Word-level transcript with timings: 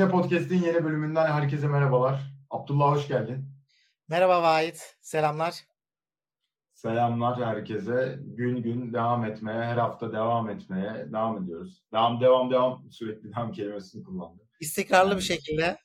Gelişine 0.00 0.20
Podcast'in 0.20 0.62
yeni 0.62 0.84
bölümünden 0.84 1.26
herkese 1.26 1.68
merhabalar. 1.68 2.34
Abdullah 2.50 2.92
hoş 2.92 3.08
geldin. 3.08 3.44
Merhaba 4.08 4.42
Vahit, 4.42 4.96
selamlar. 5.00 5.54
Selamlar 6.72 7.44
herkese. 7.44 8.18
Gün 8.22 8.62
gün 8.62 8.92
devam 8.92 9.24
etmeye, 9.24 9.62
her 9.62 9.76
hafta 9.76 10.12
devam 10.12 10.50
etmeye 10.50 11.12
devam 11.12 11.44
ediyoruz. 11.44 11.84
Devam, 11.92 12.20
devam, 12.20 12.50
devam. 12.50 12.90
Sürekli 12.90 13.32
devam 13.32 13.52
kelimesini 13.52 14.04
kullandım. 14.04 14.48
İstikrarlı 14.60 15.10
yani, 15.10 15.18
bir 15.18 15.24
şekilde. 15.24 15.78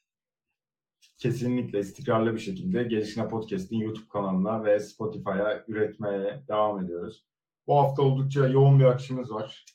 Kesinlikle 1.18 1.80
istikrarlı 1.80 2.34
bir 2.34 2.40
şekilde 2.40 2.84
Gelişine 2.84 3.28
Podcast'in 3.28 3.78
YouTube 3.78 4.10
kanalına 4.10 4.64
ve 4.64 4.80
Spotify'a 4.80 5.64
üretmeye 5.68 6.44
devam 6.48 6.86
ediyoruz. 6.86 7.26
Bu 7.68 7.78
hafta 7.78 8.02
oldukça 8.02 8.48
yoğun 8.48 8.80
bir 8.80 8.86
akışımız 8.86 9.32
var. 9.32 9.66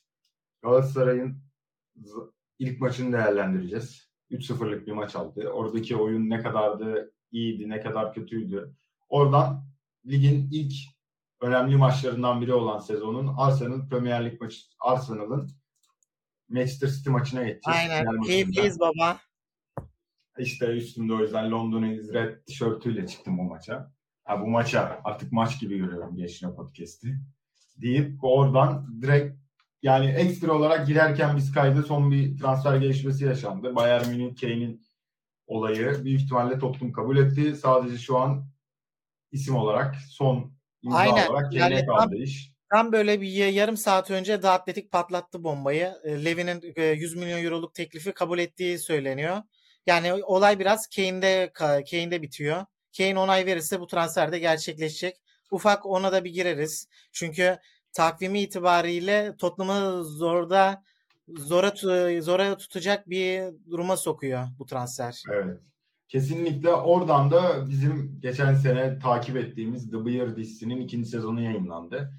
Galatasaray'ın 0.61 1.43
ilk 2.59 2.81
maçını 2.81 3.13
değerlendireceğiz. 3.13 4.10
3-0'lık 4.31 4.87
bir 4.87 4.91
maç 4.91 5.15
aldı. 5.15 5.49
Oradaki 5.49 5.95
oyun 5.95 6.29
ne 6.29 6.41
kadardı 6.41 7.13
iyiydi, 7.31 7.69
ne 7.69 7.81
kadar 7.81 8.13
kötüydü. 8.13 8.75
Oradan 9.09 9.65
ligin 10.05 10.49
ilk 10.51 10.73
önemli 11.41 11.75
maçlarından 11.75 12.41
biri 12.41 12.53
olan 12.53 12.79
sezonun 12.79 13.33
Arsenal 13.37 13.89
Premier 13.89 14.25
Lig 14.25 14.41
maçı 14.41 14.59
Arsenal'ın 14.79 15.51
Manchester 16.49 16.87
City 16.87 17.09
maçına 17.09 17.43
geçeceğiz. 17.43 17.79
Aynen. 17.79 18.21
Keyifliyiz 18.21 18.79
baba. 18.79 19.19
İşte 20.37 20.65
üstümde 20.65 21.13
o 21.13 21.19
yüzden 21.19 21.51
London 21.51 21.83
is 21.83 22.13
Red 22.13 22.45
tişörtüyle 22.45 23.07
çıktım 23.07 23.37
bu 23.37 23.43
maça. 23.43 23.91
Ha, 24.23 24.41
bu 24.41 24.47
maça 24.47 25.01
artık 25.03 25.31
maç 25.31 25.59
gibi 25.59 25.77
görüyorum 25.77 26.15
Geçine 26.17 26.53
Podcast'i. 26.53 27.19
Deyip 27.77 28.23
oradan 28.23 29.01
direkt 29.01 29.40
yani 29.83 30.05
ekstra 30.05 30.53
olarak 30.53 30.87
girerken 30.87 31.37
biz 31.37 31.51
kaydı 31.51 31.83
son 31.83 32.11
bir 32.11 32.37
transfer 32.37 32.75
gelişmesi 32.75 33.25
yaşandı. 33.25 33.75
Bayern 33.75 34.09
Münih 34.09 34.41
Kane'in 34.41 34.81
olayı 35.47 36.03
büyük 36.03 36.21
ihtimalle 36.21 36.59
toplum 36.59 36.91
kabul 36.91 37.17
etti. 37.17 37.55
Sadece 37.55 37.97
şu 37.97 38.17
an 38.17 38.45
isim 39.31 39.55
olarak 39.55 39.95
son 40.09 40.53
imza 40.81 40.97
Aynen. 40.97 41.27
olarak 41.27 41.51
Kane'e 41.51 41.59
yani 41.59 41.85
kaldı 41.85 41.99
tam, 41.99 42.13
iş. 42.13 42.51
Tam 42.71 42.91
böyle 42.91 43.21
bir 43.21 43.27
yarım 43.27 43.77
saat 43.77 44.11
önce 44.11 44.41
The 44.41 44.49
Athletic 44.49 44.89
patlattı 44.89 45.43
bombayı. 45.43 45.93
E, 46.03 46.25
Levy'nin 46.25 46.61
100 46.95 47.15
e, 47.15 47.19
milyon 47.19 47.43
euroluk 47.43 47.75
teklifi 47.75 48.11
kabul 48.11 48.39
ettiği 48.39 48.79
söyleniyor. 48.79 49.37
Yani 49.85 50.13
olay 50.13 50.59
biraz 50.59 50.87
Kane'de 50.87 51.51
Kane'de 51.53 52.21
bitiyor. 52.21 52.65
Kane 52.97 53.19
onay 53.19 53.45
verirse 53.45 53.79
bu 53.79 53.87
transfer 53.87 54.31
de 54.31 54.39
gerçekleşecek. 54.39 55.15
Ufak 55.51 55.85
ona 55.85 56.11
da 56.11 56.23
bir 56.23 56.29
gireriz. 56.29 56.87
Çünkü 57.11 57.57
takvimi 57.93 58.41
itibariyle 58.41 59.35
Tottenham'ı 59.37 60.03
zorda 60.03 60.83
zora 61.37 61.73
zora 62.21 62.57
tutacak 62.57 63.09
bir 63.09 63.43
duruma 63.71 63.97
sokuyor 63.97 64.47
bu 64.59 64.65
transfer. 64.65 65.23
Evet. 65.31 65.59
Kesinlikle 66.07 66.69
oradan 66.69 67.31
da 67.31 67.69
bizim 67.69 68.19
geçen 68.21 68.53
sene 68.53 68.99
takip 68.99 69.37
ettiğimiz 69.37 69.91
The 69.91 70.05
Bear 70.05 70.35
dizisinin 70.35 70.81
ikinci 70.81 71.09
sezonu 71.09 71.41
yayınlandı. 71.41 72.13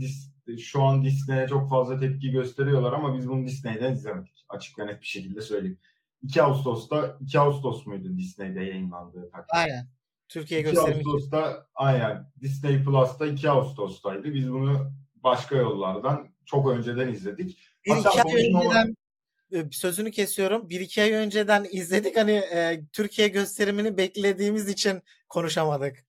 Dis, 0.00 0.32
şu 0.58 0.82
an 0.82 1.04
Disney'e 1.04 1.48
çok 1.48 1.70
fazla 1.70 2.00
tepki 2.00 2.30
gösteriyorlar 2.30 2.92
ama 2.92 3.16
biz 3.16 3.28
bunu 3.28 3.46
Disney'den 3.46 3.92
izlemedik. 3.92 4.44
Açık 4.48 4.78
ve 4.78 4.86
net 4.86 5.00
bir 5.00 5.06
şekilde 5.06 5.40
söyleyeyim. 5.40 5.78
2 6.22 6.42
Ağustos'ta 6.42 7.16
2 7.20 7.40
Ağustos 7.40 7.86
muydu 7.86 8.18
Disney'de 8.18 8.60
yayınlandığı 8.60 9.30
takvim? 9.30 9.48
Aynen. 9.50 9.86
Türkiye 10.28 10.60
2 10.60 10.80
Ağustos'ta 10.80 11.66
aynen 11.74 12.30
Disney 12.40 12.84
Plus'ta 12.84 13.26
2 13.26 13.50
Ağustos'taydı. 13.50 14.34
Biz 14.34 14.52
bunu 14.52 14.92
başka 15.14 15.56
yollardan 15.56 16.28
çok 16.46 16.70
önceden 16.70 17.08
izledik. 17.08 17.58
Bir 17.86 17.90
Hatta 17.90 18.10
iki 18.10 18.22
ay 18.22 18.34
önceden 18.34 18.96
e, 19.52 19.64
sözünü 19.70 20.10
kesiyorum. 20.10 20.70
Bir 20.70 20.80
iki 20.80 21.02
ay 21.02 21.12
önceden 21.12 21.66
izledik 21.72 22.16
hani 22.16 22.32
e, 22.32 22.80
Türkiye 22.92 23.28
gösterimini 23.28 23.96
beklediğimiz 23.96 24.68
için 24.68 25.02
konuşamadık. 25.28 26.04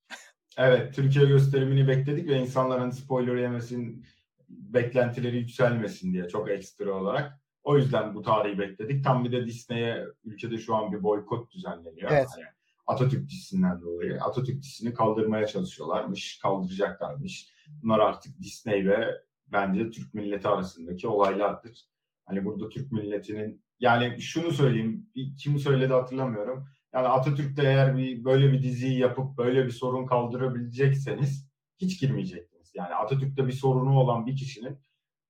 Evet 0.57 0.95
Türkiye 0.95 1.25
gösterimini 1.25 1.87
bekledik 1.87 2.29
ve 2.29 2.39
insanların 2.39 2.89
spoiler 2.89 3.35
yemesin, 3.35 4.05
beklentileri 4.49 5.37
yükselmesin 5.37 6.13
diye 6.13 6.27
çok 6.27 6.49
ekstra 6.49 6.93
olarak. 6.93 7.39
O 7.63 7.77
yüzden 7.77 8.15
bu 8.15 8.21
tarihi 8.21 8.59
bekledik. 8.59 9.03
Tam 9.03 9.25
bir 9.25 9.31
de 9.31 9.45
Disney'e 9.45 10.05
ülkede 10.23 10.57
şu 10.57 10.75
an 10.75 10.91
bir 10.91 11.03
boykot 11.03 11.51
düzenleniyor. 11.51 12.11
Evet. 12.11 12.27
Yani 12.37 12.49
Atatürk 12.89 13.29
dizisinden 13.29 13.81
dolayı. 13.81 14.21
Atatürk 14.21 14.63
dizisini 14.63 14.93
kaldırmaya 14.93 15.47
çalışıyorlarmış, 15.47 16.39
kaldıracaklarmış. 16.39 17.53
Bunlar 17.83 17.99
artık 17.99 18.39
Disney 18.39 18.87
ve 18.87 19.21
bence 19.47 19.91
Türk 19.91 20.13
milleti 20.13 20.47
arasındaki 20.47 21.07
olaylardır. 21.07 21.85
Hani 22.25 22.45
burada 22.45 22.69
Türk 22.69 22.91
milletinin 22.91 23.63
yani 23.79 24.21
şunu 24.21 24.51
söyleyeyim, 24.51 25.09
kim 25.39 25.59
söyledi 25.59 25.93
hatırlamıyorum. 25.93 26.67
Yani 26.93 27.07
Atatürk'te 27.07 27.61
eğer 27.63 27.97
bir 27.97 28.23
böyle 28.23 28.51
bir 28.51 28.63
diziyi 28.63 28.99
yapıp 28.99 29.37
böyle 29.37 29.65
bir 29.65 29.71
sorun 29.71 30.05
kaldırabilecekseniz 30.05 31.49
hiç 31.77 31.99
girmeyecektiniz. 31.99 32.71
Yani 32.75 32.95
Atatürk'te 32.95 33.47
bir 33.47 33.51
sorunu 33.51 33.99
olan 33.99 34.25
bir 34.25 34.35
kişinin 34.35 34.79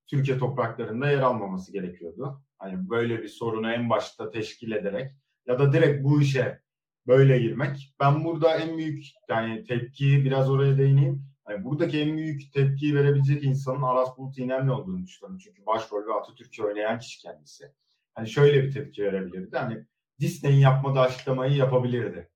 Türkiye 0.08 0.38
topraklarında 0.38 1.12
yer 1.12 1.20
almaması 1.20 1.74
gerekiyordu. 1.74 2.44
Hani 2.58 2.90
böyle 2.90 3.22
bir 3.22 3.28
sorunu 3.28 3.72
en 3.72 3.90
başta 3.90 4.30
teşkil 4.30 4.72
ederek 4.72 5.12
ya 5.48 5.60
da 5.60 5.74
direkt 5.74 6.04
bu 6.04 6.22
işe 6.22 6.62
böyle 7.10 7.40
girmek. 7.40 7.94
Ben 8.00 8.24
burada 8.24 8.58
en 8.58 8.78
büyük 8.78 9.06
yani 9.30 9.64
tepkiyi 9.64 10.26
biraz 10.26 10.50
oraya 10.50 10.78
değineyim. 10.78 11.24
Yani 11.50 11.64
buradaki 11.64 12.00
en 12.00 12.18
büyük 12.18 12.54
tepkiyi 12.54 12.96
verebilecek 12.96 13.44
insanın 13.44 13.82
Aras 13.82 14.18
Bulut 14.18 14.38
İynemli 14.38 14.72
olduğunu 14.72 15.04
düşünüyorum. 15.04 15.40
Çünkü 15.44 15.66
başrol 15.66 16.08
ve 16.08 16.14
Atatürk'ü 16.14 16.64
oynayan 16.64 17.00
kişi 17.00 17.22
kendisi. 17.22 17.72
Hani 18.14 18.30
şöyle 18.30 18.64
bir 18.64 18.72
tepki 18.72 19.04
verebilirdi. 19.04 19.58
Hani 19.58 19.86
Disney'in 20.20 20.60
yapmadığı 20.60 21.00
açıklamayı 21.00 21.56
yapabilirdi 21.56 22.30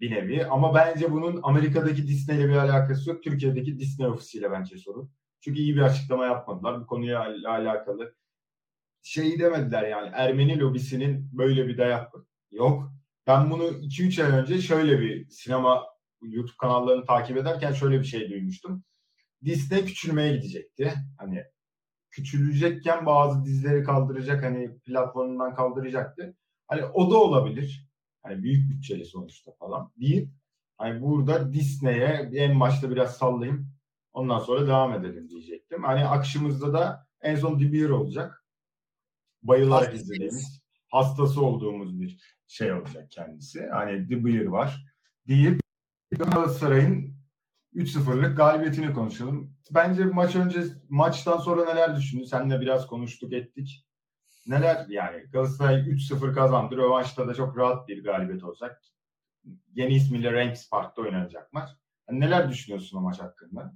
bir 0.00 0.10
nevi. 0.10 0.46
Ama 0.46 0.74
bence 0.74 1.12
bunun 1.12 1.40
Amerika'daki 1.42 2.06
Disney 2.08 2.36
ile 2.36 2.48
bir 2.48 2.56
alakası 2.56 3.10
yok. 3.10 3.22
Türkiye'deki 3.22 3.78
Disney 3.78 4.06
ofisiyle 4.06 4.50
bence 4.50 4.78
sorun. 4.78 5.10
Çünkü 5.40 5.60
iyi 5.60 5.76
bir 5.76 5.82
açıklama 5.82 6.24
yapmadılar. 6.26 6.80
Bu 6.80 6.86
konuya 6.86 7.20
alakalı 7.46 8.14
şeyi 9.02 9.38
demediler 9.38 9.88
yani 9.88 10.10
Ermeni 10.14 10.60
lobisinin 10.60 11.28
böyle 11.32 11.68
bir 11.68 11.78
dayak 11.78 12.12
yok. 12.50 12.93
Ben 13.26 13.50
bunu 13.50 13.64
2-3 13.64 14.24
ay 14.24 14.30
önce 14.40 14.60
şöyle 14.62 15.00
bir 15.00 15.28
sinema 15.30 15.86
YouTube 16.22 16.56
kanallarını 16.58 17.04
takip 17.04 17.36
ederken 17.36 17.72
şöyle 17.72 18.00
bir 18.00 18.04
şey 18.04 18.30
duymuştum. 18.30 18.84
Disney 19.44 19.84
küçülmeye 19.84 20.36
gidecekti. 20.36 20.94
Hani 21.18 21.44
küçülecekken 22.10 23.06
bazı 23.06 23.44
dizileri 23.44 23.84
kaldıracak 23.84 24.44
hani 24.44 24.78
platformundan 24.78 25.54
kaldıracaktı. 25.54 26.36
Hani 26.66 26.84
o 26.84 27.10
da 27.10 27.16
olabilir. 27.16 27.88
Hani 28.22 28.42
büyük 28.42 28.70
bütçeli 28.70 29.04
sonuçta 29.04 29.52
falan 29.52 29.92
deyip 30.00 30.28
hani 30.78 31.02
burada 31.02 31.52
Disney'e 31.52 32.30
en 32.34 32.60
başta 32.60 32.90
biraz 32.90 33.16
sallayayım 33.16 33.70
ondan 34.12 34.38
sonra 34.38 34.66
devam 34.66 34.92
edelim 34.92 35.28
diyecektim. 35.28 35.84
Hani 35.84 36.06
akışımızda 36.06 36.72
da 36.72 37.06
en 37.22 37.36
son 37.36 37.58
The 37.58 37.92
olacak. 37.92 38.44
Bayılarak 39.42 39.94
izlediğimiz, 39.94 40.62
hastası 40.90 41.44
olduğumuz 41.44 42.00
bir 42.00 42.33
şey 42.48 42.72
olacak 42.72 43.10
kendisi. 43.10 43.66
Hani 43.72 44.08
The 44.08 44.24
Bear 44.24 44.44
var 44.44 44.84
deyip 45.28 45.60
Galatasaray'ın 46.18 47.14
3-0'lık 47.74 48.36
galibiyetini 48.36 48.92
konuşalım. 48.92 49.56
Bence 49.70 50.04
maç 50.04 50.36
önce 50.36 50.60
maçtan 50.88 51.38
sonra 51.38 51.64
neler 51.64 51.96
düşündün? 51.96 52.24
Seninle 52.24 52.60
biraz 52.60 52.86
konuştuk 52.86 53.32
ettik. 53.32 53.86
Neler 54.46 54.86
yani 54.88 55.22
Galatasaray 55.32 55.74
3-0 55.74 56.34
kazandı. 56.34 56.76
Rövanşta 56.76 57.28
da 57.28 57.34
çok 57.34 57.58
rahat 57.58 57.88
bir 57.88 58.04
galibiyet 58.04 58.44
olacak. 58.44 58.82
Yeni 59.74 59.94
ismiyle 59.94 60.32
Ranks 60.32 60.70
Park'ta 60.70 61.02
oynanacak 61.02 61.52
maç. 61.52 61.70
Yani 62.08 62.20
neler 62.20 62.50
düşünüyorsun 62.50 62.98
o 62.98 63.00
maç 63.00 63.20
hakkında? 63.20 63.74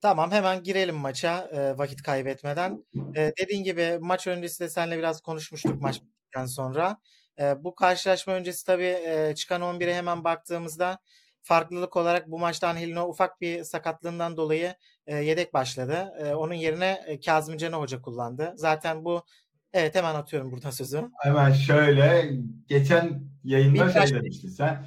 Tamam 0.00 0.30
hemen 0.30 0.62
girelim 0.62 0.94
maça 0.94 1.48
e, 1.52 1.78
vakit 1.78 2.02
kaybetmeden. 2.02 2.84
E, 3.16 3.32
dediğin 3.40 3.64
gibi 3.64 3.98
maç 4.00 4.26
öncesi 4.26 4.64
de 4.64 4.68
seninle 4.68 4.98
biraz 4.98 5.20
konuşmuştuk 5.20 5.80
maç 5.80 6.02
bittikten 6.02 6.46
sonra. 6.46 6.98
E, 7.40 7.64
bu 7.64 7.74
karşılaşma 7.74 8.32
öncesi 8.32 8.66
tabii 8.66 8.84
e, 9.06 9.32
çıkan 9.34 9.62
11'e 9.62 9.94
hemen 9.94 10.24
baktığımızda 10.24 10.98
farklılık 11.42 11.96
olarak 11.96 12.30
bu 12.30 12.38
maçtan 12.38 12.76
Hilno 12.76 13.08
ufak 13.08 13.40
bir 13.40 13.64
sakatlığından 13.64 14.36
dolayı 14.36 14.74
e, 15.06 15.16
yedek 15.16 15.54
başladı. 15.54 16.12
E, 16.18 16.34
onun 16.34 16.54
yerine 16.54 17.04
e, 17.06 17.20
Kazım 17.20 17.56
Canı 17.56 17.76
Hoca 17.76 18.02
kullandı. 18.02 18.52
Zaten 18.56 19.04
bu 19.04 19.24
evet 19.72 19.94
hemen 19.94 20.14
atıyorum 20.14 20.52
burada 20.52 20.72
sözü. 20.72 21.10
Hemen 21.18 21.52
şöyle 21.52 22.30
geçen 22.66 23.22
yayında 23.44 23.86
bir 23.86 23.92
şey 23.92 24.16
demiştin 24.16 24.48
sen. 24.48 24.86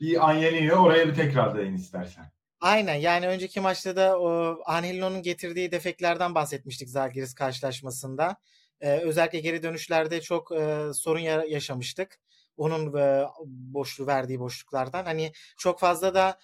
Bir 0.00 0.30
Angelino 0.30 0.74
oraya 0.74 1.08
bir 1.08 1.14
tekrar 1.14 1.58
değin 1.58 1.74
istersen. 1.74 2.24
Aynen 2.60 2.94
yani 2.94 3.28
önceki 3.28 3.60
maçta 3.60 3.96
da 3.96 4.20
o 4.20 4.58
Angelino'nun 4.66 5.22
getirdiği 5.22 5.72
defeklerden 5.72 6.34
bahsetmiştik 6.34 6.88
Zalgiris 6.88 7.34
karşılaşmasında. 7.34 8.36
Ee, 8.82 8.90
özellikle 8.98 9.40
geri 9.40 9.62
dönüşlerde 9.62 10.20
çok 10.20 10.52
e, 10.52 10.78
sorun 10.94 11.20
yaşamıştık. 11.48 12.18
Onun 12.56 12.96
e, 12.98 13.24
boşluğu 13.46 14.06
verdiği 14.06 14.40
boşluklardan. 14.40 15.04
Hani 15.04 15.32
çok 15.56 15.80
fazla 15.80 16.14
da 16.14 16.38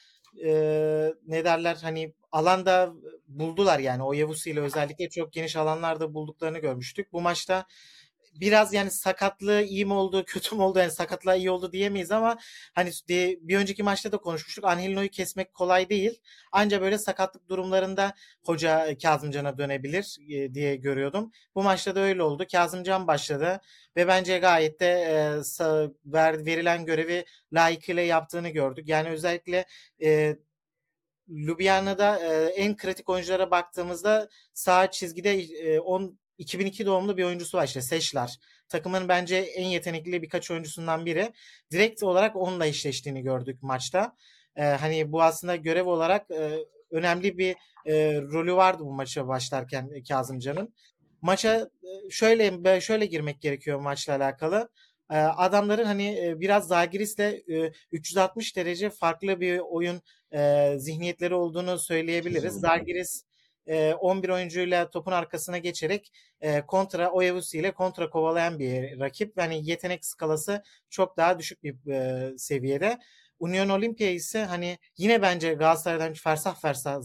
e, 0.45 0.51
ne 1.27 1.45
derler 1.45 1.79
hani 1.83 2.15
alanda 2.33 2.93
buldular 3.29 3.79
yani 3.79 4.03
o 4.03 4.13
Yavuz 4.13 4.47
ile 4.47 4.61
özellikle 4.61 5.09
çok 5.09 5.33
geniş 5.33 5.57
alanlarda 5.57 6.15
bulduklarını 6.15 6.59
görmüştük. 6.59 7.13
Bu 7.13 7.21
maçta 7.21 7.67
biraz 8.41 8.75
yani 8.75 8.91
sakatlığı 8.91 9.63
iyi 9.63 9.87
mi 9.87 9.93
oldu, 9.93 10.25
kötü 10.27 10.57
mü 10.57 10.63
oldu? 10.63 10.79
Yani 10.79 10.91
sakatlığa 10.91 11.35
iyi 11.35 11.51
oldu 11.51 11.73
diyemeyiz 11.73 12.11
ama 12.11 12.39
hani 12.75 12.91
bir 13.09 13.57
önceki 13.59 13.83
maçta 13.83 14.13
da 14.13 14.17
konuşmuştuk. 14.19 14.65
Angelino'yu 14.65 15.09
kesmek 15.09 15.55
kolay 15.55 15.89
değil. 15.89 16.21
Ancak 16.53 16.83
böyle 16.83 16.99
sakatlık 16.99 17.49
durumlarında 17.49 18.15
hoca 18.45 18.99
Kazımcan'a 19.03 19.59
dönebilir 19.59 20.17
e, 20.31 20.55
diye 20.55 20.77
görüyordum. 20.77 21.33
Bu 21.55 21.63
maçta 21.63 21.95
da 21.95 22.01
öyle 22.01 22.23
oldu. 22.23 22.47
Kazımcan 22.53 23.07
başladı 23.07 23.61
ve 23.97 24.09
bence 24.09 24.39
gayet 24.39 24.81
de 24.81 24.87
e, 24.87 26.47
verilen 26.47 26.85
görevi 26.85 27.25
layıkıyla 27.53 28.03
yaptığını 28.03 28.49
gördük. 28.49 28.89
Yani 28.89 29.09
özellikle 29.09 29.67
e, 30.03 30.37
Ljubljana'da 31.29 32.19
e, 32.19 32.47
en 32.47 32.77
kritik 32.77 33.09
oyunculara 33.09 33.51
baktığımızda 33.51 34.29
sağ 34.55 34.91
çizgide 34.91 35.35
e, 35.41 35.81
10 35.81 36.19
2002 36.39 36.87
doğumlu 36.87 37.17
bir 37.17 37.25
oyuncusu 37.25 37.59
var 37.59 37.65
işte 37.65 37.83
Seşler. 37.83 38.39
Takımın 38.69 39.09
bence 39.09 39.37
en 39.37 39.67
yetenekli 39.67 40.23
birkaç 40.23 40.51
oyuncusundan 40.51 41.07
biri. 41.07 41.33
Direkt 41.71 42.03
olarak 42.03 42.37
onunla 42.37 42.67
eşleştiğini 42.67 43.23
gördük 43.23 43.63
maçta. 43.63 44.17
E, 44.57 44.65
hani 44.65 45.13
bu 45.13 45.23
aslında 45.23 45.57
görev 45.57 45.87
olarak 45.87 46.31
e, 46.31 46.59
önemli 46.91 47.39
bir 47.39 47.57
e, 47.87 48.21
rolü 48.21 48.55
vardı 48.55 48.83
bu 48.85 48.93
maça 48.93 49.29
başlarken 49.29 49.91
Kazımcan'ın. 50.09 50.75
Maça 51.23 51.71
e, 51.83 52.11
şöyle 52.11 52.81
şöyle 52.81 53.07
girmek 53.07 53.41
gerekiyor 53.41 53.81
maçla 53.81 54.17
alakalı. 54.17 54.69
E, 55.11 55.17
adamların 55.17 55.85
hani 55.85 56.27
e, 56.27 56.41
biraz 56.41 56.67
Zagiris'le 56.67 57.35
360 57.93 58.57
derece 58.57 58.91
farklı 58.91 59.41
bir 59.41 59.59
oyun 59.59 60.03
zihniyetleri 60.77 61.35
olduğunu 61.35 61.79
söyleyebiliriz. 61.79 62.55
Zagiris 62.55 63.28
11 64.01 64.29
oyuncuyla 64.29 64.91
topun 64.91 65.13
arkasına 65.13 65.59
geçerek 65.59 66.13
kontra 66.67 67.11
Oyavusi 67.11 67.59
ile 67.59 67.73
kontra 67.73 68.11
kovalayan 68.11 68.59
bir 68.59 69.01
rakip. 69.01 69.39
Yani 69.39 69.71
yetenek 69.71 70.05
skalası 70.05 70.63
çok 70.91 71.17
daha 71.17 71.39
düşük 71.39 71.63
bir 71.63 71.77
seviyede. 72.39 72.99
Union 73.39 73.69
Olimpia 73.69 74.07
ise 74.07 74.45
hani 74.45 74.79
yine 74.97 75.23
bence 75.23 75.55
Galatasaray'dan 75.55 76.13
fersah 76.13 76.61
fersah 76.61 77.03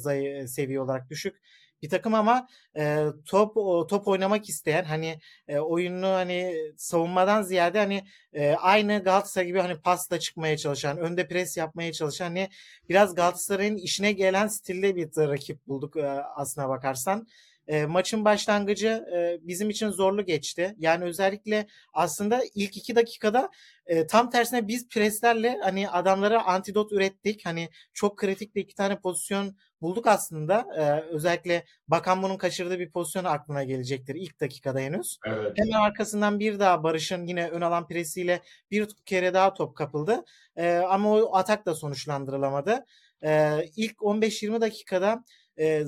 seviye 0.48 0.81
olarak 0.81 1.10
düşük 1.10 1.42
bir 1.83 1.89
takım 1.89 2.13
ama 2.13 2.47
e, 2.77 3.06
top 3.25 3.57
o, 3.57 3.88
top 3.88 4.07
oynamak 4.07 4.50
isteyen 4.50 4.83
hani 4.83 5.19
e, 5.47 5.59
oyunu 5.59 6.07
hani 6.07 6.56
savunmadan 6.77 7.41
ziyade 7.41 7.80
hani 7.80 8.03
e, 8.33 8.51
aynı 8.53 9.03
Galatasaray 9.03 9.47
gibi 9.47 9.59
hani 9.59 9.81
pasla 9.81 10.19
çıkmaya 10.19 10.57
çalışan, 10.57 10.97
önde 10.97 11.27
pres 11.27 11.57
yapmaya 11.57 11.91
çalışan 11.91 12.25
hani 12.25 12.50
biraz 12.89 13.15
Galatasaray'ın 13.15 13.77
işine 13.77 14.12
gelen 14.12 14.47
stilde 14.47 14.95
bir 14.95 15.07
rakip 15.18 15.68
bulduk 15.68 15.97
e, 15.97 16.07
aslına 16.35 16.69
bakarsan. 16.69 17.27
E, 17.68 17.86
maçın 17.86 18.25
başlangıcı 18.25 18.88
e, 18.88 19.38
bizim 19.42 19.69
için 19.69 19.89
zorlu 19.89 20.25
geçti. 20.25 20.75
Yani 20.77 21.04
özellikle 21.04 21.68
aslında 21.94 22.42
ilk 22.56 22.77
iki 22.77 22.95
dakikada 22.95 23.50
e, 23.86 24.07
tam 24.07 24.30
tersine 24.30 24.68
biz 24.68 24.89
preslerle 24.89 25.60
hani 25.63 25.89
adamlara 25.89 26.45
antidot 26.45 26.92
ürettik. 26.92 27.45
Hani 27.45 27.69
çok 27.94 28.18
kritik 28.18 28.56
de 28.56 28.60
iki 28.60 28.75
tane 28.75 29.00
pozisyon 29.00 29.57
bulduk 29.81 30.07
aslında. 30.07 30.65
E, 30.77 31.13
özellikle 31.15 31.65
Bakan 31.88 32.24
bunun 32.24 32.38
kaçırdığı 32.38 32.80
bir 32.80 32.92
pozisyon 32.92 33.24
aklına 33.24 33.63
gelecektir 33.63 34.16
ilk 34.16 34.42
dakikada 34.42 34.80
henüz. 34.80 35.18
Evet. 35.25 35.51
Hemen 35.56 35.80
arkasından 35.80 36.39
bir 36.39 36.59
daha 36.59 36.83
Barış'ın 36.83 37.27
yine 37.27 37.50
ön 37.50 37.62
alan 37.62 37.88
presiyle 37.88 38.42
bir 38.71 38.88
kere 39.06 39.33
daha 39.33 39.54
top 39.54 39.75
kapıldı. 39.75 40.24
E, 40.56 40.75
ama 40.75 41.12
o 41.12 41.36
atak 41.36 41.66
da 41.66 41.75
sonuçlandırılamadı. 41.75 42.86
E, 43.24 43.59
ilk 43.75 43.98
15-20 43.98 44.62
dakikada 44.62 45.24
e, 45.57 45.86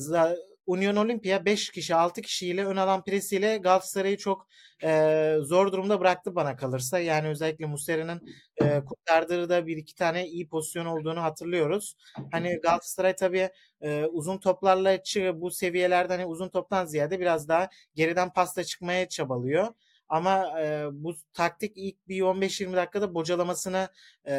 Union 0.67 0.95
Olimpia 0.95 1.45
5 1.45 1.69
kişi 1.69 1.95
6 1.95 2.21
kişiyle 2.21 2.65
ön 2.65 2.75
alan 2.75 3.03
presiyle 3.03 3.57
Galatasaray'ı 3.57 4.17
çok 4.17 4.47
e, 4.83 5.35
zor 5.41 5.71
durumda 5.71 5.99
bıraktı 5.99 6.35
bana 6.35 6.55
kalırsa. 6.55 6.99
Yani 6.99 7.27
özellikle 7.27 7.65
Muslera'nın 7.65 8.21
e, 8.61 8.81
kurtardığı 8.85 9.49
da 9.49 9.67
bir 9.67 9.77
iki 9.77 9.95
tane 9.95 10.27
iyi 10.27 10.47
pozisyon 10.47 10.85
olduğunu 10.85 11.21
hatırlıyoruz. 11.23 11.95
Hani 12.31 12.59
Galatasaray 12.63 13.15
tabii 13.15 13.49
e, 13.81 14.05
uzun 14.05 14.37
toplarla 14.37 14.97
bu 15.33 15.51
seviyelerde 15.51 16.13
hani 16.13 16.25
uzun 16.25 16.49
toptan 16.49 16.85
ziyade 16.85 17.19
biraz 17.19 17.47
daha 17.47 17.69
geriden 17.95 18.33
pasta 18.33 18.63
çıkmaya 18.63 19.09
çabalıyor. 19.09 19.67
Ama 20.09 20.61
e, 20.61 20.87
bu 20.91 21.15
taktik 21.33 21.71
ilk 21.75 22.07
bir 22.07 22.21
15-20 22.21 22.75
dakikada 22.75 23.15
bocalamasına 23.15 23.89
e, 24.27 24.33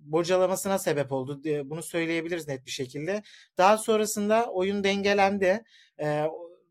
bocalamasına 0.00 0.78
sebep 0.78 1.12
oldu. 1.12 1.40
Bunu 1.64 1.82
söyleyebiliriz 1.82 2.48
net 2.48 2.66
bir 2.66 2.70
şekilde. 2.70 3.22
Daha 3.58 3.78
sonrasında 3.78 4.46
oyun 4.46 4.84
dengelendi. 4.84 5.64
E, 6.00 6.26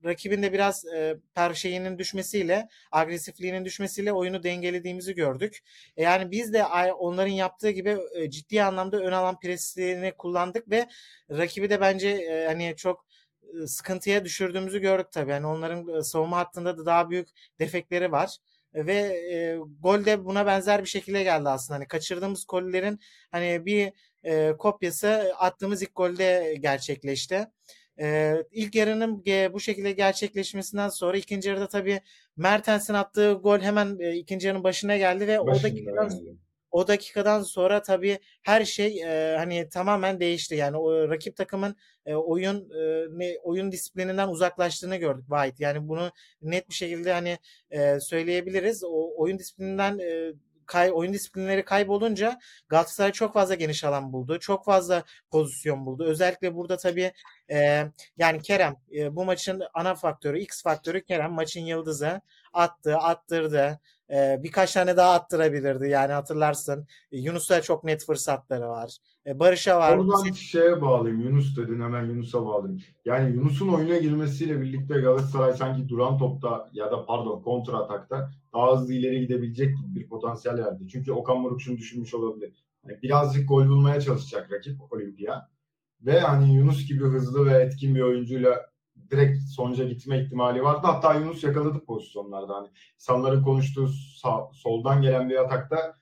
rakibin 0.05 0.43
de 0.43 0.53
biraz 0.53 0.85
e, 0.85 1.17
per 1.35 1.53
şeyinin 1.53 1.99
düşmesiyle, 1.99 2.69
agresifliğinin 2.91 3.65
düşmesiyle 3.65 4.13
oyunu 4.13 4.43
dengelediğimizi 4.43 5.15
gördük. 5.15 5.59
E, 5.97 6.03
yani 6.03 6.31
biz 6.31 6.53
de 6.53 6.65
onların 6.99 7.31
yaptığı 7.31 7.69
gibi 7.69 7.97
e, 8.15 8.29
ciddi 8.29 8.63
anlamda 8.63 8.97
ön 8.99 9.11
alan 9.11 9.39
preslerini 9.39 10.13
kullandık 10.17 10.69
ve 10.69 10.87
rakibi 11.31 11.69
de 11.69 11.81
bence 11.81 12.09
e, 12.09 12.45
hani 12.45 12.73
çok 12.77 13.05
sıkıntıya 13.67 14.25
düşürdüğümüzü 14.25 14.79
gördük 14.79 15.11
tabii. 15.11 15.31
Yani 15.31 15.47
onların 15.47 16.01
savunma 16.01 16.37
hattında 16.37 16.77
da 16.77 16.85
daha 16.85 17.09
büyük 17.09 17.27
defekleri 17.59 18.11
var. 18.11 18.37
Ve 18.73 18.93
e, 19.33 19.57
gol 19.79 20.05
de 20.05 20.25
buna 20.25 20.45
benzer 20.45 20.83
bir 20.83 20.89
şekilde 20.89 21.23
geldi 21.23 21.49
aslında. 21.49 21.77
Hani 21.77 21.87
kaçırdığımız 21.87 22.45
gollerin 22.47 22.99
hani 23.31 23.65
bir 23.65 23.93
e, 24.23 24.53
kopyası 24.57 25.33
attığımız 25.37 25.81
ilk 25.81 25.95
golde 25.95 26.55
gerçekleşti. 26.59 27.47
E, 28.01 28.35
ilk 28.51 28.75
yarının 28.75 29.23
e, 29.27 29.53
bu 29.53 29.59
şekilde 29.59 29.91
gerçekleşmesinden 29.91 30.89
sonra 30.89 31.17
ikinci 31.17 31.49
yarıda 31.49 31.67
tabii 31.67 32.01
Mertens'in 32.37 32.93
attığı 32.93 33.33
gol 33.33 33.59
hemen 33.59 33.99
e, 33.99 34.15
ikinci 34.15 34.47
yarının 34.47 34.63
başına 34.63 34.97
geldi 34.97 35.27
ve 35.27 35.39
Başında 35.39 35.67
o 35.67 35.71
dakikadan 35.71 36.09
yani 36.09 36.37
o 36.71 36.87
dakikadan 36.87 37.41
sonra 37.43 37.81
tabii 37.81 38.19
her 38.43 38.65
şey 38.65 39.01
e, 39.03 39.37
hani 39.37 39.69
tamamen 39.69 40.19
değişti. 40.19 40.55
Yani 40.55 40.77
o 40.77 41.09
rakip 41.09 41.35
takımın 41.35 41.75
e, 42.05 42.15
oyun 42.15 42.69
e, 43.21 43.37
oyun 43.43 43.71
disiplininden 43.71 44.27
uzaklaştığını 44.27 44.95
gördük 44.95 45.25
White. 45.29 45.63
Yani 45.63 45.87
bunu 45.87 46.11
net 46.41 46.69
bir 46.69 46.75
şekilde 46.75 47.13
hani 47.13 47.37
e, 47.71 47.99
söyleyebiliriz. 47.99 48.83
O 48.83 49.11
oyun 49.17 49.39
disiplininden 49.39 49.99
e, 49.99 50.33
kay, 50.65 50.91
oyun 50.93 51.13
disiplinleri 51.13 51.65
kaybolunca 51.65 52.39
Galatasaray 52.69 53.11
çok 53.11 53.33
fazla 53.33 53.55
geniş 53.55 53.83
alan 53.83 54.13
buldu. 54.13 54.39
Çok 54.39 54.65
fazla 54.65 55.03
pozisyon 55.31 55.85
buldu. 55.85 56.03
Özellikle 56.05 56.55
burada 56.55 56.77
tabii 56.77 57.11
e, 57.51 57.85
yani 58.17 58.41
Kerem 58.41 58.75
e, 58.95 59.15
bu 59.15 59.25
maçın 59.25 59.61
ana 59.73 59.95
faktörü, 59.95 60.39
X 60.39 60.63
faktörü 60.63 61.03
Kerem 61.03 61.31
maçın 61.31 61.61
yıldızı 61.61 62.21
attı, 62.53 62.97
attırdı. 62.97 63.79
Ee, 64.11 64.39
birkaç 64.43 64.73
tane 64.73 64.97
daha 64.97 65.13
attırabilirdi. 65.13 65.89
Yani 65.89 66.13
hatırlarsın. 66.13 66.87
Yunus'a 67.11 67.61
çok 67.61 67.83
net 67.83 68.05
fırsatları 68.05 68.69
var. 68.69 68.97
Ee, 69.25 69.39
Barış'a 69.39 69.79
var. 69.79 69.97
Oradan 69.97 70.31
şeye 70.31 70.81
bağlayayım. 70.81 71.21
Yunus 71.21 71.57
dedin 71.57 71.81
hemen 71.81 72.05
Yunus'a 72.05 72.45
bağlayayım. 72.45 72.81
Yani 73.05 73.35
Yunus'un 73.35 73.67
oyuna 73.67 73.97
girmesiyle 73.97 74.61
birlikte 74.61 74.93
Galatasaray 74.93 75.53
sanki 75.53 75.89
duran 75.89 76.17
topta 76.17 76.69
ya 76.73 76.91
da 76.91 77.05
pardon 77.05 77.41
kontra 77.41 77.77
atakta 77.77 78.31
daha 78.53 78.71
hızlı 78.75 78.93
ileri 78.93 79.19
gidebilecek 79.19 79.77
gibi 79.77 79.99
bir 79.99 80.09
potansiyel 80.09 80.57
verdi. 80.57 80.87
Çünkü 80.91 81.11
Okan 81.11 81.43
Buruk 81.43 81.61
şunu 81.61 81.77
düşünmüş 81.77 82.13
olabilir. 82.13 82.65
Yani 82.87 83.01
birazcık 83.01 83.49
gol 83.49 83.67
bulmaya 83.67 84.01
çalışacak 84.01 84.51
rakip 84.51 84.93
Olimpia. 84.93 85.41
Ve 86.01 86.19
hani 86.19 86.55
Yunus 86.55 86.87
gibi 86.87 87.03
hızlı 87.03 87.45
ve 87.45 87.53
etkin 87.53 87.95
bir 87.95 88.01
oyuncuyla 88.01 88.71
direkt 89.11 89.39
sonuca 89.43 89.83
gitme 89.83 90.21
ihtimali 90.21 90.63
vardı. 90.63 90.81
Hatta 90.83 91.13
Yunus 91.13 91.43
yakaladı 91.43 91.85
pozisyonlarda. 91.85 92.55
Hani 92.55 92.67
insanların 92.95 93.43
konuştuğu 93.43 93.87
sağ, 94.17 94.49
soldan 94.53 95.01
gelen 95.01 95.29
bir 95.29 95.35
atakta 95.35 95.93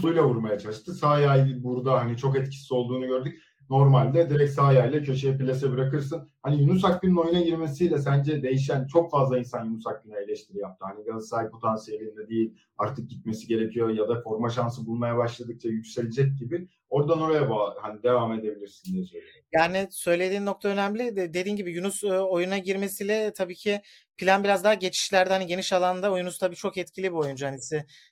soluyla 0.00 0.24
vurmaya 0.24 0.58
çalıştı. 0.58 0.94
Sağ 0.94 1.08
ayağı 1.08 1.48
burada 1.62 2.00
hani 2.00 2.16
çok 2.16 2.36
etkisiz 2.36 2.72
olduğunu 2.72 3.06
gördük. 3.06 3.42
Normalde 3.70 4.30
direkt 4.30 4.52
sağ 4.52 4.62
ayağıyla 4.62 5.02
köşeye 5.02 5.36
plase 5.36 5.72
bırakırsın. 5.72 6.30
Hani 6.42 6.62
Yunus 6.62 6.84
Akgün'ün 6.84 7.16
oyuna 7.16 7.40
girmesiyle 7.40 7.98
sence 7.98 8.42
değişen 8.42 8.86
çok 8.86 9.10
fazla 9.10 9.38
insan 9.38 9.64
Yunus 9.64 9.86
Akgün'e 9.86 10.16
eleştiri 10.16 10.58
yaptı. 10.58 10.84
Hani 10.88 11.04
Galatasaray 11.04 11.50
potansiyelinde 11.50 12.28
değil 12.28 12.54
artık 12.78 13.10
gitmesi 13.10 13.46
gerekiyor 13.46 13.90
ya 13.90 14.08
da 14.08 14.20
forma 14.20 14.50
şansı 14.50 14.86
bulmaya 14.86 15.16
başladıkça 15.16 15.68
yükselecek 15.68 16.38
gibi. 16.38 16.68
Oradan 16.90 17.20
oraya 17.20 17.50
bağ, 17.50 17.76
hani 17.80 18.02
devam 18.02 18.32
edebilirsin 18.32 18.92
diye 18.92 19.04
söylüyorum. 19.04 19.40
Yani 19.52 19.88
söylediğin 19.90 20.46
nokta 20.46 20.68
önemli. 20.68 21.16
Dediğin 21.16 21.56
gibi 21.56 21.72
Yunus 21.72 22.04
e, 22.04 22.20
oyuna 22.20 22.58
girmesiyle 22.58 23.32
tabii 23.32 23.54
ki 23.54 23.80
plan 24.18 24.44
biraz 24.44 24.64
daha 24.64 24.74
geçişlerde 24.74 25.32
hani 25.32 25.46
geniş 25.46 25.72
alanda 25.72 26.18
Yunus 26.18 26.38
tabii 26.38 26.56
çok 26.56 26.78
etkili 26.78 27.10
bir 27.12 27.16
oyuncu. 27.16 27.46
Hani 27.46 27.58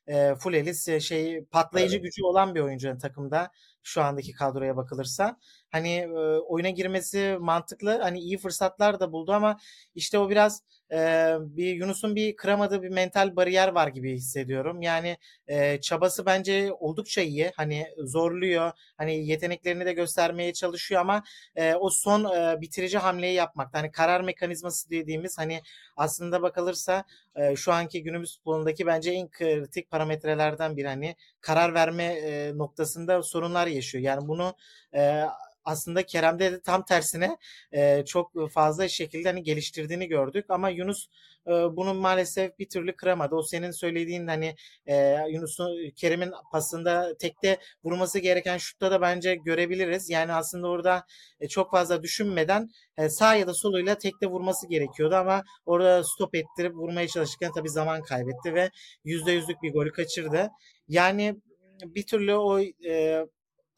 e, 0.07 0.35
full 0.35 0.55
elis 0.55 0.89
e, 0.89 1.01
şey 1.01 1.45
patlayıcı 1.45 1.97
evet. 1.97 2.05
gücü 2.05 2.23
olan 2.23 2.55
bir 2.55 2.61
oyuncu 2.61 2.99
takımda 2.99 3.51
şu 3.83 4.03
andaki 4.03 4.33
kadroya 4.33 4.77
bakılırsa. 4.77 5.39
Hani 5.71 5.95
e, 5.97 6.09
oyuna 6.39 6.71
girmesi 6.71 7.37
mantıklı. 7.41 7.99
Hani 8.03 8.21
iyi 8.21 8.39
fırsatlar 8.39 9.01
da 9.01 9.13
buldu 9.13 9.33
ama 9.33 9.59
işte 9.95 10.19
o 10.19 10.31
biraz 10.31 10.63
e, 10.93 10.97
bir 11.41 11.75
Yunus'un 11.75 12.17
bir 12.17 12.37
kıramadığı 12.37 12.83
bir 12.83 12.89
mental 12.89 13.37
bariyer 13.37 13.69
var 13.69 13.89
gibi 13.89 14.15
hissediyorum. 14.15 14.83
Yani 14.83 15.17
e, 15.49 15.81
çabası 15.81 16.27
bence 16.27 16.73
oldukça 16.73 17.21
iyi. 17.23 17.53
Hani 17.57 17.87
zorluyor. 17.99 18.73
Hani 18.97 19.27
yeteneklerini 19.27 19.87
de 19.87 19.93
göstermeye 19.93 20.53
çalışıyor 20.53 21.01
ama 21.01 21.23
e, 21.57 21.75
o 21.75 21.91
son 21.91 22.25
e, 22.25 22.61
bitirici 22.61 22.99
hamleyi 22.99 23.35
yapmakta. 23.35 23.79
Hani 23.79 23.93
karar 23.93 24.21
mekanizması 24.21 24.91
dediğimiz 24.91 25.39
hani 25.39 25.63
aslında 25.97 26.43
bakılırsa 26.43 27.05
e, 27.37 27.57
şu 27.57 27.73
anki 27.73 28.03
günümüz 28.03 28.37
futbolundaki 28.37 28.87
bence 28.87 29.11
en 29.11 29.29
kritik 29.31 29.91
parametrelerden 29.91 30.77
biri. 30.77 30.89
Hani 30.89 31.17
karar 31.41 31.75
verme 31.75 32.05
e, 32.05 32.59
noktasında 32.59 33.23
sorunlar 33.23 33.67
yaşıyor. 33.67 34.05
Yani 34.05 34.29
bunu 34.29 34.55
e, 34.95 35.25
aslında 35.65 36.07
Kerem'de 36.07 36.53
de 36.53 36.61
tam 36.61 36.85
tersine 36.85 37.37
e, 37.73 38.05
çok 38.05 38.53
fazla 38.53 38.89
şekilde 38.89 39.29
hani 39.29 39.43
geliştirdiğini 39.43 40.09
gördük 40.09 40.45
ama 40.49 40.71
Yunus 40.71 41.07
e, 41.47 41.51
bunu 41.51 41.95
maalesef 41.95 42.59
bir 42.59 42.69
türlü 42.69 42.97
kıramadı. 42.97 43.35
O 43.35 43.43
senin 43.43 43.71
söylediğin 43.71 44.27
hani 44.27 44.55
e, 44.87 45.17
Yunus'un 45.31 45.91
Kerem'in 45.97 46.33
pasında 46.53 47.17
tekte 47.19 47.59
vurması 47.85 48.19
gereken 48.19 48.59
şutta 48.59 48.91
da 48.91 49.01
bence 49.01 49.35
görebiliriz. 49.35 50.11
Yani 50.11 50.33
aslında 50.33 50.69
orada 50.69 51.07
e, 51.41 51.49
çok 51.49 51.71
fazla 51.71 52.03
düşünmeden 52.03 52.69
e, 52.97 53.09
sağ 53.09 53.35
ya 53.35 53.47
da 53.47 53.55
soluyla 53.55 53.99
tekte 53.99 54.27
vurması 54.27 54.69
gerekiyordu 54.69 55.15
ama 55.15 55.43
orada 55.67 56.05
stop 56.05 56.35
ettirip 56.35 56.75
vurmaya 56.75 57.09
çalışırken 57.09 57.53
tabii 57.55 57.71
zaman 57.71 58.03
kaybetti 58.03 58.55
ve 58.55 58.71
%100'lük 59.05 59.63
bir 59.63 59.73
golü 59.73 59.93
kaçırdı. 59.93 60.51
Yani 60.89 61.37
bir 61.85 62.07
türlü 62.07 62.35
o 62.35 62.61
e, 62.87 63.27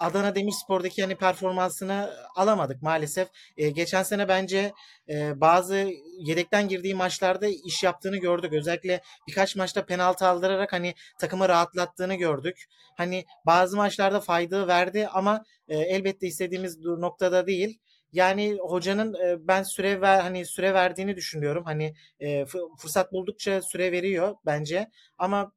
Adana 0.00 0.34
Demirspor'daki 0.34 1.02
hani 1.02 1.14
performansını 1.16 2.10
alamadık 2.36 2.82
maalesef. 2.82 3.28
E, 3.56 3.70
geçen 3.70 4.02
sene 4.02 4.28
bence 4.28 4.72
e, 5.08 5.40
bazı 5.40 5.90
yedekten 6.18 6.68
girdiği 6.68 6.94
maçlarda 6.94 7.46
iş 7.48 7.82
yaptığını 7.82 8.16
gördük. 8.16 8.52
Özellikle 8.52 9.00
birkaç 9.28 9.56
maçta 9.56 9.86
penaltı 9.86 10.26
aldırarak 10.26 10.72
hani 10.72 10.94
takımı 11.20 11.48
rahatlattığını 11.48 12.14
gördük. 12.14 12.64
Hani 12.96 13.24
bazı 13.46 13.76
maçlarda 13.76 14.20
fayda 14.20 14.68
verdi 14.68 15.08
ama 15.12 15.44
e, 15.68 15.78
elbette 15.78 16.26
istediğimiz 16.26 16.78
noktada 16.78 17.46
değil. 17.46 17.78
Yani 18.12 18.58
hocanın 18.60 19.14
e, 19.14 19.48
ben 19.48 19.62
süre 19.62 20.00
ver 20.00 20.20
hani 20.20 20.46
süre 20.46 20.74
verdiğini 20.74 21.16
düşünüyorum. 21.16 21.64
Hani 21.64 21.94
e, 22.20 22.44
fırsat 22.78 23.12
buldukça 23.12 23.62
süre 23.62 23.92
veriyor 23.92 24.36
bence. 24.46 24.90
Ama 25.18 25.52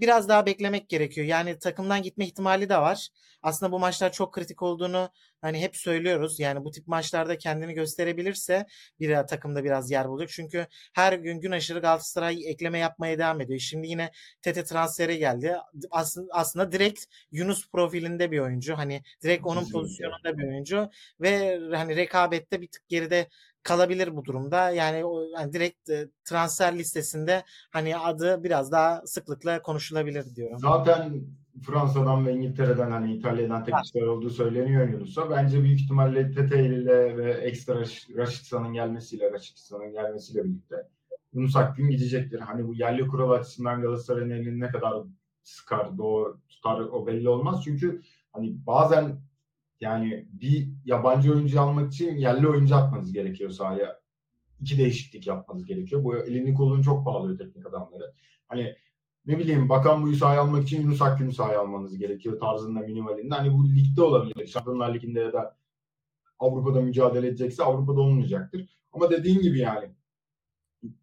biraz 0.00 0.28
daha 0.28 0.46
beklemek 0.46 0.88
gerekiyor. 0.88 1.26
Yani 1.26 1.58
takımdan 1.58 2.02
gitme 2.02 2.26
ihtimali 2.26 2.68
de 2.68 2.78
var. 2.78 3.08
Aslında 3.42 3.72
bu 3.72 3.78
maçlar 3.78 4.12
çok 4.12 4.34
kritik 4.34 4.62
olduğunu 4.62 5.10
hani 5.40 5.60
hep 5.60 5.76
söylüyoruz. 5.76 6.40
Yani 6.40 6.64
bu 6.64 6.70
tip 6.70 6.86
maçlarda 6.86 7.38
kendini 7.38 7.74
gösterebilirse 7.74 8.66
bir 9.00 9.16
takımda 9.26 9.64
biraz 9.64 9.90
yer 9.90 10.08
bulacak. 10.08 10.28
Çünkü 10.28 10.66
her 10.94 11.12
gün 11.12 11.40
gün 11.40 11.50
aşırı 11.50 11.80
Galatasaray 11.80 12.50
ekleme 12.50 12.78
yapmaya 12.78 13.18
devam 13.18 13.40
ediyor. 13.40 13.58
Şimdi 13.58 13.86
yine 13.86 14.10
Tete 14.42 14.64
transferi 14.64 15.18
geldi. 15.18 15.56
Aslında, 15.90 16.32
aslında 16.32 16.72
direkt 16.72 17.04
Yunus 17.32 17.70
profilinde 17.70 18.30
bir 18.30 18.38
oyuncu. 18.38 18.76
Hani 18.76 19.02
direkt 19.22 19.46
onun 19.46 19.70
pozisyonunda 19.70 20.38
bir 20.38 20.44
oyuncu 20.44 20.90
ve 21.20 21.58
hani 21.74 21.96
rekabette 21.96 22.60
bir 22.60 22.68
tık 22.68 22.88
geride 22.88 23.28
kalabilir 23.66 24.16
bu 24.16 24.24
durumda. 24.24 24.70
Yani 24.70 25.04
o 25.04 25.22
yani 25.34 25.52
direkt 25.52 25.90
e, 25.90 26.08
transfer 26.24 26.78
listesinde 26.78 27.44
hani 27.70 27.96
adı 27.96 28.44
biraz 28.44 28.72
daha 28.72 29.02
sıklıkla 29.06 29.62
konuşulabilir 29.62 30.36
diyorum. 30.36 30.58
Zaten 30.58 31.22
Fransa'dan 31.62 32.26
ve 32.26 32.32
İngiltere'den 32.32 32.90
hani 32.90 33.16
İtalya'dan 33.16 33.64
teklifler 33.64 34.06
olduğu 34.06 34.30
söyleniyor 34.30 34.88
Yunus'a. 34.88 35.30
Bence 35.30 35.62
büyük 35.62 35.80
ihtimalle 35.80 36.30
Tete 36.30 36.64
ile 36.64 37.16
ve 37.16 37.32
ekstra 37.32 37.80
Raşitsa'nın 38.16 38.72
gelmesiyle, 38.72 39.32
Raşitsa'nın 39.32 39.92
gelmesiyle 39.92 40.44
birlikte 40.44 40.76
Yunus 41.32 41.56
Akgün 41.56 41.88
gidecektir. 41.90 42.40
Hani 42.40 42.68
bu 42.68 42.74
yerli 42.74 43.08
kural 43.08 43.30
açısından 43.30 43.82
Galatasaray'ın 43.82 44.30
elini 44.30 44.60
ne 44.60 44.68
kadar 44.68 44.94
sıkar, 45.42 45.98
doğru 45.98 46.40
tutar 46.48 46.80
o 46.80 47.06
belli 47.06 47.28
olmaz. 47.28 47.60
Çünkü 47.64 48.00
hani 48.32 48.66
bazen 48.66 49.20
yani 49.80 50.26
bir 50.32 50.68
yabancı 50.84 51.32
oyuncu 51.32 51.60
almak 51.60 51.92
için 51.92 52.16
yerli 52.16 52.48
oyuncu 52.48 52.76
atmanız 52.76 53.12
gerekiyor 53.12 53.50
sahaya. 53.50 54.00
İki 54.60 54.78
değişiklik 54.78 55.26
yapmanız 55.26 55.66
gerekiyor. 55.66 56.04
Bu 56.04 56.16
elini 56.16 56.54
kolunu 56.54 56.82
çok 56.84 57.06
bağlıyor 57.06 57.38
teknik 57.38 57.66
adamları. 57.66 58.14
Hani 58.48 58.76
ne 59.26 59.38
bileyim 59.38 59.68
Bakan 59.68 60.02
Buyu 60.02 60.16
sahaya 60.16 60.40
almak 60.40 60.62
için 60.62 60.82
Yunus 60.82 61.02
Akgün'ü 61.02 61.32
sahaya 61.32 61.60
almanız 61.60 61.98
gerekiyor 61.98 62.40
tarzında 62.40 62.80
minimalinde. 62.80 63.34
Hani 63.34 63.52
bu 63.52 63.68
ligde 63.68 64.02
olabilir. 64.02 64.46
Şampiyonlar 64.46 64.94
Ligi'nde 64.94 65.20
ya 65.20 65.32
da 65.32 65.56
Avrupa'da 66.38 66.80
mücadele 66.80 67.26
edecekse 67.26 67.62
Avrupa'da 67.62 68.00
olmayacaktır. 68.00 68.68
Ama 68.92 69.10
dediğin 69.10 69.40
gibi 69.40 69.58
yani 69.58 69.90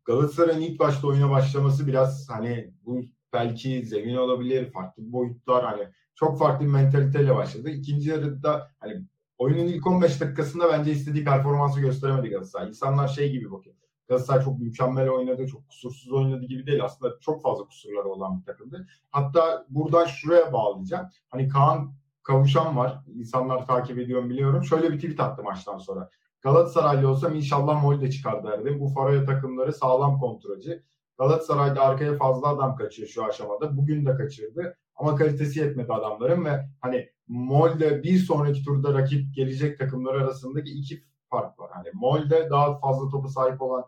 Galatasaray'ın 0.05 0.61
ilk 0.61 0.79
başta 0.79 1.07
oyuna 1.07 1.29
başlaması 1.29 1.87
biraz 1.87 2.29
hani 2.29 2.73
bu 2.85 3.01
belki 3.33 3.85
zemin 3.85 4.15
olabilir, 4.15 4.71
farklı 4.71 5.11
boyutlar 5.11 5.65
hani 5.65 5.87
çok 6.15 6.39
farklı 6.39 6.65
bir 6.65 6.71
mentaliteyle 6.71 7.35
başladı. 7.35 7.69
İkinci 7.69 8.09
yarıda 8.09 8.71
hani 8.79 9.05
oyunun 9.37 9.67
ilk 9.67 9.87
15 9.87 10.21
dakikasında 10.21 10.69
bence 10.71 10.91
istediği 10.91 11.23
performansı 11.23 11.79
gösteremedi 11.79 12.29
Galatasaray. 12.29 12.67
İnsanlar 12.67 13.07
şey 13.07 13.31
gibi 13.31 13.51
bakıyor. 13.51 13.75
Galatasaray 14.07 14.43
çok 14.43 14.59
mükemmel 14.59 15.09
oynadı, 15.09 15.47
çok 15.47 15.69
kusursuz 15.69 16.11
oynadı 16.11 16.45
gibi 16.45 16.65
değil. 16.65 16.83
Aslında 16.83 17.19
çok 17.21 17.43
fazla 17.43 17.65
kusurları 17.65 18.09
olan 18.09 18.39
bir 18.39 18.45
takımdı. 18.45 18.87
Hatta 19.11 19.65
buradan 19.69 20.05
şuraya 20.05 20.53
bağlayacağım. 20.53 21.07
Hani 21.29 21.47
Kaan 21.47 21.93
Kavuşan 22.23 22.77
var. 22.77 22.99
İnsanlar 23.15 23.67
takip 23.67 23.99
ediyorum 23.99 24.29
biliyorum. 24.29 24.63
Şöyle 24.63 24.91
bir 24.91 24.95
tweet 24.95 25.19
attı 25.19 25.43
maçtan 25.43 25.77
sonra. 25.77 26.09
Galatasaraylı 26.41 27.09
olsam 27.09 27.35
inşallah 27.35 27.83
Molde 27.83 28.11
çıkar 28.11 28.43
derdim. 28.43 28.79
Bu 28.79 28.87
Faroya 28.87 29.25
takımları 29.25 29.73
sağlam 29.73 30.19
kontrolcü. 30.19 30.83
Galatasaray'da 31.17 31.81
arkaya 31.81 32.17
fazla 32.17 32.47
adam 32.47 32.75
kaçıyor 32.75 33.07
şu 33.07 33.25
aşamada. 33.25 33.77
Bugün 33.77 34.05
de 34.05 34.15
kaçırdı. 34.15 34.77
Ama 34.95 35.15
kalitesi 35.15 35.59
yetmedi 35.59 35.93
adamların 35.93 36.45
ve 36.45 36.69
hani 36.81 37.09
Molde 37.27 38.03
bir 38.03 38.17
sonraki 38.17 38.63
turda 38.63 38.93
rakip 38.93 39.35
gelecek 39.35 39.79
takımlar 39.79 40.15
arasındaki 40.15 40.71
iki 40.71 41.03
fark 41.29 41.59
var. 41.59 41.71
Hani 41.73 41.87
Molde 41.93 42.49
daha 42.49 42.79
fazla 42.79 43.09
topu 43.09 43.29
sahip 43.29 43.61
olan 43.61 43.85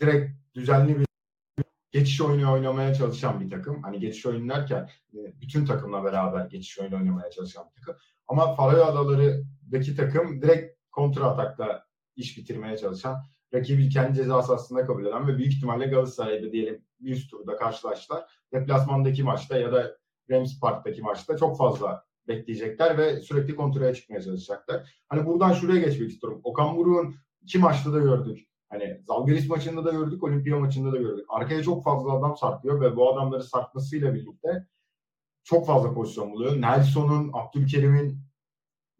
direkt 0.00 0.32
düzenli 0.54 0.98
bir 0.98 1.06
geçiş 1.90 2.20
oyunu 2.20 2.52
oynamaya 2.52 2.94
çalışan 2.94 3.40
bir 3.40 3.50
takım. 3.50 3.82
Hani 3.82 4.00
geçiş 4.00 4.26
oyunu 4.26 4.48
derken 4.48 4.90
e, 5.14 5.40
bütün 5.40 5.64
takımla 5.66 6.04
beraber 6.04 6.46
geçiş 6.46 6.78
oyunu 6.78 6.96
oynamaya 6.96 7.30
çalışan 7.30 7.70
bir 7.76 7.80
takım. 7.80 7.96
Ama 8.28 8.54
Faroe 8.54 8.84
Adaları'daki 8.84 9.96
takım 9.96 10.42
direkt 10.42 10.78
kontra 10.90 11.24
atakla 11.24 11.86
iş 12.16 12.38
bitirmeye 12.38 12.76
çalışan, 12.76 13.24
rakibi 13.54 13.88
kendi 13.88 14.16
ceza 14.16 14.42
sahasında 14.42 14.86
kabul 14.86 15.06
eden 15.06 15.28
ve 15.28 15.38
büyük 15.38 15.52
ihtimalle 15.52 15.86
Galatasaray'da 15.86 16.52
diyelim 16.52 16.84
bir 17.00 17.10
üst 17.10 17.30
turda 17.30 17.56
karşılaştılar. 17.56 18.24
Deplasmandaki 18.52 19.22
maçta 19.22 19.58
ya 19.58 19.72
da 19.72 19.96
Rams 20.30 20.60
Park'taki 20.60 21.02
maçta 21.02 21.36
çok 21.36 21.58
fazla 21.58 22.04
bekleyecekler 22.28 22.98
ve 22.98 23.20
sürekli 23.20 23.56
kontrole 23.56 23.94
çıkmaya 23.94 24.22
çalışacaklar. 24.22 25.02
Hani 25.08 25.26
buradan 25.26 25.52
şuraya 25.52 25.80
geçmek 25.80 26.10
istiyorum. 26.10 26.40
Okan 26.44 26.76
Buruk'un 26.76 27.14
iki 27.42 27.58
maçta 27.58 27.92
da 27.92 27.98
gördük. 27.98 28.48
Hani 28.68 29.00
Zalgiris 29.06 29.48
maçında 29.48 29.84
da 29.84 29.90
gördük, 29.90 30.22
Olimpiya 30.22 30.58
maçında 30.58 30.92
da 30.92 30.96
gördük. 30.96 31.24
Arkaya 31.28 31.62
çok 31.62 31.84
fazla 31.84 32.12
adam 32.12 32.36
sarkıyor 32.36 32.80
ve 32.80 32.96
bu 32.96 33.12
adamları 33.12 33.42
sarkmasıyla 33.42 34.14
birlikte 34.14 34.66
çok 35.44 35.66
fazla 35.66 35.94
pozisyon 35.94 36.32
buluyor. 36.32 36.60
Nelson'un, 36.60 37.30
Abdülkerim'in 37.32 38.27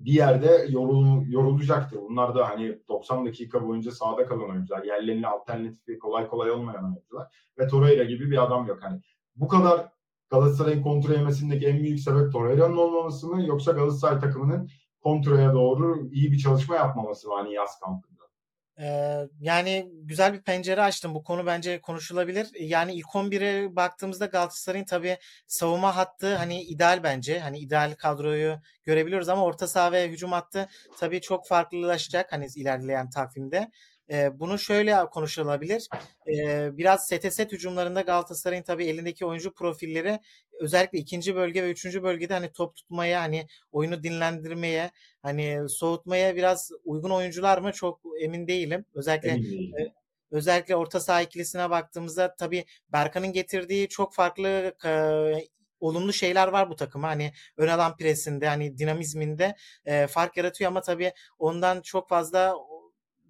bir 0.01 0.13
yerde 0.13 0.67
yorul, 0.69 1.27
yorulacaktır. 1.27 2.01
Bunlar 2.01 2.35
da 2.35 2.49
hani 2.49 2.79
90 2.89 3.27
dakika 3.27 3.69
boyunca 3.69 3.91
sahada 3.91 4.27
kalan 4.27 4.51
oyuncular. 4.51 4.85
Yerlerine 4.85 5.27
alternatifi 5.27 5.99
kolay 5.99 6.29
kolay 6.29 6.51
olmayan 6.51 6.85
oyuncular. 6.85 7.27
Ve 7.59 7.69
Torreira 7.69 8.05
gibi 8.05 8.31
bir 8.31 8.45
adam 8.45 8.67
yok. 8.67 8.79
Hani 8.83 9.01
bu 9.37 9.49
kadar 9.49 9.89
Galatasaray'ın 10.31 10.83
kontra 10.83 11.15
yemesindeki 11.15 11.67
en 11.67 11.83
büyük 11.83 12.01
sebep 12.01 12.33
Torreira'nın 12.33 12.77
olmaması 12.77 13.27
mı 13.27 13.47
yoksa 13.47 13.73
Galatasaray 13.73 14.21
takımının 14.21 14.71
kontraya 15.03 15.53
doğru 15.53 16.09
iyi 16.13 16.33
bir 16.33 16.39
çalışma 16.39 16.75
yapmaması 16.75 17.29
mı 17.29 17.35
hani 17.35 17.55
yaz 17.55 17.81
kampında? 17.81 18.18
Yani 19.41 19.89
güzel 19.93 20.33
bir 20.35 20.43
pencere 20.43 20.83
açtım. 20.83 21.15
Bu 21.15 21.23
konu 21.23 21.47
bence 21.47 21.81
konuşulabilir. 21.81 22.49
Yani 22.61 22.95
ilk 22.95 23.07
11'e 23.07 23.77
baktığımızda 23.77 24.27
Galatasaray'ın 24.27 24.85
tabii 24.85 25.19
savunma 25.47 25.97
hattı 25.97 26.37
hani 26.37 26.63
ideal 26.63 27.03
bence. 27.03 27.39
Hani 27.39 27.59
ideal 27.59 27.95
kadroyu 27.99 28.57
görebiliyoruz 28.85 29.29
ama 29.29 29.45
orta 29.45 29.67
saha 29.69 29.93
ve 29.93 30.09
hücum 30.09 30.33
hattı 30.33 30.69
tabii 30.99 31.21
çok 31.21 31.47
farklılaşacak 31.47 32.33
hani 32.33 32.47
ilerleyen 32.57 33.11
takvimde. 33.11 33.71
Bunu 34.33 34.59
şöyle 34.59 35.07
konuşulabilir. 35.07 35.89
Biraz 36.77 37.07
sete 37.07 37.31
set 37.31 37.53
hücumlarında 37.53 38.01
Galatasaray'ın 38.01 38.63
tabii 38.63 38.87
elindeki 38.87 39.27
oyuncu 39.27 39.55
profilleri 39.55 40.21
özellikle 40.61 40.99
ikinci 40.99 41.37
bölge 41.37 41.63
ve 41.63 41.71
üçüncü 41.71 42.03
bölgede 42.03 42.35
hani 42.35 42.53
top 42.53 42.77
tutmaya 42.77 43.21
hani 43.21 43.47
oyunu 43.73 44.03
dinlendirmeye 44.03 44.91
hani 45.23 45.69
soğutmaya 45.69 46.37
biraz 46.37 46.71
uygun 46.85 47.11
oyuncular 47.11 47.59
mı 47.59 47.73
çok 47.73 48.01
emin 48.21 48.47
değilim. 48.47 48.85
Özellikle 48.95 49.29
emin 49.29 49.45
değilim. 49.45 49.75
E, 49.81 49.93
özellikle 50.31 50.77
orta 50.77 51.01
saha 51.01 51.23
ikilisine 51.23 51.71
baktığımızda 51.71 52.35
tabii 52.37 52.65
Berkan'ın 52.93 53.33
getirdiği 53.33 53.89
çok 53.89 54.15
farklı 54.15 54.75
e, 54.85 54.93
olumlu 55.81 56.13
şeyler 56.13 56.49
var 56.49 56.71
bu 56.71 56.77
takıma. 56.77 57.09
Hani 57.09 57.33
ön 57.57 57.69
alan 57.69 57.97
presinde 57.97 58.49
hani 58.49 58.79
dinamizminde 58.79 59.57
e, 59.85 60.07
fark 60.07 60.37
yaratıyor 60.37 60.71
ama 60.71 60.81
tabii 60.81 61.13
ondan 61.39 61.81
çok 61.81 62.09
fazla 62.09 62.55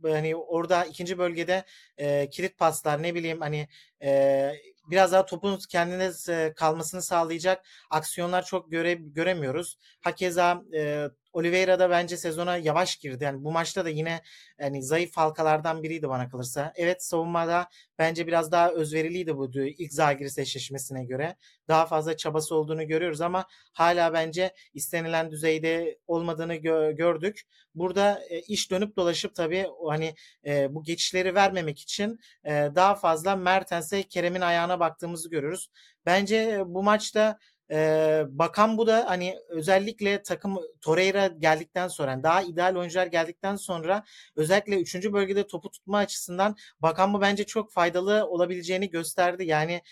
hani 0.03 0.37
orada 0.37 0.85
ikinci 0.85 1.19
bölgede 1.19 1.65
e, 1.99 2.31
kilit 2.31 2.59
paslar 2.59 3.03
ne 3.03 3.15
bileyim 3.15 3.41
hani 3.41 3.69
e, 4.03 4.53
biraz 4.91 5.13
daha 5.13 5.27
topun 5.27 5.59
kendine 5.69 6.55
kalmasını 6.55 7.03
sağlayacak 7.03 7.67
aksiyonlar 7.91 8.45
çok 8.45 8.71
göre, 8.71 8.95
göremiyoruz. 8.95 9.79
Hakeza 10.01 10.63
e, 10.75 11.09
Oliveira 11.33 11.79
da 11.79 11.91
bence 11.91 12.17
sezona 12.17 12.57
yavaş 12.57 12.97
girdi. 12.97 13.25
Yani 13.25 13.45
bu 13.45 13.53
maçta 13.53 13.85
da 13.85 13.89
yine 13.89 14.23
yani 14.61 14.83
zayıf 14.83 15.17
halkalardan 15.17 15.83
biriydi 15.83 16.09
bana 16.09 16.29
kalırsa. 16.29 16.73
Evet 16.77 17.05
savunmada 17.05 17.69
bence 17.99 18.27
biraz 18.27 18.53
daha 18.53 18.71
özveriliydi 18.71 19.37
bu 19.37 19.51
ilk 19.61 19.93
Zagiris 19.93 20.39
eşleşmesine 20.39 21.05
göre. 21.05 21.37
Daha 21.69 21.87
fazla 21.87 22.17
çabası 22.17 22.55
olduğunu 22.55 22.87
görüyoruz 22.87 23.21
ama 23.21 23.47
hala 23.73 24.13
bence 24.13 24.55
istenilen 24.75 25.31
düzeyde 25.31 25.99
olmadığını 26.07 26.55
gö- 26.55 26.97
gördük. 26.97 27.43
Burada 27.75 28.25
e, 28.29 28.41
iş 28.41 28.71
dönüp 28.71 28.97
dolaşıp 28.97 29.35
tabii 29.35 29.67
hani 29.89 30.15
e, 30.47 30.75
bu 30.75 30.83
geçişleri 30.83 31.35
vermemek 31.35 31.81
için 31.81 32.19
e, 32.45 32.51
daha 32.51 32.95
fazla 32.95 33.37
Mertens'e 33.37 34.03
Kerem'in 34.03 34.41
ayağına 34.41 34.81
baktığımızı 34.81 35.31
görüyoruz. 35.31 35.71
Bence 36.07 36.63
bu 36.67 36.83
maçta 36.83 37.39
ee, 37.71 38.25
bakan 38.29 38.79
bu 38.79 38.87
da 38.87 39.05
hani 39.09 39.37
özellikle 39.49 40.23
takım 40.23 40.59
Torreira 40.81 41.27
geldikten 41.27 41.89
sonra 41.89 42.11
yani 42.11 42.23
daha 42.23 42.43
ideal 42.43 42.77
oyuncular 42.77 43.07
geldikten 43.07 43.57
sonra 43.57 44.05
özellikle 44.37 44.81
3. 44.81 45.13
bölgede 45.13 45.47
topu 45.47 45.71
tutma 45.71 45.99
açısından 45.99 46.57
bakan 46.81 47.15
bu 47.15 47.21
bence 47.21 47.45
çok 47.45 47.73
faydalı 47.73 48.27
olabileceğini 48.27 48.91
gösterdi. 48.91 49.45
Yani 49.45 49.83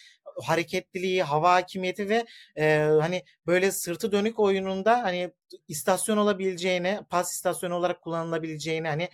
hareketliliği, 0.45 1.23
hava 1.23 1.53
hakimiyeti 1.53 2.09
ve 2.09 2.27
e, 2.57 2.79
hani 3.01 3.23
böyle 3.47 3.71
sırtı 3.73 4.13
dönük 4.13 4.39
oyununda 4.39 5.03
hani 5.03 5.31
istasyon 5.69 6.17
olabileceğini, 6.17 7.01
pas 7.11 7.35
istasyonu 7.35 7.75
olarak 7.75 8.03
kullanılabileceğini 8.03 8.89
hani 8.89 9.09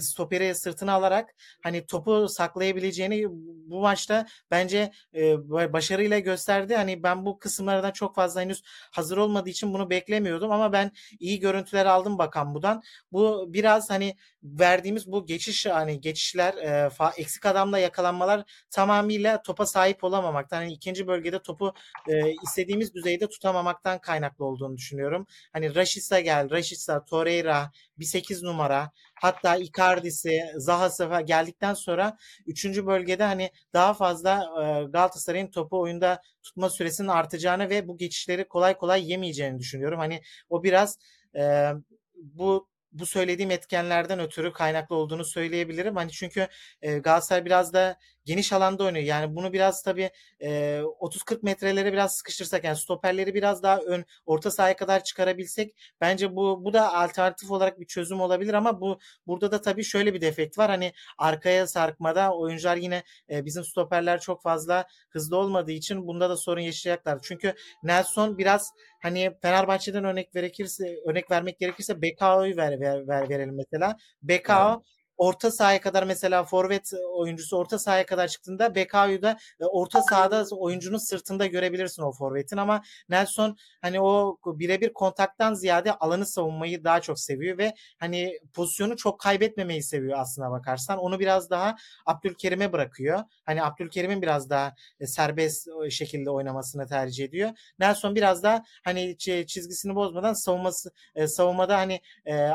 stoperi 0.00 0.54
sırtına 0.54 0.92
alarak 0.92 1.34
hani 1.62 1.86
topu 1.86 2.28
saklayabileceğini 2.28 3.26
bu 3.70 3.80
maçta 3.80 4.26
bence 4.50 4.92
e, 5.14 5.48
başarıyla 5.72 6.18
gösterdi. 6.18 6.76
Hani 6.76 7.02
ben 7.02 7.26
bu 7.26 7.38
kısımlardan 7.38 7.90
çok 7.90 8.14
fazla 8.14 8.40
henüz 8.40 8.62
hazır 8.90 9.16
olmadığı 9.16 9.50
için 9.50 9.74
bunu 9.74 9.90
beklemiyordum 9.90 10.50
ama 10.50 10.72
ben 10.72 10.92
iyi 11.20 11.40
görüntüler 11.40 11.86
aldım 11.86 12.18
bakan 12.18 12.54
budan. 12.54 12.82
Bu 13.12 13.52
biraz 13.52 13.90
hani 13.90 14.16
verdiğimiz 14.42 15.12
bu 15.12 15.26
geçiş 15.26 15.66
hani 15.66 16.00
geçişler 16.00 16.54
e, 16.54 16.90
fa, 16.90 17.12
eksik 17.16 17.46
adamla 17.46 17.78
yakalanmalar 17.78 18.44
tamamıyla 18.70 19.42
topa 19.42 19.66
sahip 19.66 20.04
olamamaktan 20.04 20.56
hani 20.56 20.72
ikinci 20.72 21.06
bölgede 21.06 21.42
topu 21.42 21.72
e, 22.08 22.32
istediğimiz 22.42 22.94
düzeyde 22.94 23.28
tutamamaktan 23.28 23.98
kaynaklı 24.00 24.44
olduğunu 24.44 24.76
düşünüyorum. 24.76 25.26
Hani 25.52 25.74
Rashica 25.74 26.20
gel, 26.20 26.50
Rashica, 26.50 27.04
Torreira, 27.04 27.70
bir 27.98 28.04
8 28.04 28.42
numara 28.42 28.90
hatta 29.14 29.56
Icardi'si, 29.56 30.42
Zaha'sı 30.56 31.08
geldikten 31.24 31.74
sonra 31.74 32.16
3. 32.46 32.86
bölgede 32.86 33.24
hani 33.24 33.50
daha 33.74 33.94
fazla 33.94 34.42
e, 34.42 34.84
Galatasaray'ın 34.84 35.50
topu 35.50 35.80
oyunda 35.80 36.22
tutma 36.42 36.70
süresinin 36.70 37.08
artacağını 37.08 37.70
ve 37.70 37.88
bu 37.88 37.96
geçişleri 37.96 38.48
kolay 38.48 38.76
kolay 38.76 39.10
yemeyeceğini 39.10 39.58
düşünüyorum. 39.58 39.98
Hani 39.98 40.22
o 40.48 40.62
biraz 40.64 40.98
e, 41.36 41.72
bu 42.14 42.68
bu 42.92 43.06
söylediğim 43.06 43.50
etkenlerden 43.50 44.20
ötürü 44.20 44.52
kaynaklı 44.52 44.96
olduğunu 44.96 45.24
söyleyebilirim. 45.24 45.96
Hani 45.96 46.10
çünkü 46.10 46.48
e, 46.82 46.98
Galatasaray 46.98 47.44
biraz 47.44 47.72
da 47.72 47.98
geniş 48.28 48.52
alanda 48.52 48.84
oynuyor. 48.84 49.04
Yani 49.04 49.36
bunu 49.36 49.52
biraz 49.52 49.82
tabii 49.82 50.10
e, 50.40 50.80
30-40 51.00 51.38
metrelere 51.42 51.92
biraz 51.92 52.16
sıkıştırsak 52.16 52.64
yani 52.64 52.76
stoperleri 52.76 53.34
biraz 53.34 53.62
daha 53.62 53.78
ön 53.80 54.04
orta 54.26 54.50
sahaya 54.50 54.76
kadar 54.76 55.04
çıkarabilsek 55.04 55.74
bence 56.00 56.36
bu 56.36 56.64
bu 56.64 56.72
da 56.72 56.94
alternatif 56.94 57.50
olarak 57.50 57.80
bir 57.80 57.86
çözüm 57.86 58.20
olabilir 58.20 58.54
ama 58.54 58.80
bu 58.80 58.98
burada 59.26 59.52
da 59.52 59.60
tabii 59.60 59.84
şöyle 59.84 60.14
bir 60.14 60.20
defekt 60.20 60.58
var. 60.58 60.70
Hani 60.70 60.92
arkaya 61.18 61.66
sarkmada 61.66 62.34
oyuncular 62.34 62.76
yine 62.76 63.02
e, 63.30 63.44
bizim 63.44 63.64
stoperler 63.64 64.20
çok 64.20 64.42
fazla 64.42 64.86
hızlı 65.10 65.36
olmadığı 65.36 65.72
için 65.72 66.06
bunda 66.06 66.30
da 66.30 66.36
sorun 66.36 66.60
yaşayacaklar. 66.60 67.18
Çünkü 67.22 67.54
Nelson 67.82 68.38
biraz 68.38 68.72
hani 69.02 69.30
Fenerbahçe'den 69.42 70.04
örnek 70.04 70.34
verekirse 70.36 70.96
örnek 71.06 71.30
vermek 71.30 71.58
gerekirse 71.58 72.02
Bekao'yu 72.02 72.56
ver, 72.56 72.80
ver, 72.80 73.08
ver 73.08 73.28
verelim 73.28 73.56
mesela. 73.56 73.96
Bekao 74.22 74.72
evet 74.72 74.97
orta 75.18 75.50
sahaya 75.50 75.80
kadar 75.80 76.02
mesela 76.02 76.44
forvet 76.44 76.92
oyuncusu 77.12 77.56
orta 77.56 77.78
sahaya 77.78 78.06
kadar 78.06 78.28
çıktığında 78.28 78.74
BKU'yu 78.74 79.22
da 79.22 79.38
e, 79.60 79.64
orta 79.64 80.02
sahada 80.02 80.44
oyuncunun 80.56 80.98
sırtında 80.98 81.46
görebilirsin 81.46 82.02
o 82.02 82.12
forvetin 82.12 82.56
ama 82.56 82.82
Nelson 83.08 83.56
hani 83.80 84.00
o 84.00 84.38
birebir 84.46 84.92
kontaktan 84.92 85.54
ziyade 85.54 85.92
alanı 85.92 86.26
savunmayı 86.26 86.84
daha 86.84 87.00
çok 87.00 87.20
seviyor 87.20 87.58
ve 87.58 87.74
hani 87.98 88.38
pozisyonu 88.54 88.96
çok 88.96 89.20
kaybetmemeyi 89.20 89.82
seviyor 89.82 90.18
aslına 90.18 90.50
bakarsan. 90.50 90.98
Onu 90.98 91.20
biraz 91.20 91.50
daha 91.50 91.76
Abdülkerim'e 92.06 92.72
bırakıyor. 92.72 93.22
Hani 93.44 93.62
Abdülkerim'in 93.64 94.22
biraz 94.22 94.50
daha 94.50 94.74
e, 95.00 95.06
serbest 95.06 95.68
şekilde 95.90 96.30
oynamasını 96.30 96.86
tercih 96.86 97.24
ediyor. 97.24 97.50
Nelson 97.78 98.14
biraz 98.14 98.42
daha 98.42 98.62
hani 98.84 99.16
çizgisini 99.18 99.94
bozmadan 99.94 100.32
savunması 100.32 100.90
e, 101.14 101.26
savunmada 101.26 101.78
hani 101.78 102.00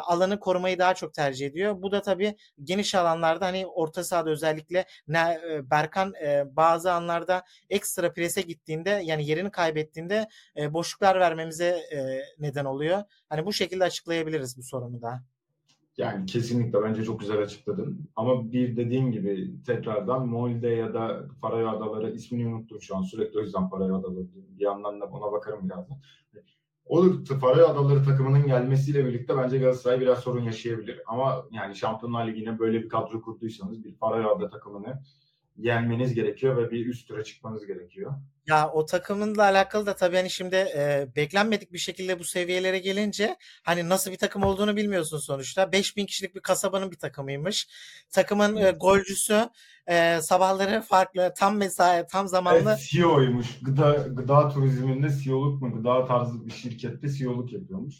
alanı 0.03 0.39
korumayı 0.39 0.79
daha 0.79 0.93
çok 0.93 1.13
tercih 1.13 1.47
ediyor. 1.47 1.81
Bu 1.81 1.91
da 1.91 2.01
tabii 2.01 2.35
geniş 2.63 2.95
alanlarda 2.95 3.45
hani 3.45 3.67
orta 3.67 4.03
sahada 4.03 4.29
özellikle 4.29 4.85
e, 5.09 5.69
Berkan 5.71 6.13
e, 6.13 6.55
bazı 6.55 6.93
anlarda 6.93 7.43
ekstra 7.69 8.13
prese 8.13 8.41
gittiğinde 8.41 8.89
yani 8.89 9.27
yerini 9.27 9.51
kaybettiğinde 9.51 10.27
e, 10.57 10.73
boşluklar 10.73 11.19
vermemize 11.19 11.79
neden 12.39 12.65
oluyor. 12.65 13.03
Hani 13.29 13.45
bu 13.45 13.53
şekilde 13.53 13.83
açıklayabiliriz 13.83 14.57
bu 14.57 14.63
sorunu 14.63 15.01
da. 15.01 15.23
Yani 15.97 16.25
kesinlikle 16.25 16.83
bence 16.83 17.03
çok 17.03 17.19
güzel 17.19 17.37
açıkladın. 17.37 18.09
Ama 18.15 18.51
bir 18.51 18.77
dediğim 18.77 19.11
gibi 19.11 19.63
tekrardan 19.65 20.27
Molde 20.27 20.67
ya 20.67 20.93
da 20.93 21.25
Faroe 21.41 21.67
Adaları 21.67 22.11
ismini 22.11 22.47
unuttum 22.47 22.81
şu 22.81 22.95
an. 22.95 23.03
Sürekli 23.03 23.39
o 23.39 23.41
yüzden 23.41 23.69
Faroe 23.69 23.93
Adaları 23.93 24.33
diyorum. 24.33 24.59
Bir 24.59 24.63
yandan 24.63 25.01
da 25.01 25.05
ona 25.05 25.31
bakarım 25.31 25.65
birazdan. 25.65 25.97
O 26.85 27.03
Faroe 27.41 27.63
Adaları 27.63 28.03
takımının 28.03 28.47
gelmesiyle 28.47 29.05
birlikte 29.05 29.37
bence 29.37 29.57
Galatasaray 29.57 30.01
biraz 30.01 30.19
sorun 30.19 30.43
yaşayabilir. 30.43 31.01
Ama 31.05 31.45
yani 31.51 31.75
Şampiyonlar 31.75 32.27
Ligi'ne 32.27 32.59
böyle 32.59 32.83
bir 32.83 32.89
kadro 32.89 33.21
kurduysanız 33.21 33.83
bir 33.83 33.95
Faroe 33.95 34.25
Ada 34.25 34.49
takımını 34.49 34.99
yenmeniz 35.57 36.13
gerekiyor 36.13 36.57
ve 36.57 36.71
bir 36.71 36.85
üst 36.85 37.07
tura 37.07 37.23
çıkmanız 37.23 37.65
gerekiyor. 37.65 38.13
Ya 38.47 38.71
o 38.71 38.85
takımınla 38.85 39.43
alakalı 39.43 39.85
da 39.85 39.95
tabii 39.95 40.15
hani 40.15 40.29
şimdi 40.29 40.55
e, 40.55 41.07
beklenmedik 41.15 41.73
bir 41.73 41.77
şekilde 41.77 42.19
bu 42.19 42.23
seviyelere 42.23 42.79
gelince 42.79 43.37
hani 43.63 43.89
nasıl 43.89 44.11
bir 44.11 44.17
takım 44.17 44.43
olduğunu 44.43 44.75
bilmiyorsun 44.75 45.17
sonuçta. 45.17 45.71
5000 45.71 46.05
kişilik 46.05 46.35
bir 46.35 46.39
kasabanın 46.39 46.91
bir 46.91 46.97
takımıymış. 46.97 47.67
Takımın 48.11 48.55
e, 48.55 48.71
golcüsü 48.71 49.49
e, 49.87 50.21
sabahları 50.21 50.81
farklı 50.81 51.33
tam 51.37 51.57
mesai 51.57 52.07
tam 52.07 52.27
zamanlı. 52.27 52.69
Evet, 52.69 52.87
CEO'ymuş. 52.91 53.59
Gıda, 53.61 53.91
gıda 53.91 54.49
turizminde 54.49 55.09
CEO'luk 55.23 55.61
mu? 55.61 55.73
Gıda 55.73 56.05
tarzı 56.05 56.45
bir 56.45 56.51
şirkette 56.51 57.09
CEO'luk 57.09 57.53
yapıyormuş. 57.53 57.95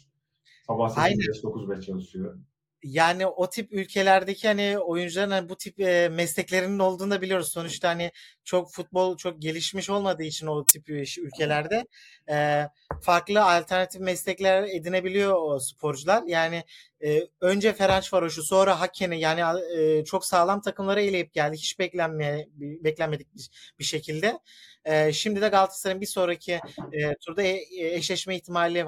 Sabah 0.66 0.90
8-5-9-5 0.90 1.82
çalışıyor 1.86 2.38
yani 2.84 3.26
o 3.26 3.50
tip 3.50 3.72
ülkelerdeki 3.72 4.48
hani 4.48 4.78
oyuncuların 4.78 5.30
hani 5.30 5.48
bu 5.48 5.56
tip 5.56 5.80
e, 5.80 6.08
mesleklerinin 6.08 6.78
olduğunu 6.78 7.10
da 7.10 7.22
biliyoruz. 7.22 7.52
Sonuçta 7.52 7.88
hani 7.88 8.12
çok 8.44 8.72
futbol 8.72 9.16
çok 9.16 9.42
gelişmiş 9.42 9.90
olmadığı 9.90 10.22
için 10.22 10.46
o 10.46 10.66
tip 10.66 10.88
ülkelerde 11.18 11.86
e, 12.30 12.68
farklı 13.02 13.44
alternatif 13.44 14.00
meslekler 14.00 14.62
edinebiliyor 14.62 15.34
o 15.36 15.58
sporcular. 15.58 16.22
Yani 16.26 16.64
e, 17.04 17.20
önce 17.40 17.72
Ferencvaros'u 17.72 18.42
sonra 18.42 18.80
Haken'i 18.80 19.20
yani 19.20 19.60
e, 19.78 20.04
çok 20.04 20.26
sağlam 20.26 20.60
takımlara 20.60 21.00
eleyip 21.00 21.32
geldi. 21.32 21.56
Hiç 21.56 21.78
beklenmeye 21.78 22.48
beklenmedik 22.56 23.34
bir, 23.34 23.50
bir 23.78 23.84
şekilde. 23.84 24.38
E, 24.84 25.12
şimdi 25.12 25.40
de 25.40 25.48
Galatasaray'ın 25.48 26.00
bir 26.00 26.06
sonraki 26.06 26.52
e, 26.92 27.14
turda 27.20 27.42
e, 27.42 27.60
eşleşme 27.78 28.36
ihtimali 28.36 28.86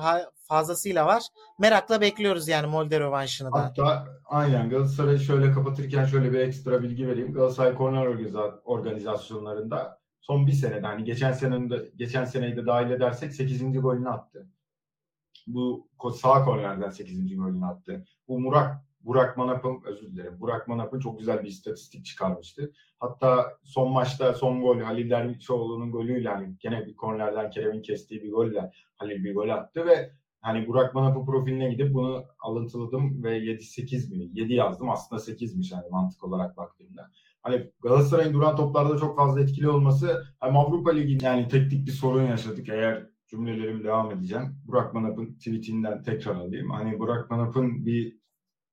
fazlasıyla 0.49 1.07
var. 1.07 1.23
Merakla 1.59 2.01
bekliyoruz 2.01 2.49
yani 2.49 2.67
Molde 2.67 3.01
rövanşını 3.01 3.53
da. 3.53 3.65
Hatta 3.65 4.07
aynen 4.25 4.71
Galatasaray'ı 4.71 5.19
şöyle 5.19 5.53
kapatırken 5.53 6.05
şöyle 6.05 6.33
bir 6.33 6.39
ekstra 6.39 6.83
bilgi 6.83 7.09
vereyim. 7.09 7.33
Galatasaray 7.33 7.75
Korner 7.75 8.07
organizasyonlarında 8.65 10.01
son 10.21 10.47
bir 10.47 10.53
senede 10.53 10.87
hani 10.87 11.05
geçen 11.05 11.33
senenin 11.33 11.71
de, 11.71 11.91
geçen 11.97 12.25
seneyi 12.25 12.57
de 12.57 12.67
dahil 12.67 12.91
edersek 12.91 13.35
8. 13.35 13.81
golünü 13.81 14.09
attı. 14.09 14.47
Bu 15.47 15.89
sağ 16.15 16.45
kornerden 16.45 16.91
8. 16.91 17.37
golünü 17.37 17.67
attı. 17.67 18.05
Bu 18.29 18.41
Murak 18.41 18.86
Burak 19.07 19.37
Manap'ın 19.37 19.81
özür 19.85 20.13
dilerim. 20.13 20.41
Burak 20.41 20.69
Manap'ın 20.69 21.01
çok 21.01 21.19
güzel 21.19 21.43
bir 21.43 21.49
istatistik 21.49 22.05
çıkarmıştı. 22.05 22.73
Hatta 22.99 23.59
son 23.65 23.93
maçta 23.93 24.35
son 24.35 24.61
gol 24.61 24.81
Halil 24.81 25.11
Dervişoğlu'nun 25.11 25.93
golüyle 25.93 26.29
hani 26.29 26.57
gene 26.59 26.87
bir 26.87 26.97
kornerden 26.97 27.51
Kerem'in 27.51 27.83
kestiği 27.83 28.23
bir 28.23 28.33
golle 28.33 28.71
Halil 28.97 29.25
bir 29.25 29.35
gol 29.35 29.49
attı 29.49 29.87
ve 29.87 30.11
hani 30.41 30.67
Burak 30.69 30.95
Manap'ın 30.95 31.27
profiline 31.27 31.71
gidip 31.71 31.95
bunu 31.95 32.25
alıntıladım 32.41 33.23
ve 33.23 33.39
7-8 33.39 34.17
mi? 34.17 34.29
7 34.33 34.55
yazdım. 34.55 34.91
Aslında 34.91 35.23
8'miş 35.23 35.75
yani 35.75 35.91
mantık 35.91 36.25
olarak 36.25 36.57
baktığımda. 36.57 37.11
Hani 37.43 37.71
Galatasaray'ın 37.83 38.35
duran 38.35 38.57
toplarda 38.57 38.99
çok 38.99 39.17
fazla 39.17 39.41
etkili 39.41 39.69
olması 39.69 40.25
hem 40.41 40.57
Avrupa 40.57 40.91
Ligi'nin 40.91 41.25
yani 41.25 41.49
teknik 41.49 41.87
bir 41.87 41.93
sorun 41.93 42.23
yaşadık. 42.23 42.69
Eğer 42.69 43.07
cümlelerimi 43.27 43.85
devam 43.85 44.11
edeceğim. 44.11 44.57
Burak 44.67 44.95
Manap'ın 44.95 45.35
tweetinden 45.35 46.03
tekrar 46.03 46.35
alayım. 46.35 46.71
Hani 46.71 46.99
Burak 46.99 47.31
Manap'ın 47.31 47.87
bir 47.87 48.26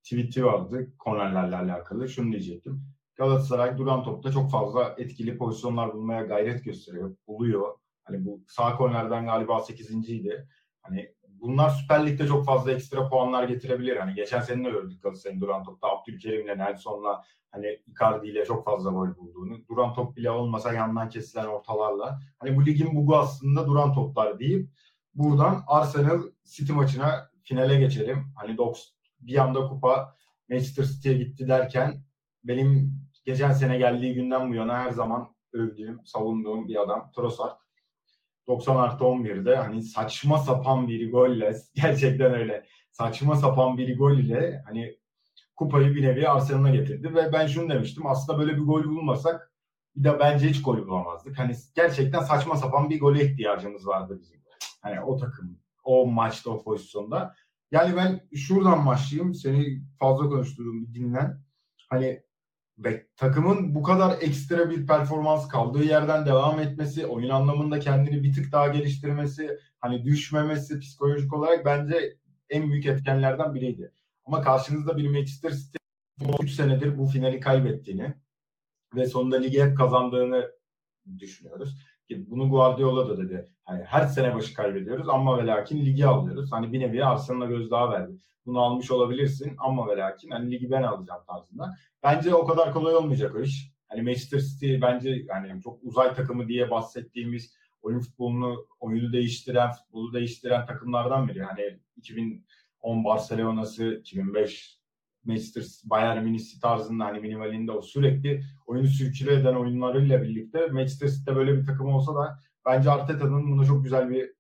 tweet'i 0.04 0.46
vardı 0.46 0.98
kornerlerle 1.00 1.56
alakalı. 1.56 2.10
Şunu 2.10 2.32
diyecektim. 2.32 2.84
Galatasaray 3.16 3.78
duran 3.78 4.04
topta 4.04 4.32
çok 4.32 4.52
fazla 4.52 4.96
etkili 4.98 5.38
pozisyonlar 5.38 5.94
bulmaya 5.94 6.22
gayret 6.22 6.66
gösteriyor. 6.66 7.16
Buluyor. 7.28 7.78
Hani 8.04 8.26
bu 8.26 8.44
sağ 8.48 8.76
kornerden 8.76 9.26
galiba 9.26 9.54
8.ydi. 9.58 10.48
Hani 10.82 11.14
bunlar 11.28 11.70
Süper 11.70 12.06
Lig'de 12.06 12.28
çok 12.28 12.46
fazla 12.46 12.72
ekstra 12.72 13.10
puanlar 13.10 13.44
getirebilir. 13.44 13.98
Hani 13.98 14.14
geçen 14.14 14.42
sene 14.42 14.66
de 14.66 14.70
gördük 14.72 15.04
Galatasaray'ın 15.04 15.42
duran 15.42 15.64
topta 15.64 15.88
Abdülkerim'le 15.88 16.58
Nelson'la 16.58 17.24
hani 17.52 17.80
Icardi 17.88 18.28
ile 18.28 18.46
çok 18.46 18.66
fazla 18.66 18.92
gol 18.92 19.16
bulduğunu. 19.18 19.68
Duran 19.70 19.94
top 19.94 20.16
bile 20.16 20.32
olmasa 20.32 20.74
yandan 20.74 21.10
kesilen 21.10 21.46
ortalarla. 21.46 22.20
Hani 22.40 22.56
bu 22.56 22.66
ligin 22.66 22.96
bugu 22.96 23.18
aslında 23.18 23.68
duran 23.68 23.94
toplar 23.94 24.40
deyip 24.40 24.70
buradan 25.14 25.64
Arsenal 25.68 26.22
City 26.44 26.74
maçına 26.74 27.30
finale 27.44 27.80
geçelim. 27.80 28.34
Hani 28.36 28.58
bir 29.28 29.38
anda 29.38 29.68
kupa 29.68 30.16
Manchester 30.50 30.84
City'ye 30.84 31.18
gitti 31.18 31.48
derken 31.48 32.04
benim 32.44 33.00
geçen 33.26 33.52
sene 33.52 33.78
geldiği 33.78 34.14
günden 34.14 34.50
bu 34.50 34.56
yana 34.56 34.78
her 34.78 34.92
zaman 34.92 35.36
övdüğüm, 35.54 36.06
savunduğum 36.06 36.68
bir 36.68 36.82
adam 36.82 37.12
Trossard. 37.16 37.64
90 38.48 38.76
artı 38.76 39.04
11'de 39.04 39.56
hani 39.56 39.84
saçma 39.84 40.38
sapan 40.38 40.88
bir 40.88 41.12
golle 41.12 41.56
gerçekten 41.76 42.34
öyle 42.34 42.66
saçma 42.92 43.36
sapan 43.36 43.78
bir 43.78 43.98
gol 43.98 44.18
ile 44.18 44.64
hani 44.66 44.98
kupayı 45.56 45.96
bir 45.96 46.04
nevi 46.04 46.30
Arsenal'a 46.30 46.70
getirdi 46.70 47.16
ve 47.16 47.34
ben 47.34 47.48
şunu 47.48 47.70
demiştim 47.70 48.08
aslında 48.08 48.40
böyle 48.40 48.54
bir 48.56 48.62
gol 48.62 48.84
bulmasak 48.84 49.54
bir 49.96 50.04
de 50.04 50.20
bence 50.20 50.50
hiç 50.50 50.62
gol 50.62 50.88
bulamazdık. 50.88 51.40
Hani 51.40 51.54
gerçekten 51.76 52.20
saçma 52.20 52.58
sapan 52.58 52.90
bir 52.90 53.00
gole 53.00 53.26
ihtiyacımız 53.26 53.88
vardı 53.88 54.18
bizim. 54.22 54.44
Hani 54.82 55.02
o 55.02 55.18
takım 55.18 55.60
o 55.84 56.08
maçta 56.08 56.50
o 56.52 56.64
pozisyonda. 56.64 57.36
Yani 57.74 57.96
ben 57.96 58.22
şuradan 58.36 58.86
başlayayım. 58.86 59.34
Seni 59.34 59.82
fazla 60.00 60.30
konuştuğum 60.30 60.88
bir 60.88 60.94
dinlen. 60.94 61.44
Hani 61.90 62.24
ve 62.78 63.08
takımın 63.16 63.76
bu 63.76 63.84
kadar 63.84 64.22
ekstra 64.22 64.70
bir 64.70 64.88
performans 64.88 65.48
kaldığı 65.48 65.84
yerden 65.84 66.26
devam 66.26 66.60
etmesi, 66.60 67.06
oyun 67.06 67.30
anlamında 67.30 67.80
kendini 67.80 68.24
bir 68.24 68.34
tık 68.34 68.52
daha 68.52 68.68
geliştirmesi, 68.68 69.58
hani 69.80 70.06
düşmemesi 70.06 70.80
psikolojik 70.80 71.34
olarak 71.34 71.66
bence 71.66 72.18
en 72.50 72.72
büyük 72.72 72.86
etkenlerden 72.86 73.56
biriydi. 73.56 73.92
Ama 74.26 74.42
karşınızda 74.42 74.98
bir 74.98 75.10
Manchester 75.10 75.52
City 75.52 75.78
3 76.42 76.52
senedir 76.52 76.98
bu 76.98 77.06
finali 77.06 77.40
kaybettiğini 77.40 78.14
ve 78.96 79.06
sonunda 79.06 79.38
ligi 79.38 79.64
hep 79.64 79.78
kazandığını 79.78 80.52
düşünüyoruz. 81.20 81.78
Bunu 82.10 82.50
Guardiola 82.50 83.10
da 83.10 83.18
dedi. 83.18 83.50
Hani 83.66 83.84
her 83.84 84.06
sene 84.06 84.36
başı 84.36 84.54
kaybediyoruz 84.54 85.10
ama 85.10 85.38
ve 85.38 85.48
lakin 85.48 85.86
ligi 85.86 86.06
alıyoruz. 86.06 86.52
Hani 86.52 86.74
bir 86.74 86.80
nevi 86.80 87.06
Arsenal'a 87.06 87.46
gözdağı 87.46 87.92
verdi. 87.92 88.14
Bunu 88.46 88.60
almış 88.60 88.92
olabilirsin 88.92 89.56
ama 89.58 89.88
ve 89.88 89.98
lakin 89.98 90.30
hani 90.30 90.52
ligi 90.52 90.72
ben 90.72 90.84
alacağım 90.84 91.22
tarzında. 91.28 91.74
Bence 92.04 92.36
o 92.36 92.46
kadar 92.46 92.74
kolay 92.74 92.96
olmayacak 92.96 93.36
o 93.36 93.42
iş. 93.42 93.74
Hani 93.88 94.02
Manchester 94.02 94.40
City 94.40 94.82
bence 94.82 95.26
yani 95.28 95.62
çok 95.62 95.84
uzay 95.84 96.16
takımı 96.16 96.48
diye 96.48 96.72
bahsettiğimiz 96.72 97.54
oyun 97.82 98.00
futbolunu, 98.00 98.66
oyunu 98.80 99.14
değiştiren, 99.14 99.72
futbolu 99.72 100.14
değiştiren 100.14 100.66
takımlardan 100.66 101.28
biri. 101.28 101.44
Hani 101.44 101.80
2010 101.98 103.04
Barcelona'sı, 103.04 103.94
2005 103.94 104.83
Manchester 105.26 105.64
Bayern 105.84 106.24
Münih 106.24 106.62
tarzında 106.62 107.06
hani 107.06 107.20
minimalinde 107.20 107.72
o 107.72 107.82
sürekli 107.82 108.44
oyunu 108.66 108.88
sürküle 108.88 109.34
eden 109.34 109.56
oyunlarıyla 109.56 110.22
birlikte 110.22 110.68
Manchester 110.68 111.08
City'de 111.08 111.36
böyle 111.36 111.58
bir 111.58 111.66
takım 111.66 111.88
olsa 111.88 112.16
da 112.16 112.40
bence 112.66 112.92
Arteta'nın 112.92 113.52
buna 113.52 113.66
çok 113.66 113.84
güzel 113.84 114.10
bir 114.10 114.34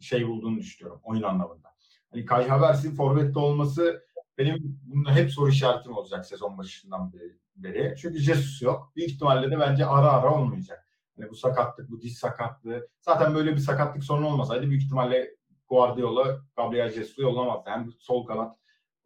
şey 0.00 0.28
bulduğunu 0.28 0.56
düşünüyorum 0.56 1.00
oyun 1.04 1.22
anlamında. 1.22 1.68
Hani 2.10 2.24
Kai 2.24 2.48
Havertz'in 2.48 2.94
forvette 2.94 3.38
olması 3.38 4.02
benim 4.38 4.80
bunda 4.82 5.14
hep 5.14 5.32
soru 5.32 5.50
işaretim 5.50 5.92
olacak 5.92 6.26
sezon 6.26 6.58
başından 6.58 7.12
beri. 7.56 7.94
Çünkü 7.96 8.18
Jesus 8.18 8.62
yok. 8.62 8.92
Büyük 8.96 9.10
ihtimalle 9.10 9.50
de 9.50 9.60
bence 9.60 9.86
ara 9.86 10.12
ara 10.12 10.34
olmayacak. 10.34 10.88
Hani 11.16 11.30
bu 11.30 11.34
sakatlık, 11.34 11.90
bu 11.90 12.00
diş 12.00 12.18
sakatlığı. 12.18 12.88
Zaten 13.00 13.34
böyle 13.34 13.52
bir 13.52 13.60
sakatlık 13.60 14.04
sorunu 14.04 14.26
olmasaydı 14.26 14.70
büyük 14.70 14.82
ihtimalle 14.82 15.36
Guardiola 15.68 16.40
Gabriel 16.56 16.92
Jesus'u 16.92 17.22
yollamazdı. 17.22 17.70
Hem 17.70 17.92
sol 17.98 18.26
kanat 18.26 18.56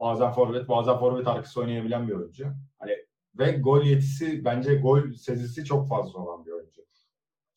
bazen 0.00 0.32
forvet, 0.32 0.68
bazen 0.68 0.98
forvet 0.98 1.26
arkası 1.26 1.60
oynayabilen 1.60 2.08
bir 2.08 2.12
oyuncu. 2.12 2.46
Hani 2.78 2.92
ve 3.38 3.52
gol 3.52 3.84
yetisi 3.84 4.44
bence 4.44 4.74
gol 4.74 5.12
sezisi 5.12 5.64
çok 5.64 5.88
fazla 5.88 6.18
olan 6.18 6.46
bir 6.46 6.50
oyuncu. 6.50 6.82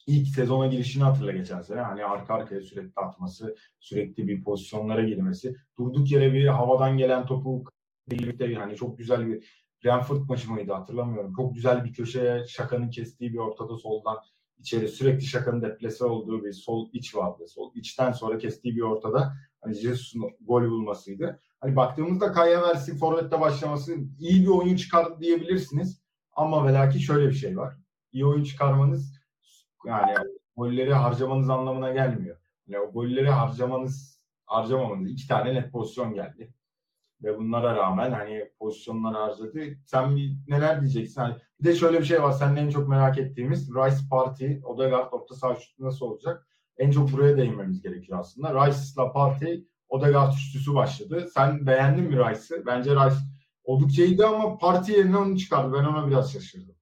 İlk 0.08 0.28
sezona 0.28 0.68
girişini 0.68 1.04
hatırla 1.04 1.32
geçen 1.32 1.62
sene. 1.62 1.82
Hani 1.82 2.06
arka 2.06 2.34
arkaya 2.34 2.62
sürekli 2.62 2.92
atması, 2.96 3.56
sürekli 3.80 4.28
bir 4.28 4.44
pozisyonlara 4.44 5.04
girmesi. 5.04 5.56
Durduk 5.78 6.12
yere 6.12 6.34
bir 6.34 6.48
havadan 6.48 6.98
gelen 6.98 7.26
topu 7.26 7.64
birlikte 8.10 8.56
hani 8.56 8.76
çok 8.76 8.98
güzel 8.98 9.28
bir 9.28 9.64
Brentford 9.84 10.30
maçı 10.30 10.52
mıydı 10.52 10.74
hatırlamıyorum. 10.74 11.34
Çok 11.36 11.56
güzel 11.56 11.86
bir 11.86 11.94
köşeye 11.94 12.48
şakanın 12.48 12.90
kestiği 12.90 13.34
bir 13.34 13.38
ortada 13.38 13.78
soldan 13.78 14.18
içeri 14.60 14.88
sürekli 14.88 15.26
şakanın 15.26 15.62
deplese 15.62 16.06
olduğu 16.06 16.44
bir 16.44 16.54
sol 16.54 16.90
iç 16.94 17.16
vardı. 17.16 17.48
Sol 17.48 17.72
içten 17.76 18.12
sonra 18.12 18.38
kestiği 18.38 18.76
bir 18.76 18.82
ortada 18.82 19.34
hani 19.64 19.74
Jesus'un 19.74 20.22
gol 20.42 20.70
bulmasıydı. 20.70 21.40
Hani 21.60 21.76
baktığımızda 21.76 22.32
Kaya 22.32 22.62
Versi 22.62 22.98
Forvet'te 22.98 23.42
başlaması 23.42 23.96
iyi 24.20 24.42
bir 24.42 24.48
oyun 24.48 24.76
çıkardı 24.76 25.20
diyebilirsiniz. 25.20 26.04
Ama 26.34 26.68
velaki 26.68 27.00
şöyle 27.00 27.28
bir 27.28 27.34
şey 27.34 27.58
var. 27.58 27.78
İyi 28.12 28.26
oyun 28.26 28.44
çıkarmanız 28.44 29.20
yani 29.86 30.14
golleri 30.58 30.94
harcamanız 30.94 31.50
anlamına 31.50 31.92
gelmiyor. 31.92 32.38
Yani 32.68 32.86
o 32.86 32.92
golleri 32.92 33.30
harcamanız 33.30 34.26
harcamamanız 34.46 35.12
iki 35.12 35.28
tane 35.28 35.54
net 35.54 35.72
pozisyon 35.72 36.14
geldi. 36.14 36.54
Ve 37.24 37.38
bunlara 37.38 37.76
rağmen 37.76 38.12
hani 38.12 38.52
pozisyonlar 38.60 39.16
harcadı. 39.16 39.60
Sen 39.86 40.16
bir 40.16 40.38
neler 40.48 40.82
diyeceksin? 40.82 41.22
Hani 41.22 41.36
bir 41.60 41.66
de 41.66 41.76
şöyle 41.76 42.00
bir 42.00 42.06
şey 42.06 42.24
var. 42.24 42.32
Senin 42.32 42.56
en 42.56 42.70
çok 42.70 42.90
merak 42.90 43.18
ettiğimiz 43.18 43.70
Rice 43.70 44.08
Party, 44.10 44.54
Odegaard 44.64 45.14
orta 45.14 45.36
saha 45.36 45.58
nasıl 45.80 46.06
olacak? 46.06 46.48
En 46.78 46.92
çok 46.92 47.12
buraya 47.12 47.38
değinmemiz 47.38 47.82
gerekiyor 47.82 48.20
aslında. 48.20 48.68
Rice'la 48.68 49.12
Party 49.12 49.54
Odegaard 49.90 50.34
üçlüsü 50.34 50.74
başladı. 50.74 51.28
Sen 51.34 51.66
beğendin 51.68 52.04
mi 52.04 52.18
Rice'ı? 52.18 52.66
Bence 52.66 52.92
Rice 52.92 53.16
oldukça 53.64 54.04
iyiydi 54.04 54.26
ama 54.26 54.58
parti 54.58 54.92
yerine 54.92 55.18
onu 55.18 55.38
çıkardı. 55.38 55.74
Ben 55.74 55.86
ona 55.86 56.08
biraz 56.08 56.34
şaşırdım. 56.34 56.76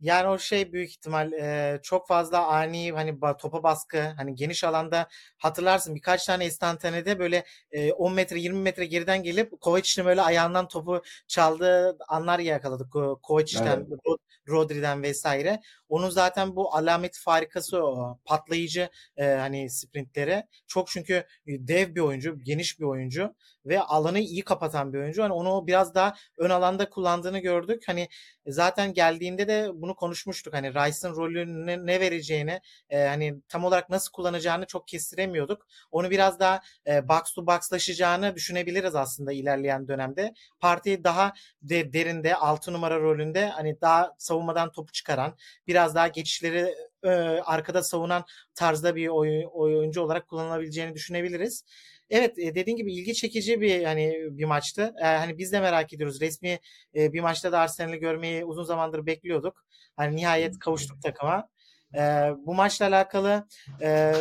Yani 0.00 0.28
o 0.28 0.38
şey 0.38 0.72
büyük 0.72 0.90
ihtimal 0.90 1.32
e, 1.32 1.80
çok 1.82 2.08
fazla 2.08 2.46
ani 2.46 2.92
hani 2.92 3.18
topa 3.38 3.62
baskı 3.62 4.02
hani 4.16 4.34
geniş 4.34 4.64
alanda 4.64 5.08
hatırlarsın 5.38 5.94
birkaç 5.94 6.26
tane 6.26 6.46
istantanede 6.46 7.18
böyle 7.18 7.44
e, 7.72 7.92
10 7.92 8.14
metre 8.14 8.38
20 8.40 8.58
metre 8.60 8.86
geriden 8.86 9.22
gelip 9.22 9.60
Kovacic'in 9.60 10.06
böyle 10.06 10.22
ayağından 10.22 10.68
topu 10.68 11.02
çaldığı 11.28 11.98
anlar 12.08 12.38
yakaladık. 12.38 12.92
Kovacic'ten 13.22 13.86
evet. 13.88 14.18
Rodri'den 14.48 15.02
vesaire. 15.02 15.60
Onun 15.88 16.10
zaten 16.10 16.56
bu 16.56 16.74
alamet 16.76 17.18
farikası 17.18 17.84
o 17.84 18.18
patlayıcı 18.24 18.88
e, 19.16 19.24
hani 19.26 19.70
sprintleri. 19.70 20.44
Çok 20.66 20.88
çünkü 20.88 21.24
dev 21.46 21.94
bir 21.94 22.00
oyuncu, 22.00 22.38
geniş 22.42 22.80
bir 22.80 22.84
oyuncu 22.84 23.34
ve 23.66 23.80
alanı 23.80 24.18
iyi 24.18 24.42
kapatan 24.44 24.92
bir 24.92 24.98
oyuncu. 24.98 25.22
Hani 25.22 25.32
onu 25.32 25.66
biraz 25.66 25.94
daha 25.94 26.14
ön 26.36 26.50
alanda 26.50 26.90
kullandığını 26.90 27.38
gördük. 27.38 27.82
Hani 27.86 28.08
zaten 28.46 28.94
geldiğinde 28.94 29.48
de 29.48 29.70
bunu 29.74 29.87
konuşmuştuk. 29.94 30.54
Hani 30.54 30.74
Rice'ın 30.74 31.16
rolünü 31.16 31.86
ne 31.86 32.00
vereceğini, 32.00 32.60
e, 32.90 33.06
hani 33.06 33.34
tam 33.48 33.64
olarak 33.64 33.90
nasıl 33.90 34.12
kullanacağını 34.12 34.66
çok 34.66 34.88
kestiremiyorduk. 34.88 35.66
Onu 35.90 36.10
biraz 36.10 36.40
daha 36.40 36.60
e, 36.86 37.08
box 37.08 37.32
to 37.34 37.46
box'laşacağını 37.46 38.34
düşünebiliriz 38.34 38.94
aslında 38.94 39.32
ilerleyen 39.32 39.88
dönemde. 39.88 40.34
Parti 40.60 41.04
daha 41.04 41.32
de, 41.62 41.92
derinde 41.92 42.34
6 42.36 42.72
numara 42.72 43.00
rolünde 43.00 43.46
hani 43.48 43.80
daha 43.80 44.14
savunmadan 44.18 44.72
topu 44.72 44.92
çıkaran, 44.92 45.36
biraz 45.66 45.94
daha 45.94 46.08
geçişleri 46.08 46.74
e, 47.04 47.08
arkada 47.44 47.82
savunan 47.82 48.24
tarzda 48.54 48.96
bir 48.96 49.08
oyun, 49.08 49.48
oyuncu 49.52 50.02
olarak 50.02 50.28
kullanılabileceğini 50.28 50.94
düşünebiliriz. 50.94 51.64
Evet 52.10 52.38
e, 52.38 52.54
dediğin 52.54 52.76
gibi 52.76 52.94
ilgi 52.94 53.14
çekici 53.14 53.60
bir 53.60 53.84
hani 53.84 54.14
bir 54.30 54.44
maçtı. 54.44 54.94
E, 55.02 55.04
hani 55.04 55.38
biz 55.38 55.52
de 55.52 55.60
merak 55.60 55.92
ediyoruz. 55.92 56.20
Resmi 56.20 56.58
e, 56.94 57.12
bir 57.12 57.20
maçta 57.20 57.52
da 57.52 57.58
Arsenal'i 57.58 57.98
görmeyi 57.98 58.44
uzun 58.44 58.64
zamandır 58.64 59.06
bekliyorduk. 59.06 59.64
Hani 59.96 60.16
nihayet 60.16 60.58
kavuştuk 60.58 61.02
takıma. 61.02 61.48
E, 61.94 62.00
bu 62.46 62.54
maçla 62.54 62.86
alakalı 62.86 63.46
e, 63.82 64.12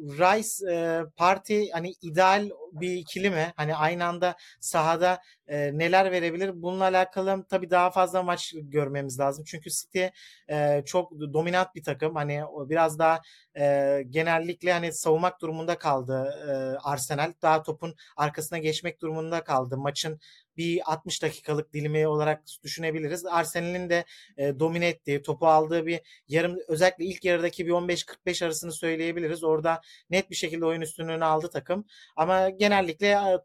Rice 0.00 0.72
e, 0.72 1.00
parti 1.16 1.70
hani 1.72 1.94
ideal 2.02 2.50
bir 2.72 2.92
ikili 2.92 3.30
mi? 3.30 3.52
Hani 3.56 3.76
aynı 3.76 4.04
anda 4.04 4.36
sahada 4.60 5.22
e, 5.46 5.78
neler 5.78 6.12
verebilir? 6.12 6.62
Bununla 6.62 6.84
alakalı 6.84 7.44
tabii 7.48 7.70
daha 7.70 7.90
fazla 7.90 8.22
maç 8.22 8.54
görmemiz 8.56 9.18
lazım. 9.18 9.44
Çünkü 9.44 9.70
City 9.70 10.04
e, 10.50 10.82
çok 10.86 11.12
dominant 11.12 11.74
bir 11.74 11.82
takım. 11.82 12.14
Hani 12.14 12.42
biraz 12.68 12.98
daha 12.98 13.20
e, 13.58 14.02
genellikle 14.10 14.72
hani 14.72 14.92
savunmak 14.92 15.40
durumunda 15.40 15.78
kaldı 15.78 16.34
e, 16.48 16.52
Arsenal. 16.78 17.32
Daha 17.42 17.62
topun 17.62 17.94
arkasına 18.16 18.58
geçmek 18.58 19.00
durumunda 19.00 19.44
kaldı. 19.44 19.76
Maçın 19.78 20.20
bir 20.56 20.80
60 20.92 21.22
dakikalık 21.22 21.72
dilimi 21.72 22.08
olarak 22.08 22.42
düşünebiliriz. 22.62 23.26
Arsenal'in 23.26 23.90
de 23.90 24.04
e, 24.36 24.58
domine 24.60 24.88
ettiği, 24.88 25.22
topu 25.22 25.46
aldığı 25.46 25.86
bir 25.86 26.00
yarım 26.28 26.56
özellikle 26.68 27.04
ilk 27.04 27.24
yarıdaki 27.24 27.66
bir 27.66 27.72
15-45 27.72 28.44
arasını 28.44 28.72
söyleyebiliriz. 28.72 29.44
Orada 29.44 29.80
net 30.10 30.30
bir 30.30 30.36
şekilde 30.36 30.66
oyun 30.66 30.80
üstünlüğünü 30.80 31.24
aldı 31.24 31.50
takım. 31.50 31.84
Ama 32.16 32.50
genellikle 32.60 33.40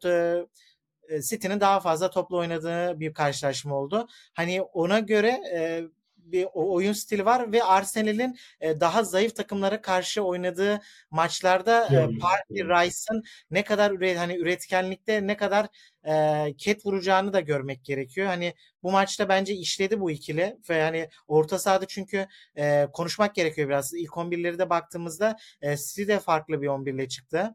e, 1.08 1.22
City'nin 1.22 1.60
daha 1.60 1.80
fazla 1.80 2.10
toplu 2.10 2.36
oynadığı 2.38 3.00
bir 3.00 3.14
karşılaşma 3.14 3.74
oldu. 3.74 4.08
Hani 4.34 4.62
ona 4.62 4.98
göre 4.98 5.40
e, 5.54 5.82
bir 6.16 6.46
oyun 6.54 6.92
stili 6.92 7.24
var 7.24 7.52
ve 7.52 7.64
Arsenal'in 7.64 8.38
e, 8.60 8.80
daha 8.80 9.04
zayıf 9.04 9.36
takımlara 9.36 9.80
karşı 9.82 10.22
oynadığı 10.22 10.80
maçlarda 11.10 11.84
e, 11.86 12.18
Party 12.18 12.62
Rice'ın 12.62 13.22
ne 13.50 13.64
kadar 13.64 13.90
üret, 13.90 14.18
hani 14.18 14.36
üretkenlikte 14.36 15.26
ne 15.26 15.36
kadar 15.36 15.66
e, 16.08 16.54
ket 16.58 16.86
vuracağını 16.86 17.32
da 17.32 17.40
görmek 17.40 17.84
gerekiyor. 17.84 18.26
Hani 18.26 18.54
bu 18.82 18.92
maçta 18.92 19.28
bence 19.28 19.54
işledi 19.54 20.00
bu 20.00 20.10
ikili 20.10 20.56
ve 20.70 20.82
hani 20.82 21.08
orta 21.28 21.58
sahada 21.58 21.86
çünkü 21.86 22.26
e, 22.56 22.86
konuşmak 22.92 23.34
gerekiyor 23.34 23.68
biraz. 23.68 23.94
İlk 23.94 24.10
11'leri 24.10 24.58
de 24.58 24.70
baktığımızda 24.70 25.36
e, 25.62 25.76
City 25.76 26.06
de 26.06 26.20
farklı 26.20 26.62
bir 26.62 26.66
11 26.66 26.94
ile 26.94 27.08
çıktı. 27.08 27.54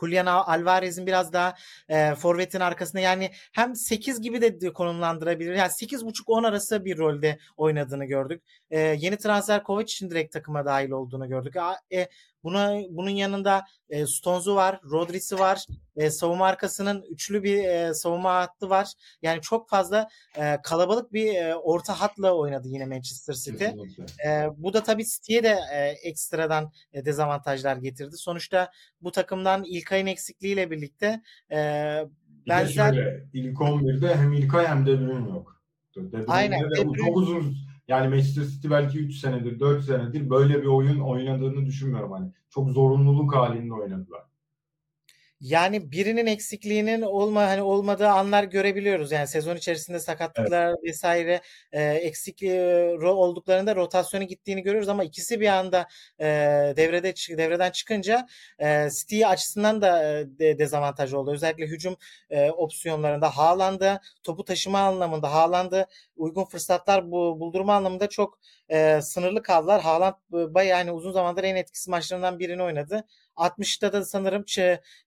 Julian 0.00 0.26
Alvarez'in 0.26 1.06
biraz 1.06 1.32
daha 1.32 1.54
e, 1.88 2.14
forvetin 2.14 2.60
arkasında 2.60 3.02
yani 3.02 3.30
hem 3.52 3.76
8 3.76 4.20
gibi 4.20 4.40
de 4.40 4.72
konumlandırabilir. 4.72 5.54
Yani 5.54 5.70
8.5-10 5.70 6.48
arası 6.48 6.84
bir 6.84 6.98
rolde 6.98 7.38
oynadığını 7.56 8.04
gördük. 8.04 8.42
E, 8.70 8.80
yeni 8.80 9.16
transfer 9.16 9.62
Kovac 9.62 9.92
için 9.92 10.10
direkt 10.10 10.32
takıma 10.32 10.64
dahil 10.64 10.90
olduğunu 10.90 11.28
gördük. 11.28 11.54
E, 11.92 12.08
Buna 12.44 12.80
bunun 12.90 13.10
yanında 13.10 13.64
e, 13.90 14.06
Stones'u 14.06 14.54
var, 14.54 14.80
Rodri'si 14.90 15.38
var. 15.38 15.66
E, 15.96 16.10
savunma 16.10 16.46
arkasının 16.46 17.02
üçlü 17.10 17.42
bir 17.42 17.64
e, 17.64 17.94
savunma 17.94 18.34
hattı 18.34 18.70
var. 18.70 18.92
Yani 19.22 19.40
çok 19.40 19.68
fazla 19.68 20.08
e, 20.36 20.56
kalabalık 20.62 21.12
bir 21.12 21.34
e, 21.34 21.54
orta 21.54 22.00
hatla 22.00 22.34
oynadı 22.34 22.68
yine 22.68 22.86
Manchester 22.86 23.34
City. 23.34 23.64
E, 24.26 24.48
bu 24.56 24.72
da 24.72 24.82
tabii 24.82 25.04
City'ye 25.04 25.42
de 25.42 25.58
e, 25.72 25.78
ekstradan 26.08 26.72
e, 26.92 27.04
dezavantajlar 27.04 27.76
getirdi. 27.76 28.16
Sonuçta 28.16 28.70
bu 29.00 29.12
takımdan 29.12 29.64
İlkay'ın 29.64 30.06
eksikliğiyle 30.06 30.70
birlikte 30.70 31.22
e, 31.52 31.58
benzer... 32.48 32.94
Şöyle, 32.94 33.24
ilk 33.32 33.58
11'de 33.58 34.16
hem 34.16 34.32
İlkay 34.32 34.66
hem 34.66 34.86
De 34.86 35.00
Bruyne 35.00 35.28
yok. 35.30 35.62
De 35.96 36.24
Aynen. 36.26 36.70
De. 36.70 36.74
Çok 36.76 37.16
uzun 37.16 37.56
yani 37.88 38.08
Manchester 38.08 38.44
City 38.44 38.70
belki 38.70 38.98
3 38.98 39.16
senedir, 39.16 39.60
4 39.60 39.84
senedir 39.84 40.30
böyle 40.30 40.62
bir 40.62 40.66
oyun 40.66 41.00
oynadığını 41.00 41.66
düşünmüyorum. 41.66 42.12
Hani 42.12 42.32
çok 42.50 42.70
zorunluluk 42.70 43.36
halinde 43.36 43.74
oynadılar. 43.74 44.27
Yani 45.40 45.92
birinin 45.92 46.26
eksikliğinin 46.26 47.02
olma 47.02 47.42
hani 47.42 47.62
olmadığı 47.62 48.08
anlar 48.08 48.44
görebiliyoruz. 48.44 49.12
Yani 49.12 49.26
sezon 49.28 49.56
içerisinde 49.56 49.98
sakatlıklar 50.00 50.68
evet. 50.68 50.78
vesaire 50.84 51.40
e, 51.72 51.82
eksik 51.84 52.42
e, 52.42 52.96
olduklarında 53.02 53.76
rotasyonu 53.76 54.24
gittiğini 54.24 54.62
görüyoruz 54.62 54.88
ama 54.88 55.04
ikisi 55.04 55.40
bir 55.40 55.48
anda 55.48 55.88
e, 56.20 56.26
devrede 56.76 57.14
devreden 57.38 57.70
çıkınca 57.70 58.26
e, 58.58 58.88
City 59.00 59.26
açısından 59.26 59.82
da 59.82 60.18
e, 60.18 60.26
de, 60.38 60.58
dezavantaj 60.58 61.12
oldu. 61.12 61.32
Özellikle 61.32 61.66
hücum 61.66 61.96
e, 62.30 62.50
opsiyonlarında 62.50 63.36
Haaland'ı 63.36 64.00
topu 64.22 64.44
taşıma 64.44 64.78
anlamında 64.78 65.32
Haaland'ı 65.32 65.86
uygun 66.16 66.44
fırsatlar 66.44 67.10
bu, 67.10 67.40
buldurma 67.40 67.74
anlamında 67.74 68.08
çok 68.08 68.38
e, 68.68 69.00
sınırlı 69.02 69.42
kaldılar. 69.42 69.82
Haaland 69.82 70.14
e, 70.14 70.54
bayağı 70.54 70.78
yani 70.78 70.92
uzun 70.92 71.12
zamandır 71.12 71.44
en 71.44 71.56
etkisiz 71.56 71.88
maçlarından 71.88 72.38
birini 72.38 72.62
oynadı. 72.62 73.04
60'ta 73.38 73.92
da 73.92 74.04
sanırım 74.04 74.44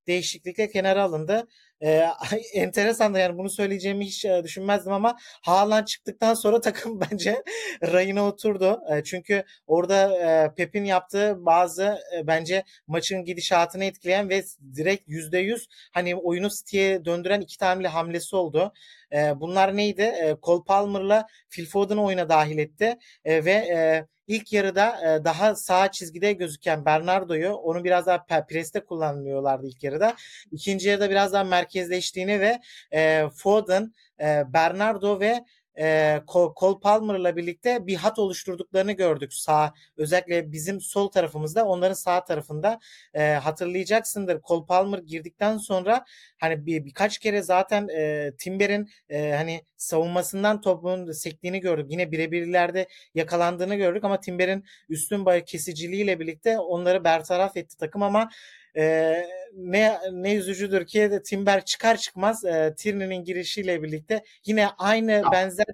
değişiklikle 0.07 0.69
kenara 0.69 1.03
alındı. 1.03 1.47
Ee, 1.83 2.07
enteresan 2.53 3.13
da 3.13 3.19
yani 3.19 3.37
bunu 3.37 3.49
söyleyeceğimi 3.49 4.05
hiç 4.05 4.25
e, 4.25 4.43
düşünmezdim 4.43 4.93
ama 4.93 5.17
Haaland 5.41 5.85
çıktıktan 5.85 6.33
sonra 6.33 6.61
takım 6.61 6.99
bence 7.01 7.43
rayına 7.83 8.27
oturdu. 8.27 8.81
E, 8.91 9.03
çünkü 9.03 9.43
orada 9.67 10.17
e, 10.17 10.55
Pep'in 10.55 10.85
yaptığı 10.85 11.45
bazı 11.45 11.99
e, 12.17 12.27
bence 12.27 12.63
maçın 12.87 13.23
gidişatını 13.23 13.85
etkileyen 13.85 14.29
ve 14.29 14.43
direkt 14.75 15.09
%100 15.09 15.67
hani 15.91 16.15
oyunu 16.15 16.49
City'ye 16.49 17.05
döndüren 17.05 17.41
iki 17.41 17.57
tane 17.57 17.87
hamlesi 17.87 18.35
oldu. 18.35 18.73
E, 19.13 19.39
bunlar 19.39 19.77
neydi? 19.77 20.01
E, 20.01 20.35
Cole 20.43 20.63
Palmer'la 20.67 21.27
Phil 21.49 21.65
Foden'ı 21.65 22.03
oyuna 22.03 22.29
dahil 22.29 22.57
etti 22.57 22.97
e, 23.25 23.45
ve 23.45 23.51
e, 23.51 24.07
ilk 24.31 24.53
yarıda 24.53 25.15
e, 25.15 25.25
daha 25.25 25.55
sağ 25.55 25.91
çizgide 25.91 26.33
gözüken 26.33 26.85
Bernardo'yu 26.85 27.53
onu 27.53 27.83
biraz 27.83 28.05
daha 28.05 28.25
preste 28.25 28.79
kullanıyorlardı 28.85 29.67
ilk 29.67 29.83
yarıda. 29.83 30.15
İkinci 30.51 30.89
yarıda 30.89 31.09
biraz 31.09 31.33
daha 31.33 31.43
merkezleştiğini 31.43 32.39
ve 32.39 32.59
e, 32.91 33.29
Foden, 33.35 33.93
e, 34.21 34.43
Bernardo 34.53 35.19
ve 35.19 35.45
e, 35.79 36.17
Cole 36.27 36.79
Palmer'la 36.79 37.35
birlikte 37.35 37.87
bir 37.87 37.95
hat 37.95 38.19
oluşturduklarını 38.19 38.91
gördük 38.91 39.33
sağ 39.33 39.73
özellikle 39.97 40.51
bizim 40.51 40.81
sol 40.81 41.07
tarafımızda 41.07 41.65
onların 41.65 41.93
sağ 41.93 42.23
tarafında 42.23 42.79
e, 43.13 43.33
hatırlayacaksındır 43.33 44.41
Cole 44.41 44.65
Palmer 44.65 44.99
girdikten 44.99 45.57
sonra 45.57 46.05
hani 46.39 46.65
bir 46.65 46.85
birkaç 46.85 47.17
kere 47.17 47.41
zaten 47.41 47.87
e, 47.87 48.31
Timber'in 48.37 48.89
e, 49.09 49.31
hani 49.31 49.61
savunmasından 49.77 50.61
topun 50.61 51.11
sektiğini 51.11 51.59
gördük. 51.59 51.85
Yine 51.89 52.11
birebirlerde 52.11 52.87
yakalandığını 53.15 53.75
gördük 53.75 54.03
ama 54.03 54.19
Timber'in 54.19 54.65
üstün 54.89 55.25
bay 55.25 55.45
kesiciliğiyle 55.45 56.19
birlikte 56.19 56.59
onları 56.59 57.03
bertaraf 57.03 57.57
etti 57.57 57.77
takım 57.77 58.03
ama 58.03 58.29
e, 58.77 59.15
ne 59.53 59.97
ne 60.11 60.35
üzücüdür 60.35 60.85
ki 60.85 61.19
Timber 61.25 61.65
çıkar 61.65 61.97
çıkmaz 61.97 62.45
e, 62.45 62.73
Tierney'nin 62.77 63.23
girişiyle 63.23 63.83
birlikte 63.83 64.23
yine 64.45 64.67
aynı 64.77 65.23
benzer 65.31 65.65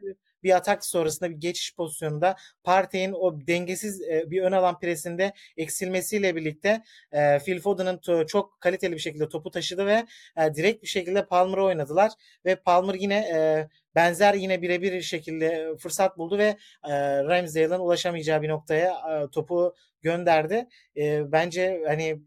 bir 0.43 0.55
atak 0.55 0.85
sonrasında 0.85 1.29
bir 1.29 1.35
geçiş 1.35 1.75
pozisyonunda 1.75 2.35
Partey'in 2.63 3.11
o 3.13 3.47
dengesiz 3.47 4.01
e, 4.01 4.31
bir 4.31 4.41
ön 4.41 4.51
alan 4.51 4.79
presinde 4.79 5.33
eksilmesiyle 5.57 6.35
birlikte 6.35 6.83
e, 7.11 7.39
Phil 7.39 7.59
Foden'ın 7.59 8.25
çok 8.25 8.61
kaliteli 8.61 8.93
bir 8.93 8.99
şekilde 8.99 9.29
topu 9.29 9.51
taşıdı 9.51 9.85
ve 9.85 10.05
e, 10.37 10.55
direkt 10.55 10.83
bir 10.83 10.87
şekilde 10.87 11.25
Palmer'ı 11.25 11.63
oynadılar 11.63 12.11
ve 12.45 12.55
Palmer 12.55 12.93
yine 12.93 13.15
e, 13.15 13.67
benzer 13.95 14.33
yine 14.33 14.61
birebir 14.61 15.01
şekilde 15.01 15.77
fırsat 15.79 16.17
buldu 16.17 16.37
ve 16.37 16.57
e, 16.83 17.23
Ramsdale'ın 17.23 17.79
ulaşamayacağı 17.79 18.41
bir 18.41 18.49
noktaya 18.49 18.91
e, 18.91 19.31
topu 19.31 19.75
gönderdi. 20.01 20.67
E, 20.97 21.31
bence 21.31 21.83
hani 21.87 22.21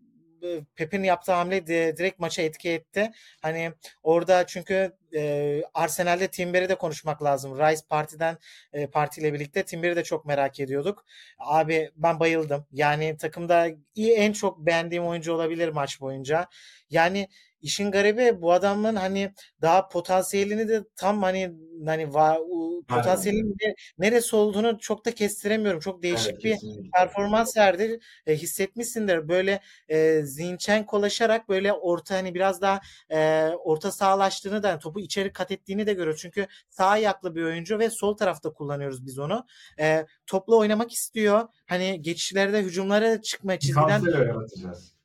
Pep'in 0.76 1.02
yaptığı 1.02 1.32
hamle 1.32 1.66
de, 1.66 1.96
direkt 1.96 2.18
maça 2.20 2.42
etki 2.42 2.70
etti. 2.70 3.10
Hani 3.42 3.72
orada 4.02 4.46
çünkü 4.46 4.92
e, 5.14 5.62
Arsenal'de 5.74 6.28
Timber'i 6.28 6.68
de 6.68 6.74
konuşmak 6.74 7.22
lazım. 7.22 7.58
Rice 7.58 7.82
partiden 7.88 8.38
e, 8.72 8.86
partiyle 8.86 9.32
birlikte 9.32 9.62
Timber'i 9.64 9.96
de 9.96 10.04
çok 10.04 10.26
merak 10.26 10.60
ediyorduk. 10.60 11.04
Abi 11.38 11.90
ben 11.96 12.20
bayıldım. 12.20 12.66
Yani 12.72 13.16
takımda 13.16 13.68
iyi 13.94 14.12
en 14.12 14.32
çok 14.32 14.58
beğendiğim 14.58 15.06
oyuncu 15.06 15.32
olabilir 15.32 15.68
maç 15.68 16.00
boyunca. 16.00 16.46
Yani 16.90 17.28
işin 17.62 17.90
garibi 17.90 18.42
bu 18.42 18.52
adamın 18.52 18.96
hani 18.96 19.32
daha 19.62 19.88
potansiyelini 19.88 20.68
de 20.68 20.84
tam 20.96 21.22
hani 21.22 21.54
hani 21.86 22.14
va, 22.14 22.38
potansiyelin 22.88 23.56
ne, 23.62 23.74
neresi 23.98 24.36
olduğunu 24.36 24.78
çok 24.78 25.04
da 25.04 25.14
kestiremiyorum. 25.14 25.80
Çok 25.80 26.02
değişik 26.02 26.32
evet, 26.32 26.44
bir 26.44 26.52
kesinlikle. 26.52 26.90
performans 26.90 27.56
verdi. 27.56 28.00
E, 28.26 28.36
hissetmişsindir. 28.36 29.28
Böyle 29.28 29.60
e, 29.90 30.86
kolaşarak 30.86 31.48
böyle 31.48 31.72
orta 31.72 32.14
hani 32.14 32.34
biraz 32.34 32.60
daha 32.60 32.80
e, 33.10 33.48
orta 33.64 33.92
sağlaştığını 33.92 34.62
da 34.62 34.78
topu 34.78 35.00
içeri 35.00 35.32
kat 35.32 35.50
ettiğini 35.50 35.86
de 35.86 35.94
görüyoruz. 35.94 36.20
Çünkü 36.20 36.46
sağ 36.70 36.86
ayaklı 36.86 37.34
bir 37.34 37.42
oyuncu 37.42 37.78
ve 37.78 37.90
sol 37.90 38.16
tarafta 38.16 38.52
kullanıyoruz 38.52 39.06
biz 39.06 39.18
onu. 39.18 39.46
E, 39.80 40.06
topla 40.26 40.56
oynamak 40.56 40.92
istiyor. 40.92 41.48
Hani 41.66 42.02
geçişlerde 42.02 42.62
hücumlara 42.62 43.22
çıkma 43.22 43.58
çizgiden 43.58 43.88
Kanser 43.88 44.26
yaratacağız. 44.26 44.99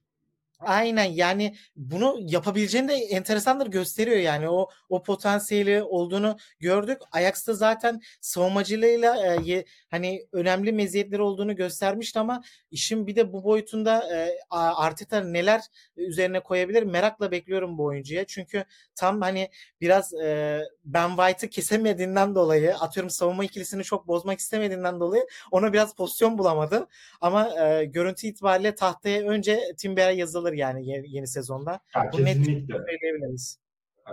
Aynen 0.59 1.03
yani 1.05 1.55
bunu 1.75 2.17
yapabileceğini 2.21 2.87
de 2.87 2.93
enteresandır 2.93 3.67
gösteriyor 3.67 4.17
yani 4.17 4.49
o 4.49 4.69
o 4.89 5.03
potansiyeli 5.03 5.83
olduğunu 5.83 6.37
gördük. 6.59 6.97
Ajax'ta 7.11 7.53
zaten 7.53 8.01
savunmacılığıyla 8.21 9.35
e, 9.35 9.65
hani 9.91 10.27
önemli 10.31 10.71
meziyetleri 10.71 11.21
olduğunu 11.21 11.55
göstermişti 11.55 12.19
ama 12.19 12.43
işin 12.71 13.07
bir 13.07 13.15
de 13.15 13.33
bu 13.33 13.43
boyutunda 13.43 14.15
e, 14.15 14.37
Arteta 14.49 15.19
neler 15.19 15.61
üzerine 15.97 16.39
koyabilir 16.39 16.83
merakla 16.83 17.31
bekliyorum 17.31 17.77
bu 17.77 17.83
oyuncuya. 17.83 18.25
Çünkü 18.25 18.65
tam 18.95 19.21
hani 19.21 19.49
biraz 19.81 20.13
e, 20.13 20.61
Ben 20.85 21.09
White'ı 21.15 21.49
kesemediğinden 21.49 22.35
dolayı 22.35 22.75
atıyorum 22.75 23.09
savunma 23.09 23.45
ikilisini 23.45 23.83
çok 23.83 24.07
bozmak 24.07 24.39
istemediğinden 24.39 24.99
dolayı 24.99 25.27
ona 25.51 25.73
biraz 25.73 25.95
pozisyon 25.95 26.37
bulamadı. 26.37 26.87
Ama 27.21 27.49
e, 27.59 27.85
görüntü 27.85 28.27
itibariyle 28.27 28.75
tahtaya 28.75 29.21
önce 29.27 29.59
Timber'e 29.77 30.13
yazılır 30.45 30.53
yani 30.53 30.89
yeni, 30.89 31.15
yeni 31.15 31.27
sezonda. 31.27 31.79
Ya, 31.95 32.09
Bunu 32.13 32.25
kesinlikle. 32.25 32.75
söyleyebiliriz. 32.75 33.59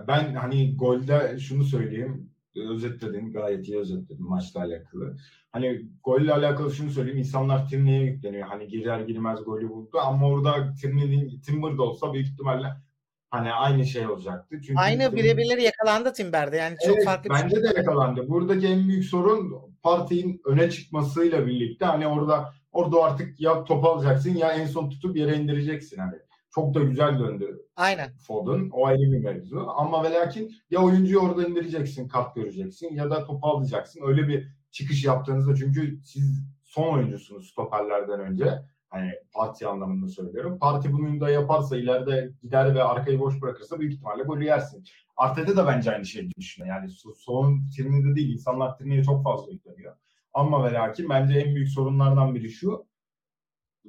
Ben 0.09 0.35
hani 0.35 0.77
golde 0.77 1.38
şunu 1.38 1.64
söyleyeyim. 1.64 2.31
Özetledin, 2.57 3.33
gayet 3.33 3.68
iyi 3.68 3.79
özetledin 3.79 4.29
maçla 4.29 4.61
alakalı. 4.61 5.16
Hani 5.53 5.83
golle 6.05 6.33
alakalı 6.33 6.73
şunu 6.73 6.90
söyleyeyim. 6.90 7.18
İnsanlar 7.18 7.68
Tierney'e 7.68 8.03
yükleniyor. 8.03 8.49
Hani 8.49 8.68
girer 8.68 9.01
girmez 9.01 9.45
golü 9.45 9.68
buldu. 9.68 9.99
Ama 9.99 10.27
orada 10.27 10.75
Tierney'nin 10.75 11.40
Timber 11.40 11.79
da 11.79 11.83
olsa 11.83 12.12
büyük 12.12 12.27
ihtimalle 12.27 12.66
hani 13.31 13.53
aynı 13.53 13.87
şey 13.87 14.07
olacaktı. 14.07 14.57
Çünkü 14.66 14.81
aynı 14.81 15.16
birebirleri 15.16 15.62
yakalandı 15.62 16.12
Timber'de. 16.12 16.57
Yani 16.57 16.77
çok 16.87 16.97
evet, 16.97 17.05
farklı 17.05 17.31
bence 17.31 17.57
şey. 17.57 17.64
de 17.64 17.79
yakalandı. 17.79 18.29
Buradaki 18.29 18.66
en 18.66 18.88
büyük 18.88 19.05
sorun 19.05 19.53
partinin 19.83 20.40
öne 20.45 20.71
çıkmasıyla 20.71 21.47
birlikte 21.47 21.85
hani 21.85 22.07
orada 22.07 22.53
orada 22.72 23.04
artık 23.04 23.40
ya 23.40 23.64
top 23.64 23.85
alacaksın 23.85 24.35
ya 24.35 24.52
en 24.52 24.66
son 24.66 24.90
tutup 24.90 25.16
yere 25.16 25.37
indireceksin 25.37 25.96
hani. 25.96 26.16
Çok 26.54 26.74
da 26.74 26.80
güzel 26.80 27.18
döndü 27.18 27.62
Aynen. 27.76 28.12
Foden. 28.16 28.70
O 28.72 28.87
ayrı 28.87 29.12
bir 29.12 29.24
mevzu. 29.24 29.66
Ama 29.76 30.04
ve 30.04 30.12
lakin 30.12 30.52
ya 30.70 30.80
oyuncuyu 30.80 31.18
orada 31.18 31.48
indireceksin, 31.48 32.08
kart 32.08 32.35
göreceksin 32.35 32.94
ya 32.94 33.11
da 33.11 33.24
topu 33.24 33.46
alacaksın. 33.46 34.00
Öyle 34.06 34.28
bir 34.28 34.48
çıkış 34.70 35.04
yaptığınızda 35.04 35.56
çünkü 35.56 36.00
siz 36.04 36.44
son 36.62 36.94
oyuncusunuz 36.94 37.50
stoperlerden 37.50 38.20
önce. 38.20 38.62
Hani 38.88 39.12
parti 39.32 39.66
anlamında 39.66 40.08
söylüyorum. 40.08 40.58
Parti 40.58 40.92
bunu 40.92 41.20
da 41.20 41.30
yaparsa 41.30 41.76
ileride 41.76 42.32
gider 42.42 42.74
ve 42.74 42.82
arkayı 42.82 43.20
boş 43.20 43.42
bırakırsa 43.42 43.80
büyük 43.80 43.92
ihtimalle 43.92 44.22
golü 44.22 44.44
yersin. 44.44 44.85
Arteta 45.16 45.56
da 45.56 45.66
bence 45.66 45.92
aynı 45.92 46.06
şeyi 46.06 46.30
düşünüyor. 46.30 46.76
Yani 46.76 46.90
son 47.16 47.68
Tierney'de 47.76 48.16
değil. 48.16 48.32
insanlar 48.32 48.76
Tierney'e 48.76 49.04
çok 49.04 49.24
fazla 49.24 49.52
yükleniyor. 49.52 49.96
Ama 50.35 50.64
ve 50.64 50.73
lakin 50.73 51.09
bence 51.09 51.38
en 51.38 51.55
büyük 51.55 51.68
sorunlardan 51.68 52.35
biri 52.35 52.51
şu 52.51 52.87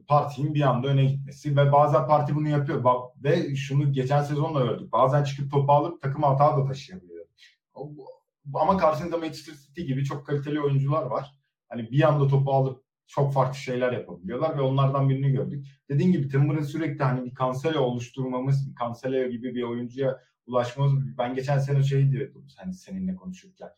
partinin 0.08 0.54
bir 0.54 0.62
anda 0.62 0.88
öne 0.88 1.06
gitmesi 1.06 1.58
ve 1.58 1.72
bazen 1.72 2.08
parti 2.08 2.36
bunu 2.36 2.50
yapıyor 2.50 2.84
ve 3.24 3.56
şunu 3.56 3.94
geçen 3.94 4.22
sezon 4.22 4.56
da 4.56 4.60
gördük. 4.60 4.92
Bazen 4.92 5.24
çıkıp 5.24 5.52
topu 5.52 5.72
alıp 5.72 6.02
takım 6.02 6.24
hata 6.24 6.58
da 6.58 6.66
taşıyabiliyor. 6.66 7.26
Ama 8.54 8.78
karşısında 8.78 9.18
Manchester 9.18 9.54
City 9.54 9.82
gibi 9.82 10.04
çok 10.04 10.26
kaliteli 10.26 10.62
oyuncular 10.62 11.06
var. 11.06 11.36
Hani 11.70 11.92
bir 11.92 12.04
anda 12.08 12.28
topu 12.28 12.52
alıp 12.54 12.84
çok 13.08 13.34
farklı 13.34 13.58
şeyler 13.58 13.92
yapabiliyorlar 13.94 14.58
ve 14.58 14.62
onlardan 14.62 15.10
birini 15.10 15.32
gördük. 15.32 15.66
Dediğim 15.90 16.12
gibi 16.12 16.30
Timber'ın 16.30 16.64
sürekli 16.64 17.04
hani 17.04 17.26
bir 17.26 17.36
kansele 17.36 17.80
oluşturmamız, 17.80 18.70
bir 18.70 18.76
kansele 18.76 19.30
gibi 19.30 19.56
bir 19.56 19.64
oyuncuya 19.64 20.20
ulaşmamız. 20.46 21.18
Ben 21.18 21.36
geçen 21.36 21.60
sene 21.60 21.84
şey 21.84 22.12
diyordum 22.12 22.48
hani 22.58 22.74
seninle 22.74 23.16
konuşurken. 23.16 23.70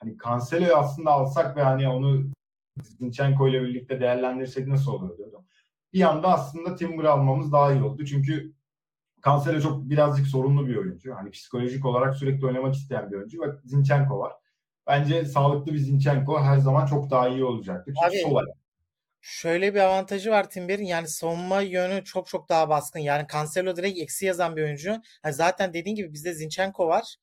Hani 0.00 0.16
Cancelo'yu 0.24 0.76
aslında 0.76 1.10
alsak 1.10 1.56
ve 1.56 1.62
hani 1.62 1.88
onu 1.88 2.30
Zinchenko 2.82 3.48
ile 3.48 3.62
birlikte 3.62 4.00
değerlendirsek 4.00 4.66
nasıl 4.66 4.92
olur 4.92 5.18
diyordum. 5.18 5.44
Bir 5.92 6.02
anda 6.02 6.28
aslında 6.28 6.76
Timber 6.76 7.04
almamız 7.04 7.52
daha 7.52 7.72
iyi 7.72 7.82
oldu. 7.82 8.04
Çünkü 8.04 8.52
Cancelo 9.24 9.60
çok 9.60 9.90
birazcık 9.90 10.26
sorunlu 10.26 10.66
bir 10.66 10.76
oyuncu. 10.76 11.14
Hani 11.14 11.30
psikolojik 11.30 11.84
olarak 11.84 12.16
sürekli 12.16 12.46
oynamak 12.46 12.74
isteyen 12.74 13.10
bir 13.10 13.16
oyuncu 13.16 13.42
ve 13.42 13.46
Zinchenko 13.64 14.18
var. 14.18 14.32
Bence 14.86 15.24
sağlıklı 15.24 15.72
bir 15.72 15.78
Zinchenko 15.78 16.40
her 16.40 16.58
zaman 16.58 16.86
çok 16.86 17.10
daha 17.10 17.28
iyi 17.28 17.44
olacaktır. 17.44 17.94
Çünkü 18.02 18.16
Abi, 18.16 18.30
sol 18.30 18.40
Şöyle 19.22 19.74
bir 19.74 19.80
avantajı 19.80 20.30
var 20.30 20.50
Timber'in 20.50 20.84
yani 20.84 21.08
savunma 21.08 21.60
yönü 21.60 22.04
çok 22.04 22.26
çok 22.26 22.48
daha 22.48 22.68
baskın. 22.68 23.00
Yani 23.00 23.26
Cancelo 23.32 23.76
direkt 23.76 23.98
eksi 23.98 24.26
yazan 24.26 24.56
bir 24.56 24.62
oyuncu. 24.62 24.90
Yani 25.24 25.34
zaten 25.34 25.74
dediğin 25.74 25.96
gibi 25.96 26.12
bizde 26.12 26.34
Zinchenko 26.34 26.88
var. 26.88 27.16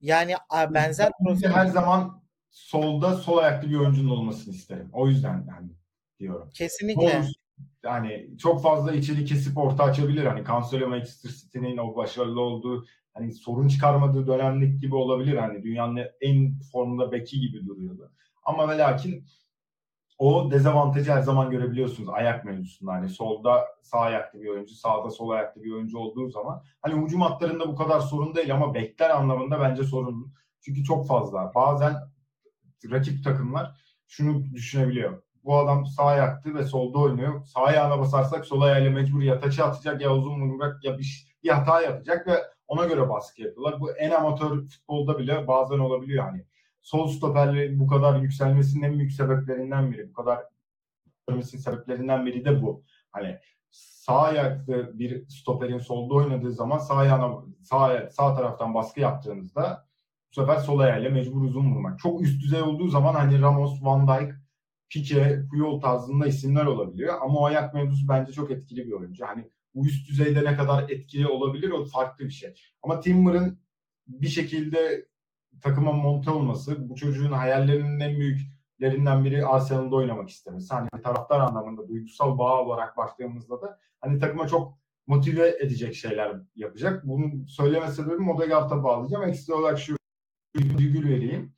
Yani 0.00 0.34
benzer 0.74 1.10
profil 1.24 1.48
her 1.48 1.66
zaman 1.66 2.22
solda 2.50 3.14
sol 3.14 3.38
ayaklı 3.38 3.70
bir 3.70 3.76
oyuncunun 3.76 4.10
olmasını 4.10 4.54
isterim. 4.54 4.90
O 4.92 5.08
yüzden 5.08 5.46
yani 5.48 5.70
diyorum. 6.18 6.50
Kesinlikle. 6.54 7.22
yani 7.84 8.28
çok 8.38 8.62
fazla 8.62 8.92
içeri 8.92 9.24
kesip 9.24 9.58
orta 9.58 9.84
açabilir. 9.84 10.24
Hani 10.24 10.44
Cancelo 10.46 10.88
Manchester 10.88 11.30
City'nin 11.30 11.76
o 11.76 11.96
başarılı 11.96 12.40
olduğu 12.40 12.86
hani 13.14 13.32
sorun 13.32 13.68
çıkarmadığı 13.68 14.26
dönemlik 14.26 14.80
gibi 14.80 14.94
olabilir. 14.94 15.36
Hani 15.36 15.62
dünyanın 15.62 16.06
en 16.20 16.58
formda 16.72 17.12
beki 17.12 17.40
gibi 17.40 17.66
duruyordu. 17.66 18.12
Ama 18.44 18.68
ve 18.68 18.78
lakin 18.78 19.24
o 20.18 20.50
dezavantajı 20.50 21.12
her 21.12 21.22
zaman 21.22 21.50
görebiliyorsunuz 21.50 22.08
ayak 22.08 22.44
mevzusunda. 22.44 22.92
Hani 22.92 23.08
solda 23.08 23.66
sağ 23.82 23.98
ayaklı 23.98 24.40
bir 24.40 24.48
oyuncu, 24.48 24.74
sağda 24.74 25.10
sol 25.10 25.30
ayaklı 25.30 25.62
bir 25.62 25.72
oyuncu 25.72 25.98
olduğu 25.98 26.28
zaman 26.28 26.62
hani 26.82 27.04
hücum 27.04 27.20
hatlarında 27.20 27.68
bu 27.68 27.76
kadar 27.76 28.00
sorun 28.00 28.34
değil 28.34 28.54
ama 28.54 28.74
bekler 28.74 29.10
anlamında 29.10 29.60
bence 29.60 29.84
sorun. 29.84 30.34
Çünkü 30.60 30.84
çok 30.84 31.06
fazla. 31.06 31.52
Bazen 31.54 31.94
rakip 32.90 33.24
takımlar 33.24 33.80
şunu 34.06 34.44
düşünebiliyor. 34.54 35.22
Bu 35.44 35.58
adam 35.58 35.86
sağ 35.86 36.04
ayaktı 36.04 36.54
ve 36.54 36.64
solda 36.64 36.98
oynuyor. 36.98 37.44
Sağ 37.44 37.60
ayağına 37.60 37.98
basarsak 37.98 38.46
sol 38.46 38.60
ayağıyla 38.60 38.90
mecbur 38.90 39.22
ya 39.22 39.40
taçı 39.40 39.64
atacak 39.64 40.00
ya 40.00 40.14
uzun 40.14 40.40
vuracak 40.40 40.84
ya 40.84 40.98
bir, 40.98 41.36
bir 41.42 41.48
hata 41.48 41.82
yapacak 41.82 42.26
ve 42.26 42.42
ona 42.68 42.86
göre 42.86 43.08
baskı 43.08 43.42
yapıyorlar. 43.42 43.80
Bu 43.80 43.92
en 43.92 44.10
amatör 44.10 44.68
futbolda 44.68 45.18
bile 45.18 45.48
bazen 45.48 45.78
olabiliyor 45.78 46.24
hani 46.24 46.44
sol 46.82 47.08
stoperlerin 47.08 47.80
bu 47.80 47.86
kadar 47.86 48.20
yükselmesinin 48.20 48.82
en 48.82 48.98
büyük 48.98 49.12
sebeplerinden 49.12 49.92
biri. 49.92 50.08
Bu 50.08 50.12
kadar 50.12 50.44
yükselmesinin 51.06 51.62
sebeplerinden 51.62 52.26
biri 52.26 52.44
de 52.44 52.62
bu. 52.62 52.84
Hani 53.12 53.38
sağ 53.70 54.20
ayaklı 54.20 54.98
bir 54.98 55.28
stoperin 55.28 55.78
solda 55.78 56.14
oynadığı 56.14 56.52
zaman 56.52 56.78
sağ 56.78 56.94
ayağına 56.94 57.44
sağ, 57.62 58.10
sağ 58.10 58.34
taraftan 58.34 58.74
baskı 58.74 59.00
yaptığınızda 59.00 59.88
bu 60.30 60.40
sefer 60.40 60.56
sol 60.56 60.78
ayağıyla 60.78 61.10
mecbur 61.10 61.42
uzun 61.42 61.74
vurmak. 61.74 61.98
Çok 61.98 62.22
üst 62.22 62.42
düzey 62.42 62.62
olduğu 62.62 62.88
zaman 62.88 63.14
hani 63.14 63.40
Ramos, 63.40 63.82
Van 63.82 64.08
Dijk, 64.08 64.34
Pique, 64.90 65.46
Puyol 65.50 65.80
tarzında 65.80 66.26
isimler 66.26 66.64
olabiliyor. 66.66 67.14
Ama 67.22 67.38
o 67.38 67.44
ayak 67.44 67.74
mevzusu 67.74 68.08
bence 68.08 68.32
çok 68.32 68.50
etkili 68.50 68.86
bir 68.86 68.92
oyuncu. 68.92 69.26
Hani 69.26 69.50
bu 69.74 69.86
üst 69.86 70.08
düzeyde 70.08 70.44
ne 70.44 70.56
kadar 70.56 70.88
etkili 70.88 71.26
olabilir 71.26 71.70
o 71.70 71.84
farklı 71.84 72.24
bir 72.24 72.30
şey. 72.30 72.54
Ama 72.82 73.00
Timber'ın 73.00 73.58
bir 74.08 74.28
şekilde 74.28 75.06
takıma 75.62 75.92
monte 75.92 76.30
olması, 76.30 76.88
bu 76.88 76.96
çocuğun 76.96 77.32
hayallerinin 77.32 78.00
en 78.00 78.18
büyüklerinden 78.18 79.24
biri 79.24 79.46
Arsenal'da 79.46 79.96
oynamak 79.96 80.28
istemesi. 80.28 80.74
Hani 80.74 80.88
taraftar 81.02 81.40
anlamında 81.40 81.88
duygusal 81.88 82.38
bağ 82.38 82.62
olarak 82.62 82.96
baktığımızda 82.96 83.62
da 83.62 83.78
hani 84.00 84.18
takıma 84.18 84.48
çok 84.48 84.78
motive 85.06 85.56
edecek 85.60 85.94
şeyler 85.94 86.36
yapacak. 86.56 87.06
Bunu 87.06 87.48
söyleme 87.48 87.88
sebebim 87.88 88.30
Odegaard'a 88.30 88.84
bağlayacağım. 88.84 89.28
Ekstra 89.28 89.54
olarak 89.54 89.78
şu 89.78 89.96
virgül 90.56 91.08
vereyim. 91.08 91.54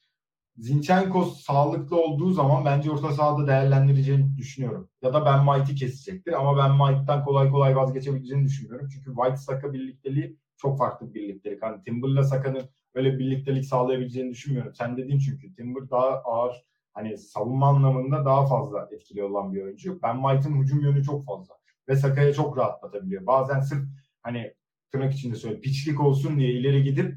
Zinchenko 0.57 1.25
sağlıklı 1.25 1.97
olduğu 2.03 2.33
zaman 2.33 2.65
bence 2.65 2.91
orta 2.91 3.13
sahada 3.13 3.47
değerlendireceğini 3.47 4.37
düşünüyorum. 4.37 4.89
Ya 5.03 5.15
da 5.15 5.27
Ben 5.27 5.45
White'i 5.45 5.77
kesecektir 5.77 6.33
ama 6.33 6.57
Ben 6.57 6.79
White'dan 6.79 7.25
kolay 7.25 7.51
kolay 7.51 7.77
vazgeçebileceğini 7.77 8.45
düşünmüyorum. 8.45 8.89
Çünkü 8.93 9.15
White 9.15 9.37
Saka 9.37 9.73
birlikteliği 9.73 10.37
çok 10.57 10.79
farklı 10.79 11.15
bir 11.15 11.15
birliktelik. 11.15 11.63
Hani 11.63 11.83
Timber'la 11.83 12.25
Saka'nın 12.25 12.63
böyle 12.95 13.19
birliktelik 13.19 13.65
sağlayabileceğini 13.65 14.31
düşünmüyorum. 14.31 14.75
Sen 14.75 14.97
dedin 14.97 15.19
çünkü 15.19 15.55
Timber 15.55 15.91
daha 15.91 16.09
ağır 16.09 16.65
hani 16.93 17.19
savunma 17.19 17.69
anlamında 17.69 18.25
daha 18.25 18.47
fazla 18.47 18.89
etkili 18.93 19.23
olan 19.23 19.53
bir 19.53 19.63
oyuncu. 19.63 20.03
Ben 20.03 20.23
White'ın 20.23 20.63
hücum 20.63 20.81
yönü 20.81 21.05
çok 21.05 21.25
fazla 21.25 21.55
ve 21.89 21.97
Saka'ya 21.97 22.33
çok 22.33 22.59
rahatlatabiliyor. 22.59 23.27
Bazen 23.27 23.61
sırf 23.61 23.83
hani 24.23 24.55
tırnak 24.93 25.15
içinde 25.15 25.35
söyle 25.35 25.61
piçlik 25.61 26.01
olsun 26.01 26.39
diye 26.39 26.51
ileri 26.51 26.83
gidip 26.83 27.17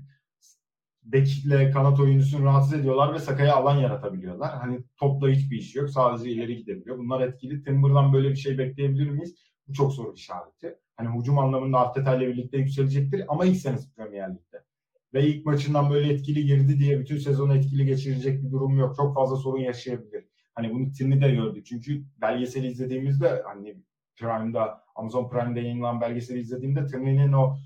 bekle 1.04 1.72
kanat 1.72 2.00
oyuncusunu 2.00 2.46
rahatsız 2.46 2.74
ediyorlar 2.74 3.14
ve 3.14 3.20
Saka'ya 3.20 3.56
alan 3.56 3.78
yaratabiliyorlar. 3.78 4.58
Hani 4.58 4.84
topla 4.98 5.30
hiçbir 5.30 5.58
iş 5.58 5.76
yok. 5.76 5.90
Sadece 5.90 6.32
ileri 6.32 6.58
gidebiliyor. 6.58 6.98
Bunlar 6.98 7.22
etkili. 7.22 7.64
Timber'dan 7.64 8.14
böyle 8.14 8.30
bir 8.30 8.36
şey 8.36 8.58
bekleyebilir 8.58 9.10
miyiz? 9.10 9.36
Bu 9.68 9.74
çok 9.74 9.94
soru 9.94 10.14
işareti. 10.14 10.76
Hani 10.98 11.20
hücum 11.20 11.40
anlamında 11.40 11.80
Arteta 11.80 12.16
ile 12.16 12.28
birlikte 12.28 12.58
yükselecektir 12.58 13.24
ama 13.28 13.46
ilk 13.46 13.58
senesi 13.58 13.94
Premier 13.94 14.30
Lig'de 14.30 14.64
ve 15.14 15.28
ilk 15.28 15.46
maçından 15.46 15.90
böyle 15.90 16.14
etkili 16.14 16.46
girdi 16.46 16.80
diye 16.80 17.00
bütün 17.00 17.18
sezonu 17.18 17.56
etkili 17.56 17.86
geçirecek 17.86 18.44
bir 18.44 18.52
durum 18.52 18.78
yok. 18.78 18.96
Çok 18.96 19.16
fazla 19.16 19.36
sorun 19.36 19.60
yaşayabilir. 19.60 20.26
Hani 20.54 20.74
bunu 20.74 20.92
Tim'i 20.92 21.22
de 21.22 21.32
gördük. 21.32 21.66
Çünkü 21.66 22.04
belgeseli 22.22 22.68
izlediğimizde 22.68 23.44
hani 23.46 23.78
Prime'da 24.16 24.84
Amazon 24.96 25.30
Prime'de 25.30 25.60
yayınlanan 25.60 26.02
belgeseli 26.02 26.40
izlediğimde 26.40 26.88
Tim'in 26.88 27.34
o 27.34 27.58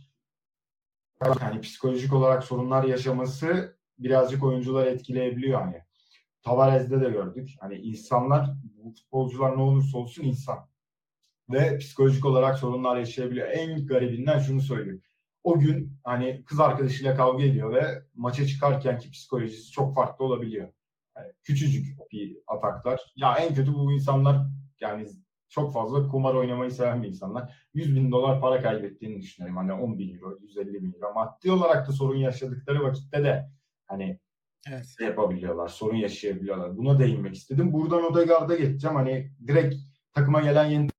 hani 1.20 1.62
psikolojik 1.62 2.14
olarak 2.14 2.44
sorunlar 2.44 2.84
yaşaması 2.84 3.78
birazcık 4.00 4.44
oyuncular 4.44 4.88
etkileyebiliyor 4.88 5.62
hani. 5.62 5.82
Tavares'de 6.42 7.02
de 7.02 7.10
gördük. 7.10 7.50
Hani 7.60 7.76
insanlar, 7.76 8.50
bu 8.64 8.94
futbolcular 8.94 9.58
ne 9.58 9.62
olursa 9.62 9.98
olsun 9.98 10.24
insan. 10.24 10.58
Ve 11.50 11.78
psikolojik 11.78 12.26
olarak 12.26 12.60
sorunlar 12.60 12.98
yaşayabiliyor. 12.98 13.48
En 13.48 13.88
garibinden 13.88 14.40
şunu 14.40 14.62
söyleyeyim 14.62 15.02
o 15.44 15.60
gün 15.60 16.00
hani 16.04 16.44
kız 16.46 16.60
arkadaşıyla 16.60 17.16
kavga 17.16 17.44
ediyor 17.44 17.74
ve 17.74 18.04
maça 18.16 18.46
çıkarken 18.46 19.00
ki 19.00 19.12
psikolojisi 19.12 19.72
çok 19.72 19.96
farklı 19.96 20.26
olabiliyor. 20.26 20.70
Yani 21.18 21.32
küçücük 21.44 22.12
bir 22.12 22.38
ataklar. 22.48 23.02
Ya 23.16 23.36
en 23.36 23.54
kötü 23.54 23.74
bu 23.74 23.94
insanlar 23.94 24.48
yani 24.80 25.08
çok 25.50 25.74
fazla 25.74 26.08
kumar 26.08 26.34
oynamayı 26.34 26.72
seven 26.72 27.04
bir 27.04 27.08
insanlar. 27.08 27.68
100 27.74 27.96
bin 27.96 28.12
dolar 28.12 28.42
para 28.42 28.62
kaybettiğini 28.62 29.22
düşünüyorum. 29.22 29.58
Hani 29.58 29.74
10 29.74 30.00
bin 30.00 30.16
euro, 30.16 30.38
150 30.42 30.84
bin 30.84 30.94
euro. 30.94 31.14
Maddi 31.14 31.52
olarak 31.52 31.88
da 31.88 31.92
sorun 31.92 32.18
yaşadıkları 32.18 32.84
vakitte 32.84 33.24
de 33.24 33.50
hani 33.88 34.20
evet. 34.70 34.96
yapabiliyorlar. 35.00 35.68
Sorun 35.68 35.96
yaşayabiliyorlar. 35.96 36.78
Buna 36.78 37.00
değinmek 37.00 37.36
istedim. 37.36 37.74
Buradan 37.74 38.04
Odegaard'a 38.04 38.56
geçeceğim. 38.56 38.96
Hani 38.96 39.32
direkt 39.48 39.76
takıma 40.14 40.42
gelen 40.42 40.66
yeni 40.66 40.90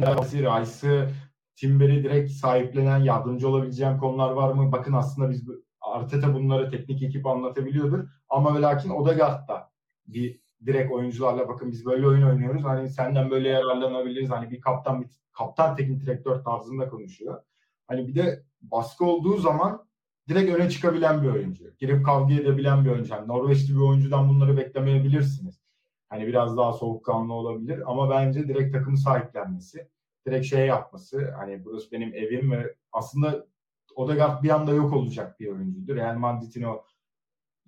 Rice'ı 0.00 1.10
Timber'i 1.56 2.04
direkt 2.04 2.30
sahiplenen, 2.30 2.98
yardımcı 2.98 3.48
olabileceğim 3.48 3.98
konular 3.98 4.30
var 4.30 4.52
mı? 4.52 4.72
Bakın 4.72 4.92
aslında 4.92 5.30
biz 5.30 5.48
Arteta 5.80 6.34
bunları 6.34 6.70
teknik 6.70 7.02
ekip 7.02 7.26
anlatabiliyordur. 7.26 8.08
Ama 8.28 8.56
ve 8.56 8.60
lakin 8.60 8.90
Odegaard'da 8.90 9.70
bir 10.06 10.40
direkt 10.66 10.92
oyuncularla 10.92 11.48
bakın 11.48 11.70
biz 11.70 11.86
böyle 11.86 12.06
oyun 12.06 12.22
oynuyoruz. 12.22 12.64
Hani 12.64 12.88
senden 12.88 13.30
böyle 13.30 13.48
yararlanabiliriz. 13.48 14.30
Hani 14.30 14.50
bir 14.50 14.60
kaptan 14.60 15.02
bir 15.02 15.08
kaptan 15.32 15.76
teknik 15.76 16.00
direktör 16.00 16.44
tarzında 16.44 16.88
konuşuyor. 16.88 17.42
Hani 17.88 18.08
bir 18.08 18.14
de 18.14 18.42
baskı 18.62 19.04
olduğu 19.04 19.36
zaman 19.36 19.86
direkt 20.28 20.54
öne 20.54 20.70
çıkabilen 20.70 21.22
bir 21.22 21.28
oyuncu. 21.28 21.64
Girip 21.78 22.06
kavga 22.06 22.34
edebilen 22.34 22.84
bir 22.84 22.90
oyuncu. 22.90 23.14
Yani 23.14 23.28
Norveçli 23.28 23.74
bir 23.74 23.80
oyuncudan 23.80 24.28
bunları 24.28 24.56
beklemeyebilirsiniz. 24.56 25.60
Hani 26.08 26.26
biraz 26.26 26.56
daha 26.56 26.72
soğukkanlı 26.72 27.32
olabilir 27.32 27.90
ama 27.90 28.10
bence 28.10 28.48
direkt 28.48 28.74
takımı 28.74 28.98
sahiplenmesi 28.98 29.88
direkt 30.26 30.46
şey 30.46 30.66
yapması 30.66 31.30
hani 31.30 31.64
burası 31.64 31.92
benim 31.92 32.14
evim 32.14 32.50
ve 32.50 32.74
aslında 32.92 33.46
Odegaard 33.94 34.42
bir 34.42 34.50
anda 34.50 34.72
yok 34.72 34.92
olacak 34.92 35.40
bir 35.40 35.48
oyuncuydu. 35.48 35.94
Real 35.96 36.14
Madrid'in 36.14 36.62
o 36.62 36.84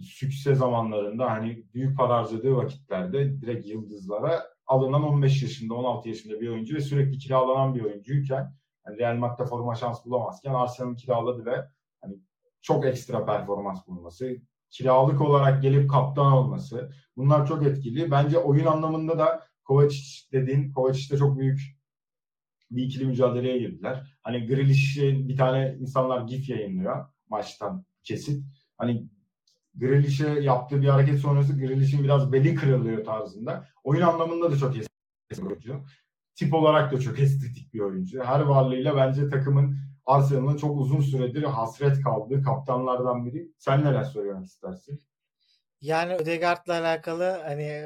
sükse 0.00 0.54
zamanlarında 0.54 1.30
hani 1.30 1.64
büyük 1.74 1.96
para 1.96 2.16
harcadığı 2.16 2.56
vakitlerde 2.56 3.40
direkt 3.40 3.66
yıldızlara 3.66 4.44
alınan 4.66 5.02
15 5.02 5.42
yaşında 5.42 5.74
16 5.74 6.08
yaşında 6.08 6.40
bir 6.40 6.48
oyuncu 6.48 6.76
ve 6.76 6.80
sürekli 6.80 7.18
kiralanan 7.18 7.74
bir 7.74 7.84
oyuncuyken 7.84 8.54
yani 8.86 8.98
Real 8.98 9.16
Madrid'de 9.16 9.46
forma 9.46 9.74
şans 9.74 10.04
bulamazken 10.04 10.54
Arsenal'ın 10.54 10.94
kiraladı 10.94 11.46
ve 11.46 11.68
hani 12.00 12.14
çok 12.62 12.86
ekstra 12.86 13.24
performans 13.24 13.86
bulması, 13.86 14.36
kiralık 14.70 15.20
olarak 15.20 15.62
gelip 15.62 15.90
kaptan 15.90 16.32
olması 16.32 16.92
bunlar 17.16 17.46
çok 17.46 17.66
etkili. 17.66 18.10
Bence 18.10 18.38
oyun 18.38 18.66
anlamında 18.66 19.18
da 19.18 19.46
Kovacic 19.64 20.32
dediğin 20.32 20.72
Kovacic 20.72 21.14
de 21.14 21.18
çok 21.18 21.38
büyük 21.38 21.60
bir 22.70 22.82
ikili 22.82 23.06
mücadeleye 23.06 23.58
girdiler. 23.58 24.16
Hani 24.22 24.46
Grealish'e 24.46 25.28
bir 25.28 25.36
tane 25.36 25.76
insanlar 25.80 26.26
gif 26.28 26.48
yayınlıyor 26.48 27.06
maçtan 27.28 27.84
kesit. 28.02 28.44
Hani 28.78 29.08
Grealish'e 29.74 30.28
yaptığı 30.28 30.82
bir 30.82 30.88
hareket 30.88 31.18
sonrası 31.18 31.58
Grealish'in 31.58 32.04
biraz 32.04 32.32
beli 32.32 32.54
kırılıyor 32.54 33.04
tarzında. 33.04 33.68
Oyun 33.84 34.02
anlamında 34.02 34.52
da 34.52 34.56
çok 34.56 34.76
estetik 34.76 34.90
bir 35.30 35.42
oyuncu. 35.42 35.84
Tip 36.34 36.54
olarak 36.54 36.92
da 36.92 37.00
çok 37.00 37.20
estetik 37.20 37.74
bir 37.74 37.80
oyuncu. 37.80 38.24
Her 38.24 38.40
varlığıyla 38.40 38.96
bence 38.96 39.28
takımın 39.28 39.78
Arsenal'ın 40.06 40.56
çok 40.56 40.80
uzun 40.80 41.00
süredir 41.00 41.42
hasret 41.42 42.02
kaldığı 42.02 42.42
kaptanlardan 42.42 43.26
biri. 43.26 43.52
Sen 43.58 43.84
neler 43.84 44.04
söylemek 44.04 44.46
istersin? 44.46 45.00
Yani 45.80 46.14
Ödegaard'la 46.14 46.80
alakalı 46.80 47.24
hani 47.44 47.82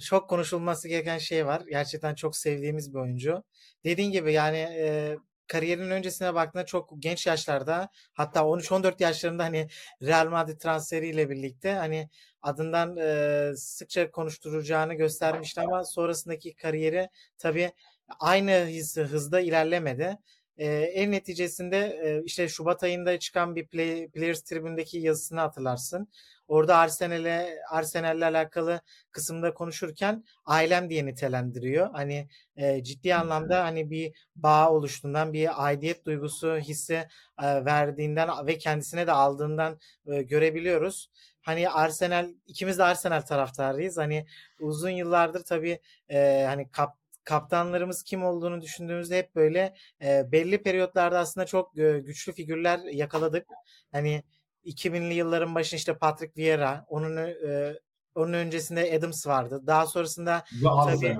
çok 0.00 0.28
konuşulması 0.30 0.88
gereken 0.88 1.18
şey 1.18 1.46
var. 1.46 1.62
Gerçekten 1.70 2.14
çok 2.14 2.36
sevdiğimiz 2.36 2.94
bir 2.94 2.98
oyuncu. 2.98 3.42
Dediğin 3.84 4.10
gibi 4.10 4.32
yani 4.32 4.56
e, 4.58 5.16
kariyerinin 5.46 5.90
öncesine 5.90 6.34
baktığında 6.34 6.66
çok 6.66 6.90
genç 6.98 7.26
yaşlarda 7.26 7.88
hatta 8.12 8.40
13-14 8.40 9.02
yaşlarında 9.02 9.44
hani 9.44 9.68
Real 10.02 10.28
Madrid 10.28 10.58
transferiyle 10.58 11.30
birlikte 11.30 11.72
hani 11.72 12.08
adından 12.42 12.96
e, 12.96 13.52
sıkça 13.56 14.10
konuşturacağını 14.10 14.94
göstermişti 14.94 15.60
ama 15.60 15.84
sonrasındaki 15.84 16.54
kariyeri 16.54 17.08
tabii 17.38 17.72
aynı 18.20 18.52
hız, 18.52 18.96
hızda 18.96 19.40
ilerlemedi. 19.40 20.18
E, 20.60 20.66
en 20.68 21.12
neticesinde 21.12 21.78
e, 21.78 22.22
işte 22.24 22.48
Şubat 22.48 22.82
ayında 22.82 23.18
çıkan 23.18 23.56
bir 23.56 23.66
play, 23.66 24.08
Players 24.08 24.42
tribündeki 24.42 24.98
yazısını 24.98 25.40
hatırlarsın. 25.40 26.08
Orada 26.48 26.76
Arsenal'e 26.76 27.58
Arsenal'le 27.70 28.22
alakalı 28.22 28.80
kısımda 29.12 29.54
konuşurken 29.54 30.24
ailem 30.44 30.90
diye 30.90 31.06
nitelendiriyor. 31.06 31.90
Hani 31.92 32.28
e, 32.56 32.84
ciddi 32.84 33.14
anlamda 33.14 33.64
hani 33.64 33.90
bir 33.90 34.12
bağ 34.36 34.70
oluştuğundan, 34.70 35.32
bir 35.32 35.66
aidiyet 35.66 36.04
duygusu 36.06 36.56
hissi 36.56 36.94
e, 37.42 37.64
verdiğinden 37.64 38.46
ve 38.46 38.58
kendisine 38.58 39.06
de 39.06 39.12
aldığından 39.12 39.78
e, 40.06 40.22
görebiliyoruz. 40.22 41.10
Hani 41.42 41.70
Arsenal 41.70 42.28
ikimiz 42.46 42.78
de 42.78 42.84
Arsenal 42.84 43.20
taraftarıyız. 43.20 43.98
Hani 43.98 44.26
uzun 44.60 44.90
yıllardır 44.90 45.44
tabii 45.44 45.80
e, 46.08 46.44
hani 46.48 46.70
kap 46.70 46.99
kaptanlarımız 47.24 48.02
kim 48.02 48.24
olduğunu 48.24 48.60
düşündüğümüzde 48.60 49.18
hep 49.18 49.34
böyle 49.34 49.74
e, 50.02 50.32
belli 50.32 50.62
periyotlarda 50.62 51.18
aslında 51.18 51.46
çok 51.46 51.78
e, 51.78 51.98
güçlü 51.98 52.32
figürler 52.32 52.78
yakaladık. 52.78 53.46
Hani 53.92 54.22
2000'li 54.64 55.14
yılların 55.14 55.54
başında 55.54 55.78
işte 55.78 55.98
Patrick 55.98 56.42
Vieira, 56.42 56.84
onun 56.88 57.16
e, 57.16 57.74
onun 58.14 58.32
öncesinde 58.32 58.92
Adams 58.98 59.26
vardı. 59.26 59.62
Daha 59.66 59.86
sonrasında 59.86 60.44
tabii 60.62 61.16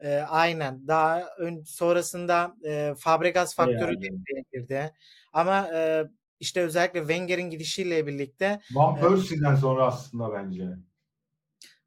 e, 0.00 0.16
aynen. 0.28 0.88
Daha 0.88 1.28
ön, 1.38 1.62
sonrasında 1.62 2.54
e, 2.64 2.94
Fabregas 2.98 3.54
faktörü 3.54 3.94
yani. 4.00 4.44
girdi. 4.52 4.92
Ama 5.32 5.68
e, 5.74 6.04
işte 6.40 6.60
özellikle 6.60 7.00
Wenger'in 7.00 7.50
gidişiyle 7.50 8.06
birlikte 8.06 8.60
Van 8.74 8.96
Persie'den 8.96 9.54
e, 9.54 9.56
sonra 9.56 9.86
aslında 9.86 10.32
bence. 10.32 10.68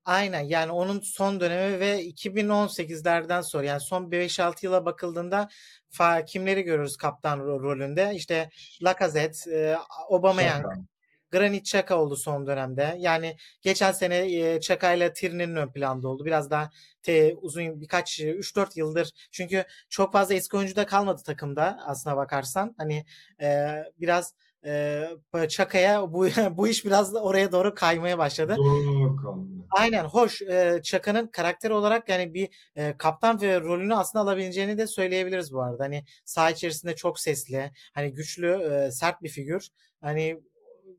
Aynen 0.05 0.41
yani 0.41 0.71
onun 0.71 0.99
son 0.99 1.39
dönemi 1.39 1.79
ve 1.79 2.03
2018'lerden 2.05 3.41
sonra 3.41 3.65
yani 3.65 3.81
son 3.81 4.11
5-6 4.11 4.65
yıla 4.65 4.85
bakıldığında 4.85 5.49
fa, 5.89 6.25
kimleri 6.25 6.61
görürüz 6.63 6.97
kaptan 6.97 7.39
rolünde? 7.39 8.11
İşte 8.15 8.49
Lacazette, 8.83 9.51
e, 9.51 9.75
Aubameyang, 10.09 10.65
Granit 11.31 11.67
Xhaka 11.67 11.95
oldu 12.01 12.15
son 12.15 12.47
dönemde. 12.47 12.95
Yani 12.99 13.37
geçen 13.61 13.91
sene 13.91 14.15
e, 14.17 14.55
Xhaka 14.57 14.93
ile 14.93 15.13
Tierney'nin 15.13 15.55
ön 15.55 15.71
planda 15.71 16.07
oldu. 16.07 16.25
Biraz 16.25 16.51
daha 16.51 16.69
te, 17.03 17.35
uzun 17.35 17.81
birkaç 17.81 18.19
3-4 18.19 18.79
yıldır. 18.79 19.11
Çünkü 19.31 19.65
çok 19.89 20.13
fazla 20.13 20.35
eski 20.35 20.57
oyuncu 20.57 20.75
da 20.75 20.85
kalmadı 20.85 21.21
takımda 21.25 21.79
aslına 21.85 22.17
bakarsan. 22.17 22.75
Hani 22.77 23.05
e, 23.41 23.69
biraz 23.99 24.33
e, 24.65 25.47
Çaka'ya 25.49 26.13
bu 26.13 26.27
bu 26.57 26.67
iş 26.67 26.85
biraz 26.85 27.13
da 27.13 27.23
oraya 27.23 27.51
doğru 27.51 27.75
kaymaya 27.75 28.17
başladı. 28.17 28.55
Doğru 28.57 29.61
Aynen 29.71 30.03
hoş. 30.03 30.41
E, 30.41 30.79
Çaka'nın 30.83 31.27
karakter 31.27 31.69
olarak 31.69 32.09
yani 32.09 32.33
bir 32.33 32.49
e, 32.75 32.97
kaptan 32.97 33.41
ve 33.41 33.61
rolünü 33.61 33.95
aslında 33.95 34.23
alabileceğini 34.23 34.77
de 34.77 34.87
söyleyebiliriz 34.87 35.53
bu 35.53 35.61
arada. 35.61 35.83
Hani 35.83 36.03
saha 36.25 36.51
içerisinde 36.51 36.95
çok 36.95 37.19
sesli, 37.19 37.71
hani 37.93 38.13
güçlü, 38.13 38.47
e, 38.47 38.91
sert 38.91 39.23
bir 39.23 39.29
figür. 39.29 39.67
Hani 40.01 40.41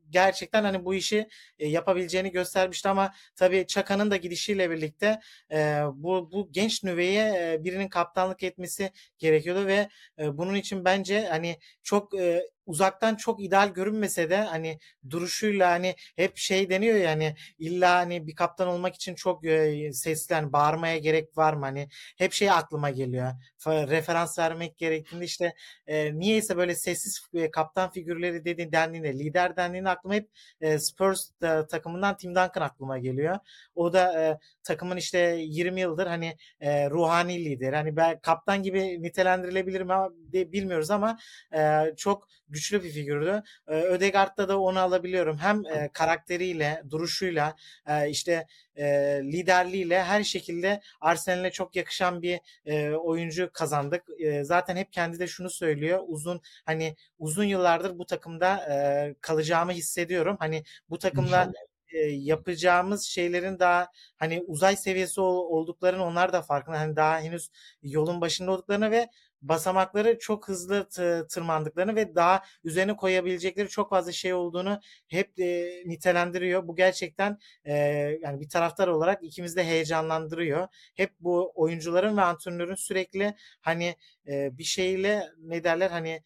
gerçekten 0.09 0.63
hani 0.63 0.85
bu 0.85 0.93
işi 0.93 1.27
e, 1.59 1.67
yapabileceğini 1.67 2.31
göstermişti 2.31 2.89
ama 2.89 3.13
tabii 3.35 3.67
Çaka'nın 3.67 4.11
da 4.11 4.17
gidişiyle 4.17 4.69
birlikte 4.69 5.19
e, 5.51 5.81
bu 5.93 6.31
bu 6.31 6.49
genç 6.51 6.83
nüveye 6.83 7.53
e, 7.53 7.63
birinin 7.63 7.87
kaptanlık 7.87 8.43
etmesi 8.43 8.91
gerekiyordu 9.19 9.67
ve 9.67 9.89
e, 10.19 10.37
bunun 10.37 10.55
için 10.55 10.85
bence 10.85 11.27
hani 11.27 11.59
çok 11.83 12.19
e, 12.19 12.49
uzaktan 12.65 13.15
çok 13.15 13.43
ideal 13.43 13.69
görünmese 13.69 14.29
de 14.29 14.37
hani 14.37 14.79
duruşuyla 15.09 15.71
hani 15.71 15.95
hep 16.15 16.37
şey 16.37 16.69
deniyor 16.69 16.97
ya 16.97 17.09
hani 17.11 17.35
illa 17.59 17.95
hani 17.95 18.27
bir 18.27 18.35
kaptan 18.35 18.67
olmak 18.67 18.95
için 18.95 19.15
çok 19.15 19.45
e, 19.45 19.93
sesli 19.93 20.35
hani 20.35 20.53
bağırmaya 20.53 20.97
gerek 20.97 21.37
var 21.37 21.53
mı? 21.53 21.65
Hani 21.65 21.89
hep 22.17 22.33
şey 22.33 22.51
aklıma 22.51 22.89
geliyor. 22.89 23.31
Referans 23.67 24.39
vermek 24.39 24.77
gerektiğinde 24.77 25.25
işte 25.25 25.53
e, 25.87 26.19
niyeyse 26.19 26.57
böyle 26.57 26.75
sessiz 26.75 27.27
e, 27.33 27.51
kaptan 27.51 27.91
figürleri 27.91 28.45
dedi 28.45 28.71
dendiğinde 28.71 29.13
lider 29.13 29.57
dendiğinde 29.57 29.89
aklıma 29.89 30.15
hep 30.15 30.29
e, 30.61 30.79
Spurs 30.79 31.29
e, 31.43 31.67
takımından 31.69 32.17
Tim 32.17 32.31
Duncan 32.31 32.61
aklıma 32.61 32.97
geliyor. 32.97 33.39
O 33.75 33.93
da 33.93 34.21
e, 34.23 34.39
takımın 34.63 34.97
işte 34.97 35.19
20 35.39 35.81
yıldır 35.81 36.07
hani 36.07 36.37
e, 36.59 36.89
ruhani 36.89 37.45
lider. 37.45 37.73
Hani 37.73 37.95
ben 37.95 38.19
kaptan 38.19 38.63
gibi 38.63 39.03
nitelendirilebilir 39.03 39.81
mi 39.81 39.93
bilmiyoruz 40.33 40.91
ama 40.91 41.17
e, 41.55 41.81
çok 41.97 42.27
güçlü 42.53 42.83
bir 42.83 42.89
figürdü. 42.89 43.43
E, 43.67 43.73
Ödegaard'da 43.73 44.49
da 44.49 44.59
onu 44.59 44.79
alabiliyorum. 44.79 45.37
Hem 45.37 45.65
e, 45.65 45.89
karakteriyle, 45.93 46.83
duruşuyla, 46.89 47.55
e, 47.87 48.09
işte 48.09 48.47
e, 48.75 48.85
liderliğiyle 49.23 50.03
her 50.03 50.23
şekilde 50.23 50.81
Arsenal'e 51.01 51.51
çok 51.51 51.75
yakışan 51.75 52.21
bir 52.21 52.39
e, 52.65 52.91
oyuncu 52.91 53.49
kazandık. 53.53 54.03
E, 54.19 54.43
zaten 54.43 54.75
hep 54.75 54.93
kendi 54.93 55.19
de 55.19 55.27
şunu 55.27 55.49
söylüyor. 55.49 55.99
Uzun 56.07 56.41
hani 56.65 56.95
uzun 57.19 57.43
yıllardır 57.43 57.97
bu 57.97 58.05
takımda 58.05 58.57
e, 58.71 59.15
kalacağımı 59.21 59.71
hissediyorum. 59.71 60.35
Hani 60.39 60.63
bu 60.89 60.99
takımla 60.99 61.41
İnşallah 61.43 61.73
yapacağımız 62.11 63.03
şeylerin 63.03 63.59
daha 63.59 63.87
hani 64.17 64.43
uzay 64.47 64.75
seviyesi 64.75 65.21
olduklarını 65.21 66.05
onlar 66.05 66.33
da 66.33 66.41
farkında. 66.41 66.79
Hani 66.79 66.95
daha 66.95 67.19
henüz 67.21 67.49
yolun 67.83 68.21
başında 68.21 68.51
olduklarını 68.51 68.91
ve 68.91 69.07
basamakları 69.43 70.19
çok 70.19 70.47
hızlı 70.47 70.87
tırmandıklarını 71.29 71.95
ve 71.95 72.15
daha 72.15 72.43
üzerine 72.63 72.95
koyabilecekleri 72.95 73.69
çok 73.69 73.89
fazla 73.89 74.11
şey 74.11 74.33
olduğunu 74.33 74.79
hep 75.07 75.39
e, 75.39 75.83
nitelendiriyor. 75.85 76.67
Bu 76.67 76.75
gerçekten 76.75 77.39
e, 77.65 77.73
yani 78.21 78.41
bir 78.41 78.49
taraftar 78.49 78.87
olarak 78.87 79.23
ikimiz 79.23 79.55
de 79.55 79.63
heyecanlandırıyor. 79.63 80.67
Hep 80.95 81.11
bu 81.19 81.51
oyuncuların 81.55 82.17
ve 82.17 82.21
antrenörün 82.21 82.75
sürekli 82.75 83.35
hani 83.61 83.95
e, 84.27 84.57
bir 84.57 84.63
şeyle 84.63 85.29
ne 85.37 85.63
derler 85.63 85.89
hani 85.91 86.21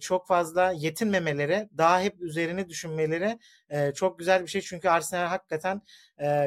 çok 0.00 0.26
fazla 0.26 0.72
yetinmemeleri, 0.76 1.68
daha 1.78 2.00
hep 2.00 2.20
üzerine 2.20 2.68
düşünmeleri 2.68 3.38
çok 3.94 4.18
güzel 4.18 4.42
bir 4.42 4.46
şey. 4.46 4.60
Çünkü 4.60 4.88
Arsenal 4.88 5.26
hakikaten 5.26 5.82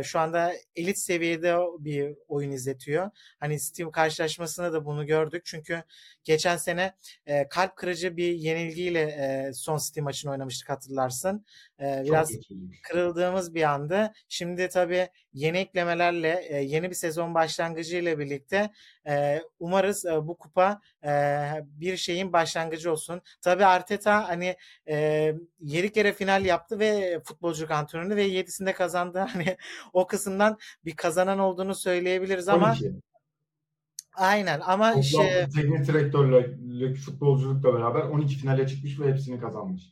şu 0.03 0.19
anda 0.19 0.53
elit 0.75 0.97
seviyede 0.97 1.55
bir 1.79 2.15
oyun 2.27 2.51
izletiyor. 2.51 3.09
Hani 3.39 3.59
Steam 3.59 3.91
karşılaşmasında 3.91 4.73
da 4.73 4.85
bunu 4.85 5.05
gördük. 5.05 5.41
Çünkü 5.45 5.83
geçen 6.23 6.57
sene 6.57 6.95
kalp 7.49 7.75
kırıcı 7.75 8.17
bir 8.17 8.33
yenilgiyle 8.33 9.51
son 9.53 9.77
Steam 9.77 10.03
maçını 10.03 10.31
oynamıştık 10.31 10.69
hatırlarsın. 10.69 11.45
Biraz 11.79 12.31
kırıldığımız 12.83 13.55
bir 13.55 13.63
andı. 13.63 14.13
Şimdi 14.29 14.69
tabii 14.69 15.07
yeni 15.33 15.57
eklemelerle, 15.57 16.59
yeni 16.63 16.89
bir 16.89 16.95
sezon 16.95 17.35
başlangıcı 17.35 17.97
ile 17.97 18.19
birlikte 18.19 18.69
umarız 19.59 20.05
bu 20.21 20.37
kupa 20.37 20.81
bir 21.61 21.97
şeyin 21.97 22.33
başlangıcı 22.33 22.91
olsun. 22.91 23.21
Tabii 23.41 23.65
Arteta 23.65 24.29
hani 24.29 24.55
e, 24.89 25.33
7 25.59 25.91
kere 25.91 26.13
final 26.13 26.45
yaptı 26.45 26.79
ve 26.79 27.19
futbolcu 27.23 27.67
antrenörü 27.69 28.15
ve 28.15 28.27
7'sinde 28.27 28.73
kazandı. 28.73 29.19
Hani 29.35 29.57
o 29.93 30.07
kısımdan 30.07 30.57
bir 30.85 30.95
kazanan 30.95 31.39
olduğunu 31.39 31.75
söyleyebiliriz 31.75 32.47
ama 32.47 32.71
12. 32.71 32.93
Aynen 34.15 34.59
ama 34.59 34.87
Toplam 34.87 35.03
şey, 35.03 35.49
teknik 35.55 35.87
direktörle 35.87 36.93
futbolculukla 36.93 37.73
beraber 37.73 38.01
12 38.01 38.35
finale 38.35 38.67
çıkmış 38.67 38.99
ve 38.99 39.11
hepsini 39.11 39.39
kazanmış. 39.39 39.83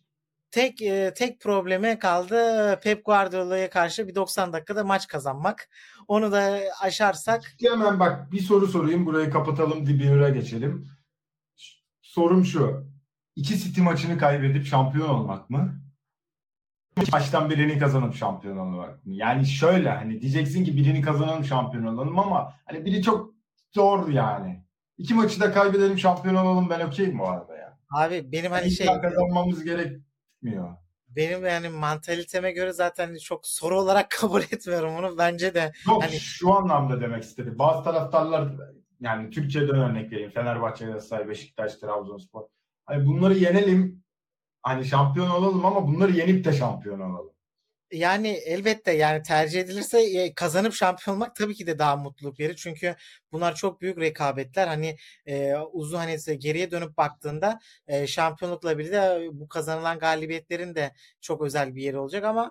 tek 0.52 0.82
e, 0.82 1.14
tek 1.14 1.42
problemi 1.42 2.00
kaldı 2.00 2.36
Pep 2.84 3.06
Guardiola'ya 3.06 3.70
karşı 3.70 4.08
bir 4.08 4.16
90 4.16 4.54
dakikada 4.54 4.84
maç 4.84 5.08
kazanmak. 5.08 5.70
Onu 6.08 6.32
da 6.32 6.60
aşarsak 6.82 7.42
Hemen 7.62 8.00
bak 8.00 8.32
bir 8.32 8.42
soru 8.42 8.68
sorayım. 8.68 9.06
Burayı 9.06 9.30
kapatalım. 9.30 9.86
Dibir'e 9.86 10.30
geçelim. 10.30 10.88
Sorum 12.02 12.46
şu. 12.46 12.88
İki 13.36 13.60
City 13.60 13.82
maçını 13.82 14.18
kaybedip 14.18 14.66
şampiyon 14.66 15.10
olmak 15.10 15.50
mı? 15.50 15.82
Maçtan 17.12 17.50
birini 17.50 17.80
kazanıp 17.80 18.16
şampiyon 18.16 18.68
mı? 18.68 19.00
Yani 19.06 19.46
şöyle 19.46 19.90
hani 19.90 20.22
diyeceksin 20.22 20.66
ki 20.66 20.78
birini 20.78 21.02
kazanalım 21.02 21.46
şampiyon 21.46 21.84
olalım 21.84 22.20
ama 22.20 22.54
hani 22.66 22.86
biri 22.86 23.02
çok 23.02 23.34
zor 23.76 24.10
yani. 24.10 24.64
İki 24.98 25.14
maçı 25.14 25.40
da 25.42 25.52
kaybedelim 25.54 25.98
şampiyon 26.00 26.36
olalım 26.36 26.70
ben 26.70 26.80
okeyim 26.88 27.20
bu 27.20 27.28
arada 27.30 27.58
ya. 27.58 27.78
abi 27.96 28.32
benim 28.32 28.52
hani 28.52 28.68
İlla 28.68 28.76
şey 28.76 29.02
kazanmamız 29.02 29.64
gerekmiyor. 29.64 30.70
benim 31.10 31.46
yani 31.46 31.70
mantaliteme 31.70 32.52
göre 32.52 32.74
zaten 32.74 33.16
çok 33.24 33.48
soru 33.48 33.80
olarak 33.80 34.10
kabul 34.22 34.42
etmiyorum 34.42 34.94
bunu. 34.98 35.18
Bence 35.18 35.54
de 35.54 35.72
Yok 35.88 36.04
Hani- 36.04 36.20
şu 36.20 36.54
anlamda 36.54 37.02
demek 37.02 37.24
istedi. 37.24 37.60
Bazı 37.60 37.84
taraftarlar 37.84 38.50
yani 39.02 39.30
Türkiye'den 39.30 39.76
örnek 39.76 40.12
vereyim. 40.12 40.32
Fenerbahçe, 40.32 40.86
Galatasaray, 40.86 41.28
Beşiktaş, 41.30 41.76
Trabzonspor. 41.76 42.42
Hani 42.86 43.06
bunları 43.06 43.34
yenelim. 43.34 44.03
Hani 44.64 44.86
şampiyon 44.86 45.30
olalım 45.30 45.66
ama 45.66 45.88
bunları 45.88 46.12
yenip 46.12 46.46
de 46.46 46.54
şampiyon 46.54 47.00
olalım. 47.00 47.34
Yani 47.92 48.28
elbette 48.28 48.92
yani 48.92 49.22
tercih 49.24 49.62
edilirse 49.62 50.02
e, 50.02 50.34
kazanıp 50.34 50.74
şampiyon 50.74 51.16
olmak 51.16 51.36
tabii 51.36 51.56
ki 51.56 51.68
de 51.68 51.80
daha 51.80 51.96
mutluluk 51.96 52.40
verir. 52.40 52.56
Çünkü 52.56 52.96
bunlar 53.32 53.56
çok 53.56 53.82
büyük 53.82 53.98
rekabetler. 53.98 54.68
Hani 54.68 54.98
e, 55.26 55.56
uzun 55.56 55.98
hani 55.98 56.40
geriye 56.40 56.72
dönüp 56.72 56.98
baktığında 56.98 57.60
e, 57.88 58.08
şampiyonlukla 58.08 58.78
birlikte 58.78 59.28
bu 59.32 59.48
kazanılan 59.48 60.00
galibiyetlerin 60.00 60.76
de 60.76 60.94
çok 61.22 61.42
özel 61.42 61.76
bir 61.76 61.82
yeri 61.82 61.98
olacak 61.98 62.24
ama 62.24 62.50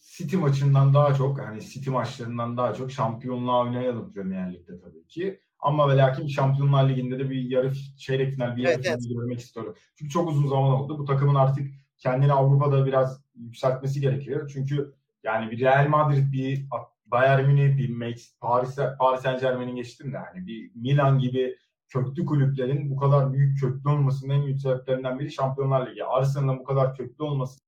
City 0.00 0.36
maçından 0.36 0.94
daha 0.94 1.14
çok 1.14 1.40
hani 1.40 1.62
City 1.62 1.90
maçlarından 1.90 2.56
daha 2.56 2.74
çok 2.74 2.92
şampiyonluğa 2.92 3.60
oynayalım 3.62 4.12
Premier 4.12 4.52
Lig'de 4.52 4.80
tabii 4.80 5.06
ki. 5.06 5.40
Ama 5.62 5.88
ve 5.88 5.96
lakin 5.96 6.26
Şampiyonlar 6.26 6.88
Ligi'nde 6.88 7.18
de 7.18 7.30
bir 7.30 7.50
yarı 7.50 7.72
çeyrek 7.98 8.34
final, 8.34 8.56
bir 8.56 8.62
yarı 8.62 8.82
Evet, 8.86 9.02
görmek 9.14 9.40
istiyorum. 9.40 9.74
Çünkü 9.96 10.10
çok 10.10 10.30
uzun 10.30 10.48
zaman 10.48 10.70
oldu. 10.70 10.98
Bu 10.98 11.04
takımın 11.04 11.34
artık 11.34 11.70
kendini 11.98 12.32
Avrupa'da 12.32 12.86
biraz 12.86 13.22
yükseltmesi 13.34 14.00
gerekiyor. 14.00 14.50
Çünkü 14.52 14.94
yani 15.24 15.50
bir 15.50 15.60
Real 15.60 15.88
Madrid, 15.88 16.32
bir 16.32 16.66
Bayern 17.06 17.46
Münih, 17.46 17.76
bir 17.76 18.28
Paris, 18.40 18.76
Paris 18.98 19.22
Saint 19.22 19.40
Germain'in 19.40 19.76
geçtim 19.76 20.12
de 20.12 20.18
hani 20.18 20.46
bir 20.46 20.70
Milan 20.74 21.18
gibi 21.18 21.56
köklü 21.88 22.26
kulüplerin 22.26 22.90
bu 22.90 22.96
kadar 22.96 23.32
büyük 23.32 23.60
köklü 23.60 23.90
olmasının 23.90 24.34
en 24.34 24.44
büyük 24.44 24.60
sebeplerinden 24.60 25.18
biri 25.18 25.32
Şampiyonlar 25.32 25.90
Ligi. 25.90 26.04
Arsenal'ın 26.04 26.58
bu 26.58 26.64
kadar 26.64 26.96
köklü 26.96 27.24
olmasının 27.24 27.62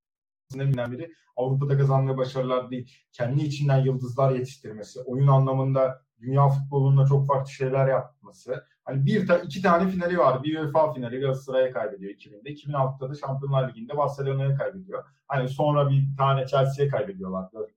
en 0.54 0.72
büyük 0.72 0.90
biri 0.90 1.12
Avrupa'da 1.36 1.78
kazandığı 1.78 2.16
başarılar 2.16 2.70
değil. 2.70 2.92
Kendi 3.12 3.44
içinden 3.44 3.84
yıldızlar 3.84 4.34
yetiştirmesi, 4.34 5.00
oyun 5.00 5.26
anlamında 5.26 6.03
dünya 6.20 6.48
futbolunda 6.48 7.06
çok 7.06 7.26
farklı 7.26 7.50
şeyler 7.50 7.88
yapması. 7.88 8.64
Hani 8.84 9.06
bir 9.06 9.26
ta, 9.26 9.38
iki 9.38 9.62
tane 9.62 9.90
finali 9.90 10.18
var. 10.18 10.42
Bir 10.42 10.58
UEFA 10.58 10.92
finali 10.92 11.20
Galatasaray'a 11.20 11.72
kaybediyor 11.72 12.12
2000'de. 12.12 12.50
2006'da 12.50 13.10
da 13.10 13.14
Şampiyonlar 13.14 13.68
Ligi'nde 13.68 13.96
Barcelona'ya 13.96 14.54
kaybediyor. 14.54 15.04
Hani 15.28 15.48
sonra 15.48 15.90
bir 15.90 16.16
tane 16.18 16.46
Chelsea'ye 16.46 16.90
kaybediyorlar. 16.90 17.42
4-1. 17.42 17.68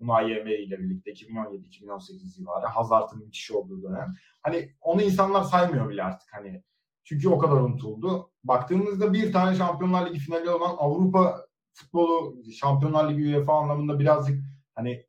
Unai 0.00 0.32
Emery 0.32 0.64
ile 0.64 0.78
birlikte 0.78 1.12
2017-2018 1.12 2.34
civarı. 2.36 2.66
Hazard'ın 2.66 3.18
müthiş 3.18 3.50
olduğu 3.50 3.82
dönem. 3.82 4.14
Hani 4.42 4.72
onu 4.80 5.02
insanlar 5.02 5.42
saymıyor 5.42 5.88
bile 5.88 6.04
artık 6.04 6.28
hani. 6.32 6.62
Çünkü 7.04 7.28
o 7.28 7.38
kadar 7.38 7.56
unutuldu. 7.56 8.30
Baktığımızda 8.44 9.12
bir 9.12 9.32
tane 9.32 9.56
Şampiyonlar 9.56 10.10
Ligi 10.10 10.18
finali 10.18 10.50
olan 10.50 10.76
Avrupa 10.78 11.46
futbolu 11.72 12.36
Şampiyonlar 12.60 13.10
Ligi 13.10 13.36
UEFA 13.36 13.58
anlamında 13.58 13.98
birazcık 13.98 14.44
hani 14.74 15.07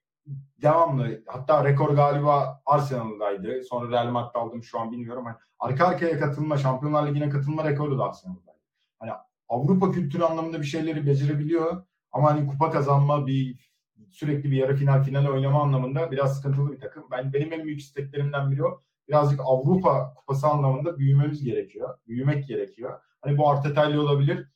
devamlı 0.61 1.23
hatta 1.27 1.65
rekor 1.65 1.89
galiba 1.89 2.61
Arsenal'daydı. 2.65 3.63
Sonra 3.63 3.91
Real 3.91 4.11
Madrid'de 4.11 4.39
aldım 4.39 4.63
şu 4.63 4.79
an 4.79 4.91
bilmiyorum. 4.91 5.25
Hani 5.25 5.35
arka 5.59 5.87
arkaya 5.87 6.19
katılma, 6.19 6.57
Şampiyonlar 6.57 7.07
Ligi'ne 7.07 7.29
katılma 7.29 7.63
rekoru 7.63 7.99
da 7.99 8.03
Arsenal'daydı. 8.03 8.59
Hani 8.99 9.11
Avrupa 9.49 9.91
kültürü 9.91 10.23
anlamında 10.23 10.59
bir 10.59 10.65
şeyleri 10.65 11.07
becerebiliyor 11.07 11.83
ama 12.11 12.31
hani 12.31 12.47
kupa 12.47 12.71
kazanma 12.71 13.27
bir 13.27 13.69
sürekli 14.11 14.51
bir 14.51 14.57
yarı 14.57 14.75
final 14.75 15.03
final 15.03 15.25
oynama 15.25 15.61
anlamında 15.61 16.11
biraz 16.11 16.37
sıkıntılı 16.37 16.71
bir 16.71 16.79
takım. 16.79 17.03
Ben 17.11 17.33
benim 17.33 17.53
en 17.53 17.63
büyük 17.63 17.79
isteklerimden 17.79 18.51
biri 18.51 18.65
o. 18.65 18.81
Birazcık 19.07 19.39
Avrupa 19.43 20.13
kupası 20.13 20.47
anlamında 20.47 20.97
büyümemiz 20.97 21.43
gerekiyor. 21.43 21.97
Büyümek 22.07 22.47
gerekiyor. 22.47 22.99
Hani 23.21 23.37
bu 23.37 23.49
Arteta'yla 23.49 24.01
olabilir. 24.01 24.47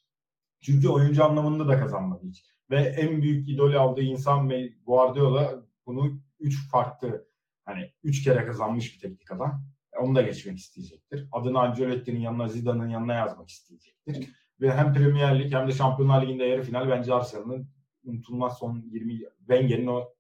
Çünkü 0.61 0.89
oyuncu 0.89 1.25
anlamında 1.25 1.67
da 1.67 1.79
kazanmadı 1.79 2.21
hiç. 2.27 2.45
Ve 2.69 2.75
en 2.75 3.21
büyük 3.21 3.49
idol 3.49 3.73
aldığı 3.73 4.01
insan 4.01 4.51
Guardiola 4.85 5.63
bunu 5.85 6.19
üç 6.39 6.69
farklı 6.71 7.27
hani 7.65 7.93
üç 8.03 8.23
kere 8.23 8.45
kazanmış 8.45 8.93
bir 8.93 8.99
teknik 8.99 9.31
adam. 9.31 9.65
Onu 9.99 10.15
da 10.15 10.21
geçmek 10.21 10.57
isteyecektir. 10.57 11.27
Adını 11.31 11.59
Ancelotti'nin 11.59 12.19
yanına 12.19 12.47
Zidane'ın 12.47 12.89
yanına 12.89 13.13
yazmak 13.13 13.49
isteyecektir. 13.49 14.29
Ve 14.61 14.73
hem 14.73 14.93
Premier 14.93 15.39
Lig 15.39 15.53
hem 15.53 15.67
de 15.67 15.71
Şampiyonlar 15.71 16.21
Ligi'nde 16.21 16.43
yarı 16.43 16.63
final 16.63 16.89
bence 16.89 17.13
Arsenal'ın 17.13 17.69
unutulmaz 18.05 18.57
son 18.57 18.83
20 18.91 19.19
Wenger'in 19.39 19.87
o 19.87 20.13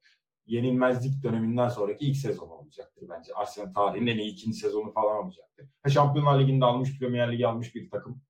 yenilmezlik 0.45 1.23
döneminden 1.23 1.69
sonraki 1.69 2.05
ilk 2.05 2.17
sezon 2.17 2.49
olacaktır 2.49 3.05
bence. 3.09 3.33
Arsenal 3.33 3.73
tarihinin 3.73 4.11
en 4.11 4.17
iyi 4.17 4.31
ikinci 4.31 4.57
sezonu 4.57 4.91
falan 4.91 5.25
olacaktır. 5.25 5.67
Ve 5.85 5.89
Şampiyonlar 5.89 6.39
Ligi'nde 6.39 6.65
almış, 6.65 6.99
Premier 6.99 7.31
Ligi 7.31 7.47
almış 7.47 7.75
bir 7.75 7.89
takım. 7.89 8.21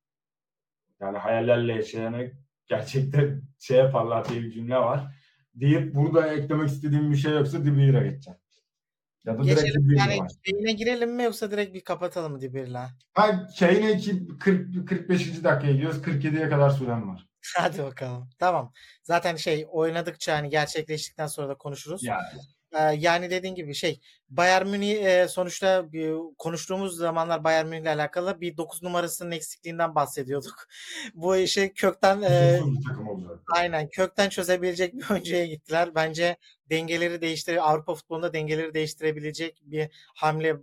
Yani 0.99 1.17
hayallerle 1.17 1.73
yaşayanı 1.73 2.31
gerçekten 2.67 3.41
şey 3.59 3.77
yaparlar 3.77 4.29
diye 4.29 4.41
bir 4.41 4.51
cümle 4.51 4.77
var. 4.77 5.15
Deyip 5.55 5.95
burada 5.95 6.27
eklemek 6.27 6.69
istediğim 6.69 7.11
bir 7.11 7.17
şey 7.17 7.33
yoksa 7.33 7.65
Dibir'e 7.65 8.03
geçeceğim. 8.03 8.39
Ya 9.25 9.39
da 9.39 9.43
direkt 9.43 9.61
geçelim 9.61 9.89
Dibir'e 9.89 9.99
yani 9.99 10.27
şeyine 10.45 10.71
girelim 10.71 11.15
mi 11.15 11.23
yoksa 11.23 11.51
direkt 11.51 11.73
bir 11.73 11.81
kapatalım 11.81 12.31
mı 12.31 12.41
Dibir'le? 12.41 12.87
Ha, 13.13 13.47
40, 14.39 14.89
45. 14.89 15.43
dakikaya 15.43 15.73
gidiyoruz. 15.73 16.01
47'ye 16.01 16.49
kadar 16.49 16.69
süren 16.69 17.09
var. 17.09 17.27
Hadi 17.57 17.83
bakalım. 17.83 18.29
Tamam. 18.39 18.73
Zaten 19.03 19.35
şey 19.35 19.67
oynadıkça 19.71 20.35
hani 20.37 20.49
gerçekleştikten 20.49 21.27
sonra 21.27 21.49
da 21.49 21.55
konuşuruz. 21.55 22.03
Yani 22.03 22.23
yani 22.97 23.29
dediğin 23.29 23.55
gibi 23.55 23.73
şey 23.73 23.99
Bayern 24.29 24.67
Münih 24.67 25.27
sonuçta 25.27 25.85
konuştuğumuz 26.37 26.97
zamanlar 26.97 27.43
Bayern 27.43 27.67
Münih 27.67 27.81
ile 27.81 27.89
alakalı 27.89 28.41
bir 28.41 28.57
9 28.57 28.83
numarasının 28.83 29.31
eksikliğinden 29.31 29.95
bahsediyorduk. 29.95 30.67
Bu 31.13 31.35
işi 31.35 31.73
kökten 31.73 32.21
e, 32.21 32.59
aynen 33.51 33.89
kökten 33.89 34.29
çözebilecek 34.29 34.93
bir 34.93 35.09
oyuncuya 35.09 35.45
gittiler. 35.45 35.95
Bence 35.95 36.37
dengeleri 36.69 37.21
değiştir 37.21 37.69
Avrupa 37.69 37.95
futbolunda 37.95 38.33
dengeleri 38.33 38.73
değiştirebilecek 38.73 39.61
bir 39.65 39.89
hamle 40.15 40.55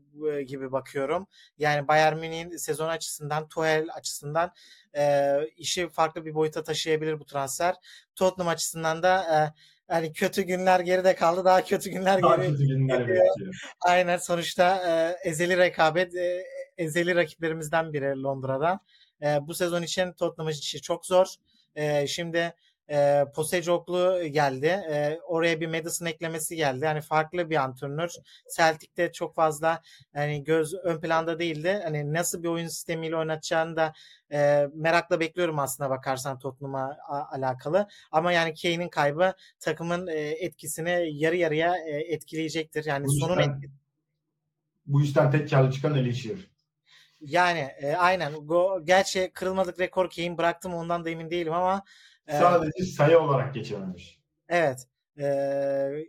gibi 0.47 0.73
bakıyorum. 0.73 1.27
Yani 1.59 1.89
Bayern 1.89 2.19
Münih'in 2.19 2.57
sezon 2.57 2.89
açısından, 2.89 3.49
Tuchel 3.49 3.89
açısından 3.95 4.53
e, 4.97 5.35
işi 5.57 5.89
farklı 5.89 6.25
bir 6.25 6.35
boyuta 6.35 6.63
taşıyabilir 6.63 7.21
bu 7.21 7.25
transfer. 7.25 7.75
Tottenham 8.17 8.49
açısından 8.49 9.03
da 9.03 9.23
e, 9.23 9.39
hani 9.91 10.12
kötü 10.12 10.43
günler 10.43 10.80
geride 10.80 11.14
kaldı. 11.14 11.45
Daha 11.45 11.64
kötü 11.64 11.91
günler 11.91 12.22
Daha 12.22 12.36
geri 12.36 12.47
kötü 12.51 12.66
günler 12.66 12.99
geliyor. 13.01 13.26
bekliyor. 13.26 13.55
Aynen 13.80 14.16
sonuçta 14.16 14.76
e, 15.24 15.28
ezeli 15.28 15.57
rekabet, 15.57 16.14
e, 16.14 16.45
ezeli 16.78 17.14
rakiplerimizden 17.16 17.93
biri 17.93 18.22
Londra'da. 18.22 18.80
E, 19.22 19.38
bu 19.43 19.55
sezon 19.55 19.82
için 19.82 20.12
Tottenham'ın 20.12 20.53
işi 20.53 20.80
çok 20.82 21.07
zor. 21.07 21.26
E, 21.74 22.07
şimdi 22.07 22.55
e, 22.91 23.24
Postecoglou 23.34 24.26
geldi. 24.26 24.66
E, 24.66 25.18
oraya 25.26 25.61
bir 25.61 25.66
Madison 25.66 26.07
eklemesi 26.07 26.57
geldi. 26.57 26.84
Yani 26.84 27.01
farklı 27.01 27.51
bir 27.51 27.57
antrenör. 27.57 28.11
Celtic'te 28.57 29.12
çok 29.12 29.34
fazla 29.34 29.82
hani 30.14 30.45
göz 30.45 30.74
ön 30.74 31.01
planda 31.01 31.38
değildi. 31.38 31.80
Hani 31.84 32.12
nasıl 32.12 32.43
bir 32.43 32.49
oyun 32.49 32.68
sistemiyle 32.68 33.16
oynatacağını 33.16 33.76
da 33.76 33.93
e, 34.32 34.68
merakla 34.74 35.20
bekliyorum 35.20 35.59
aslına 35.59 35.91
bakarsan 35.91 36.38
Tottenham'a 36.38 36.97
alakalı. 37.30 37.88
Ama 38.11 38.32
yani 38.32 38.55
Kane'in 38.62 38.88
kaybı 38.88 39.32
takımın 39.61 40.07
e, 40.07 40.12
etkisini 40.14 41.09
yarı 41.12 41.36
yarıya 41.36 41.76
e, 41.76 41.91
etkileyecektir. 41.91 42.84
Yani 42.84 43.07
Bu 43.07 43.12
sonun 43.12 43.41
işten, 43.41 43.62
bu 44.86 45.03
işten 45.03 45.30
tek 45.30 45.51
karlı 45.51 45.72
çıkan 45.72 45.95
Elişir. 45.95 46.51
Yani 47.20 47.59
e, 47.59 47.95
aynen. 47.95 48.34
Go, 48.34 48.80
gerçi 48.84 49.30
kırılmadık 49.34 49.80
rekor 49.80 50.11
Kane 50.11 50.38
bıraktım 50.38 50.74
ondan 50.74 51.05
da 51.05 51.11
emin 51.11 51.30
değilim 51.30 51.53
ama 51.53 51.84
Sadece 52.39 52.85
sayı 52.85 53.18
olarak 53.18 53.55
geçememiş. 53.55 54.20
evet 54.49 54.87
e, 55.18 55.24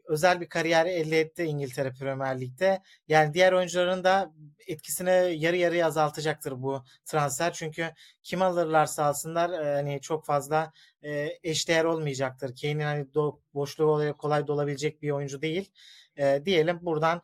özel 0.08 0.42
bir 0.42 0.50
kariyer 0.50 0.86
elde 0.86 1.20
etti 1.20 1.44
İngiltere 1.44 1.92
Premier 1.92 2.42
Lig'de. 2.42 2.82
Yani 3.08 3.34
diğer 3.34 3.54
oyuncuların 3.54 4.04
da 4.04 4.34
etkisini 4.68 5.36
yarı 5.38 5.58
yarıya 5.58 5.88
azaltacaktır 5.88 6.52
bu 6.62 6.84
transfer. 7.06 7.54
Çünkü 7.54 7.90
kim 8.24 8.42
alırlarsa 8.42 9.04
alsınlar 9.06 9.50
e, 9.50 9.74
hani 9.76 10.02
çok 10.02 10.26
fazla 10.26 10.72
e, 11.04 11.30
eşdeğer 11.44 11.86
olmayacaktır. 11.86 12.56
Kane'in 12.62 12.80
hani 12.80 13.04
do- 13.04 13.40
boşluğu 13.54 14.16
kolay 14.18 14.48
dolabilecek 14.48 15.02
bir 15.02 15.12
oyuncu 15.12 15.42
değil. 15.42 15.72
E, 16.18 16.42
diyelim 16.46 16.80
buradan 16.82 17.22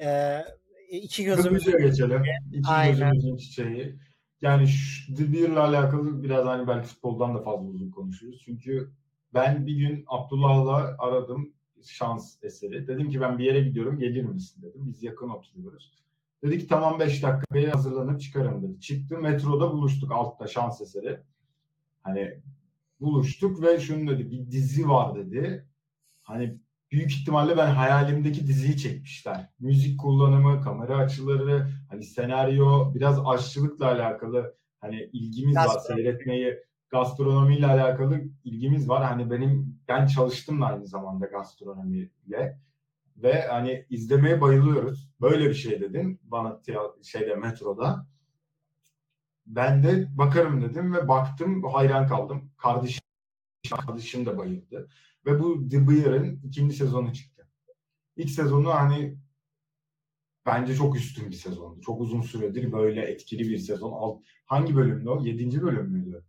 e, 0.00 0.38
iki 0.90 1.24
gözümüzün 1.24 1.72
Hızlıca 1.72 1.86
geçelim. 1.88 2.22
İki 2.52 2.68
Aynen. 2.68 3.12
gözümüzün 3.12 3.36
çiçeği. 3.36 3.96
Yani 4.42 4.68
Beer'la 5.08 5.64
alakalı 5.64 6.22
biraz 6.22 6.46
hani 6.46 6.68
belki 6.68 6.88
futboldan 6.88 7.34
da 7.34 7.42
fazla 7.42 7.68
uzun 7.68 7.90
konuşuruz. 7.90 8.42
Çünkü 8.44 8.90
ben 9.34 9.66
bir 9.66 9.76
gün 9.76 10.04
Abdullah'la 10.06 10.96
aradım 10.98 11.52
şans 11.82 12.36
eseri. 12.42 12.86
Dedim 12.86 13.10
ki 13.10 13.20
ben 13.20 13.38
bir 13.38 13.44
yere 13.44 13.60
gidiyorum 13.60 13.98
gelir 13.98 14.24
misin 14.24 14.62
dedim. 14.62 14.80
Biz 14.86 15.02
yakın 15.02 15.28
oturuyoruz. 15.28 15.92
Dedi 16.42 16.58
ki 16.58 16.66
tamam 16.66 17.00
5 17.00 17.22
dakikaya 17.22 17.74
hazırlanıp 17.74 18.20
çıkarım 18.20 18.62
dedi. 18.62 18.80
Çıktı 18.80 19.18
metroda 19.18 19.72
buluştuk 19.72 20.12
altta 20.12 20.46
şans 20.46 20.80
eseri. 20.80 21.20
Hani 22.02 22.40
buluştuk 23.00 23.62
ve 23.62 23.80
şunu 23.80 24.10
dedi 24.10 24.30
bir 24.30 24.50
dizi 24.50 24.88
var 24.88 25.14
dedi. 25.14 25.66
Hani 26.22 26.58
büyük 26.90 27.12
ihtimalle 27.12 27.56
ben 27.56 27.70
hayalimdeki 27.70 28.46
diziyi 28.46 28.76
çekmişler. 28.76 29.48
Müzik 29.60 30.00
kullanımı, 30.00 30.60
kamera 30.62 30.96
açıları, 30.96 31.68
hani 31.90 32.04
senaryo, 32.04 32.94
biraz 32.94 33.26
aşçılıkla 33.26 33.86
alakalı 33.86 34.56
hani 34.80 35.10
ilgimiz 35.12 35.64
var 35.64 35.64
Gastronomi. 35.64 36.02
seyretmeyi, 36.02 36.58
gastronomiyle 36.90 37.66
alakalı 37.66 38.20
ilgimiz 38.44 38.88
var. 38.88 39.04
Hani 39.04 39.30
benim 39.30 39.80
ben 39.88 40.06
çalıştım 40.06 40.60
da 40.60 40.66
aynı 40.66 40.86
zamanda 40.86 41.26
gastronomiyle 41.26 42.58
ve 43.16 43.46
hani 43.48 43.86
izlemeye 43.90 44.40
bayılıyoruz. 44.40 45.10
Böyle 45.20 45.48
bir 45.48 45.54
şey 45.54 45.80
dedin 45.80 46.20
bana 46.22 46.60
şeyde 47.02 47.34
metroda. 47.34 48.06
Ben 49.46 49.82
de 49.82 50.18
bakarım 50.18 50.62
dedim 50.62 50.94
ve 50.94 51.08
baktım 51.08 51.64
hayran 51.64 52.06
kaldım. 52.06 52.50
Kardeşim, 52.56 53.02
kardeşim 53.62 54.26
de 54.26 54.38
bayıldı. 54.38 54.88
Ve 55.26 55.40
bu 55.40 55.68
The 55.68 55.88
Bear'ın 55.88 56.40
ikinci 56.44 56.76
sezonu 56.76 57.12
çıktı. 57.14 57.48
İlk 58.16 58.30
sezonu 58.30 58.74
hani 58.74 59.18
bence 60.46 60.74
çok 60.74 60.96
üstün 60.96 61.30
bir 61.30 61.34
sezondu. 61.36 61.80
Çok 61.80 62.00
uzun 62.00 62.22
süredir 62.22 62.72
böyle 62.72 63.02
etkili 63.02 63.48
bir 63.48 63.58
sezon. 63.58 63.92
Alt- 63.92 64.22
Hangi 64.46 64.76
bölümdü 64.76 65.08
o? 65.08 65.22
Yedinci 65.24 65.62
bölüm 65.62 65.86
müydü? 65.90 66.24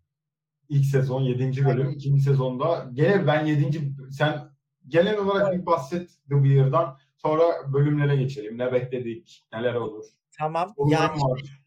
İlk 0.70 0.86
sezon 0.86 1.22
yedinci 1.22 1.66
bölüm. 1.66 1.90
ikinci 1.90 2.22
sezonda 2.22 2.90
gene 2.94 3.28
ben 3.28 3.46
yedinci 3.46 3.94
sen 4.12 4.50
genel 4.88 5.18
olarak 5.18 5.54
bir 5.54 5.66
bahset 5.66 6.10
The 6.30 6.44
Bear'dan. 6.44 6.98
Sonra 7.18 7.74
bölümlere 7.74 8.16
geçelim. 8.16 8.58
Ne 8.58 8.72
bekledik? 8.72 9.48
Neler 9.54 9.76
olur? 9.76 10.06
Tamam. 10.38 10.74
Sorularım 10.78 10.92
Yani 10.92 11.22
var. 11.22 11.62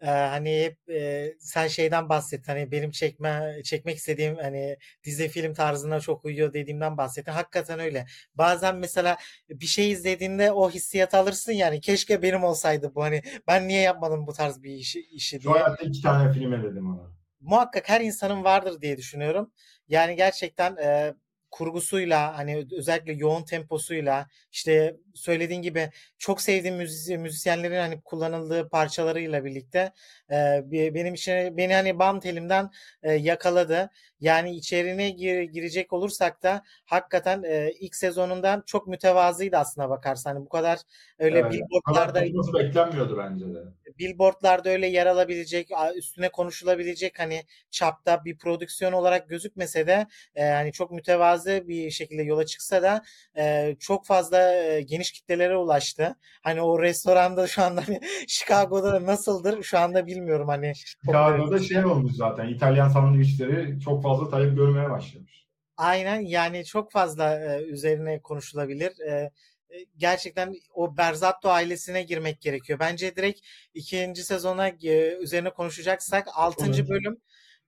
E, 0.00 0.06
hani 0.06 0.62
hep 0.64 0.90
e, 0.90 1.34
sen 1.40 1.68
şeyden 1.68 2.08
bahset. 2.08 2.48
Hani 2.48 2.72
benim 2.72 2.90
çekme 2.90 3.60
çekmek 3.64 3.96
istediğim 3.96 4.36
hani 4.36 4.76
dizi 5.04 5.28
film 5.28 5.54
tarzına 5.54 6.00
çok 6.00 6.24
uyuyor 6.24 6.52
dediğimden 6.52 6.96
bahsettin. 6.96 7.32
Hakikaten 7.32 7.78
öyle. 7.80 8.06
Bazen 8.34 8.76
mesela 8.76 9.16
bir 9.50 9.66
şey 9.66 9.90
izlediğinde 9.90 10.52
o 10.52 10.70
hissiyatı 10.70 11.16
alırsın 11.16 11.52
yani 11.52 11.80
keşke 11.80 12.22
benim 12.22 12.44
olsaydı 12.44 12.94
bu 12.94 13.02
hani 13.02 13.22
ben 13.48 13.68
niye 13.68 13.80
yapmadım 13.82 14.26
bu 14.26 14.32
tarz 14.32 14.62
bir 14.62 14.70
işi, 14.74 15.00
işi 15.00 15.40
Şu 15.42 15.42
diye. 15.42 15.54
hayatta 15.54 15.84
iki 15.84 16.02
tane 16.02 16.32
filme 16.32 16.62
dedim 16.62 16.90
ona. 16.94 17.12
muhakkak 17.40 17.88
her 17.88 18.00
insanın 18.00 18.44
vardır 18.44 18.80
diye 18.80 18.96
düşünüyorum. 18.96 19.52
Yani 19.88 20.16
gerçekten 20.16 20.76
e, 20.76 21.14
kurgusuyla 21.50 22.38
hani 22.38 22.66
özellikle 22.78 23.12
yoğun 23.12 23.44
temposuyla 23.44 24.28
işte 24.52 24.96
söylediğin 25.18 25.62
gibi 25.62 25.90
çok 26.18 26.40
sevdiğim 26.40 26.76
müzis- 26.80 27.18
müzisyenlerin 27.18 27.76
hani 27.80 28.00
kullanıldığı 28.00 28.68
parçalarıyla 28.68 29.44
birlikte 29.44 29.92
e, 30.30 30.62
benim 30.64 31.14
için 31.14 31.56
beni 31.56 31.74
hani 31.74 31.98
bam 31.98 32.20
telimden 32.20 32.70
e, 33.02 33.12
yakaladı. 33.12 33.90
Yani 34.20 34.56
içeriğine 34.56 35.10
gir- 35.10 35.42
girecek 35.42 35.92
olursak 35.92 36.42
da 36.42 36.62
hakikaten 36.84 37.42
e, 37.42 37.70
ilk 37.80 37.94
sezonundan 37.96 38.62
çok 38.66 38.86
mütevazıydı 38.86 39.56
aslına 39.56 39.90
bakarsan. 39.90 40.34
Hani 40.34 40.44
bu 40.44 40.48
kadar 40.48 40.78
öyle 41.18 41.38
Evet. 41.38 41.52
Billboardlarda 41.52 42.22
beklenmiyordu 42.58 43.18
bence 43.18 43.44
de. 43.54 43.58
billboardlarda 43.98 44.70
öyle 44.70 44.86
yer 44.86 45.06
alabilecek, 45.06 45.70
üstüne 45.96 46.28
konuşulabilecek 46.28 47.18
hani 47.18 47.42
çapta 47.70 48.24
bir 48.24 48.38
prodüksiyon 48.38 48.92
olarak 48.92 49.28
gözükmese 49.28 49.86
de 49.86 50.06
e, 50.34 50.44
hani 50.44 50.72
çok 50.72 50.90
mütevazı 50.90 51.62
bir 51.68 51.90
şekilde 51.90 52.22
yola 52.22 52.46
çıksa 52.46 52.82
da 52.82 53.02
e, 53.38 53.76
çok 53.80 54.06
fazla 54.06 54.52
e, 54.54 54.80
geniş 54.82 55.07
kitlelere 55.12 55.56
ulaştı. 55.56 56.16
Hani 56.42 56.62
o 56.62 56.82
restoranda 56.82 57.46
şu 57.46 57.62
anda 57.62 57.88
hani 57.88 58.00
Chicago'da 58.28 59.06
nasıldır 59.06 59.62
şu 59.62 59.78
anda 59.78 60.06
bilmiyorum 60.06 60.48
hani. 60.48 60.72
Chicago'da 60.74 61.58
şey 61.58 61.84
olmuş 61.84 62.12
zaten. 62.12 62.48
İtalyan 62.48 62.88
sandviçleri 62.88 63.80
çok 63.80 64.02
fazla 64.02 64.30
talep 64.30 64.56
görmeye 64.56 64.90
başlamış. 64.90 65.46
Aynen 65.76 66.20
yani 66.20 66.64
çok 66.64 66.92
fazla 66.92 67.40
e, 67.40 67.62
üzerine 67.62 68.20
konuşulabilir. 68.20 69.00
E, 69.00 69.30
e, 69.70 69.84
gerçekten 69.96 70.54
o 70.74 70.96
Berzatto 70.96 71.48
ailesine 71.48 72.02
girmek 72.02 72.40
gerekiyor. 72.40 72.78
Bence 72.78 73.16
direkt 73.16 73.40
ikinci 73.74 74.24
sezona 74.24 74.68
e, 74.68 75.16
üzerine 75.20 75.50
konuşacaksak 75.50 76.28
6. 76.34 76.64
Olur. 76.64 76.88
bölüm 76.88 77.18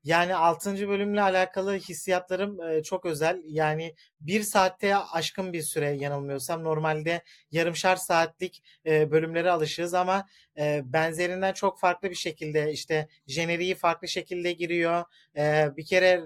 yani 0.05 0.35
6. 0.35 0.89
bölümle 0.89 1.23
alakalı 1.23 1.75
hissiyatlarım 1.75 2.63
e, 2.63 2.83
çok 2.83 3.07
özel. 3.07 3.43
Yani 3.45 3.95
bir 4.21 4.43
saatte 4.43 4.97
aşkın 4.97 5.53
bir 5.53 5.63
süre 5.63 5.91
yanılmıyorsam 5.91 6.65
normalde 6.65 7.23
yarımşar 7.51 7.97
saatlik 7.97 8.63
e, 8.87 9.11
bölümlere 9.11 9.51
alışığız 9.51 9.95
ama 9.95 10.27
e, 10.59 10.81
benzerinden 10.85 11.53
çok 11.53 11.81
farklı 11.81 12.11
bir 12.11 12.15
şekilde 12.15 12.73
işte 12.73 13.09
jeneriği 13.27 13.75
farklı 13.75 14.09
şekilde 14.09 14.53
giriyor. 14.53 15.05
E, 15.37 15.69
bir 15.77 15.87
kere 15.87 16.23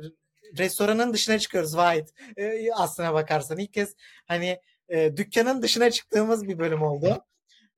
restoranın 0.58 1.12
dışına 1.12 1.38
çıkıyoruz 1.38 1.76
Vahit. 1.76 2.10
E, 2.36 2.72
aslına 2.72 3.14
bakarsan 3.14 3.58
ilk 3.58 3.72
kez 3.72 3.94
hani 4.26 4.60
e, 4.88 5.16
dükkanın 5.16 5.62
dışına 5.62 5.90
çıktığımız 5.90 6.48
bir 6.48 6.58
bölüm 6.58 6.82
oldu. 6.82 7.24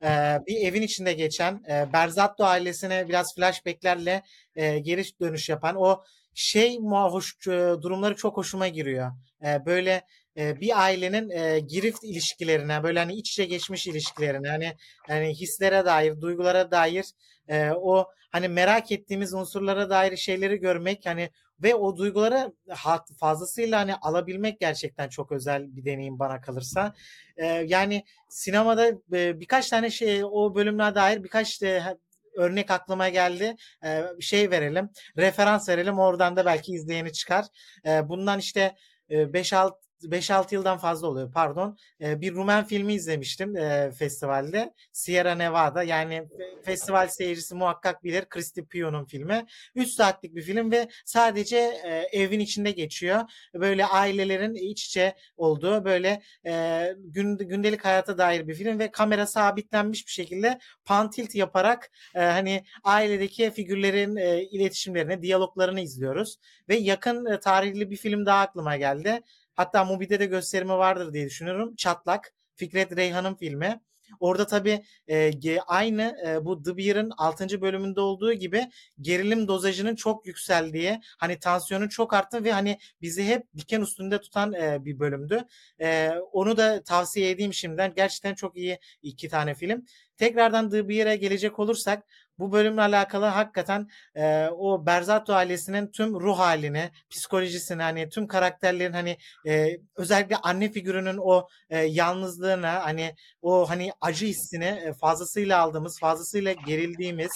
E, 0.03 0.09
bir 0.47 0.57
evin 0.57 0.83
içinde 0.83 1.13
geçen 1.13 1.63
e, 1.71 1.93
Berzatto 1.93 2.45
ailesine 2.45 3.09
biraz 3.09 3.35
flashbacklerle 3.35 4.23
e, 4.57 4.79
geri 4.79 5.03
dönüş 5.21 5.49
yapan 5.49 5.77
o 5.77 6.03
şey 6.35 6.79
hoş 6.81 7.35
e, 7.47 7.51
durumları 7.83 8.17
çok 8.17 8.37
hoşuma 8.37 8.69
giriyor. 8.69 9.13
E, 9.47 9.67
böyle 9.67 10.03
e, 10.37 10.61
bir 10.61 10.83
ailenin 10.83 11.31
e, 11.31 11.61
girift 11.61 12.05
ilişkilerine 12.05 12.83
böyle 12.83 12.99
hani 12.99 13.15
iç 13.15 13.31
içe 13.31 13.45
geçmiş 13.45 13.87
ilişkilerine 13.87 14.49
hani 14.49 14.73
hani 15.07 15.35
hislere 15.35 15.85
dair, 15.85 16.21
duygulara 16.21 16.71
dair 16.71 17.05
e, 17.49 17.71
o 17.71 18.07
hani 18.33 18.49
merak 18.49 18.93
ettiğimiz 18.93 19.35
unsurlara 19.35 19.91
dair 19.91 20.17
şeyleri 20.17 20.57
görmek 20.57 21.07
hani 21.07 21.31
ve 21.63 21.75
o 21.75 21.97
duyguları 21.97 22.53
ha- 22.69 23.05
fazlasıyla 23.21 23.81
hani 23.81 23.95
alabilmek 23.95 24.61
gerçekten 24.61 25.09
çok 25.09 25.33
özel 25.33 25.77
bir 25.77 25.85
deneyim 25.85 26.19
bana 26.19 26.41
kalırsa. 26.41 26.95
Ee, 27.37 27.47
yani 27.47 28.05
sinemada 28.29 28.89
e, 29.13 29.41
birkaç 29.41 29.71
tane 29.71 29.91
şey 29.91 30.25
o 30.25 30.55
bölümler 30.55 30.95
dair 30.95 31.25
birkaç 31.25 31.63
e, 31.63 31.97
örnek 32.37 32.71
aklıma 32.71 33.09
geldi. 33.09 33.57
Ee, 33.85 34.05
şey 34.21 34.51
verelim, 34.51 34.91
referans 35.19 35.69
verelim. 35.69 35.99
Oradan 35.99 36.37
da 36.37 36.47
belki 36.47 36.73
izleyeni 36.73 37.13
çıkar. 37.13 37.45
Ee, 37.87 38.09
bundan 38.09 38.39
işte 38.39 38.75
5-6 39.11 39.73
5-6 40.03 40.55
yıldan 40.55 40.79
fazla 40.79 41.07
oluyor 41.07 41.33
pardon. 41.33 41.79
Ee, 42.01 42.21
bir 42.21 42.35
Rumen 42.35 42.65
filmi 42.65 42.95
izlemiştim 42.95 43.57
e, 43.57 43.91
festivalde. 43.99 44.75
Sierra 44.93 45.35
Nevada 45.35 45.83
yani 45.83 46.15
e, 46.15 46.63
festival 46.63 47.09
seyircisi 47.09 47.55
muhakkak 47.55 48.05
bilir. 48.05 48.25
Cristi 48.35 48.67
Pio'nun 48.67 49.05
filmi. 49.05 49.47
3 49.75 49.89
saatlik 49.89 50.35
bir 50.35 50.43
film 50.43 50.71
ve 50.71 50.89
sadece 51.05 51.57
e, 51.85 52.19
evin 52.19 52.41
içinde 52.41 52.71
geçiyor. 52.71 53.21
Böyle 53.55 53.87
ailelerin 53.87 54.55
iç 54.55 54.87
içe 54.87 55.17
olduğu 55.37 55.85
böyle 55.85 56.23
e, 56.47 56.93
gün, 56.99 57.39
gündelik 57.39 57.85
hayata 57.85 58.19
dair 58.19 58.49
bir 58.49 58.55
film 58.55 58.79
ve 58.79 58.91
kamera 58.91 59.27
sabitlenmiş 59.27 60.07
bir 60.07 60.13
şekilde 60.13 60.59
pan 60.85 61.11
tilt 61.11 61.35
yaparak 61.35 61.91
e, 62.15 62.21
hani 62.21 62.65
ailedeki 62.85 63.51
figürlerin 63.51 64.17
e, 64.17 64.43
iletişimlerini, 64.43 65.23
diyaloglarını 65.23 65.81
izliyoruz. 65.81 66.37
Ve 66.69 66.77
yakın 66.77 67.27
e, 67.27 67.41
tarihli 67.41 67.91
bir 67.91 67.97
film 67.97 68.27
daha 68.27 68.41
aklıma 68.41 68.77
geldi. 68.77 69.23
Hatta 69.57 69.85
Mubi'de 69.85 70.21
de 70.21 70.27
gösterimi 70.27 70.73
vardır 70.73 71.13
diye 71.13 71.27
düşünüyorum. 71.27 71.77
Çatlak. 71.77 72.33
Fikret 72.57 72.97
Reyhan'ın 72.97 73.35
filmi. 73.35 73.81
Orada 74.21 74.47
tabii 74.47 74.85
e, 75.09 75.61
aynı 75.61 76.17
e, 76.27 76.45
bu 76.45 76.63
The 76.63 76.77
Bear'ın 76.77 77.13
6. 77.17 77.61
bölümünde 77.61 78.01
olduğu 78.01 78.33
gibi 78.33 78.71
gerilim 79.01 79.49
dozajının 79.49 79.95
çok 79.95 80.27
yükseldiği, 80.27 81.01
hani 81.19 81.39
tansiyonun 81.39 81.89
çok 81.89 82.15
arttı 82.15 82.45
ve 82.45 82.53
hani 82.53 82.79
bizi 83.03 83.25
hep 83.25 83.47
diken 83.57 83.81
üstünde 83.81 84.21
tutan 84.21 84.53
e, 84.53 84.85
bir 84.85 84.99
bölümdü. 84.99 85.45
E, 85.81 86.11
onu 86.33 86.57
da 86.57 86.83
tavsiye 86.83 87.31
edeyim 87.31 87.55
şimdiden. 87.55 87.93
Gerçekten 87.97 88.35
çok 88.35 88.57
iyi 88.57 88.79
iki 89.03 89.29
tane 89.29 89.55
film. 89.55 89.85
Tekrardan 90.17 90.71
The 90.71 90.89
Bear'a 90.89 91.15
gelecek 91.15 91.59
olursak 91.59 92.05
bu 92.39 92.53
bölümle 92.53 92.81
alakalı 92.81 93.25
hakikaten 93.25 93.89
e, 94.15 94.49
o 94.49 94.87
Berzatto 94.87 95.35
ailesinin 95.35 95.91
tüm 95.91 96.21
ruh 96.21 96.39
halini, 96.39 96.91
psikolojisini 97.11 97.83
hani 97.83 98.09
tüm 98.09 98.27
karakterlerin 98.27 98.93
hani 98.93 99.17
e, 99.47 99.69
özellikle 99.97 100.37
anne 100.37 100.73
figürünün 100.73 101.19
o 101.23 101.49
e, 101.71 101.79
yalnızlığını 101.79 102.67
hani 102.67 103.15
o 103.43 103.71
hani 103.71 103.93
acı 104.01 104.27
hissini 104.27 104.65
e, 104.65 104.93
fazlasıyla 104.93 105.61
aldığımız, 105.61 106.01
fazlasıyla 106.01 106.53
gerildiğimiz 106.53 107.33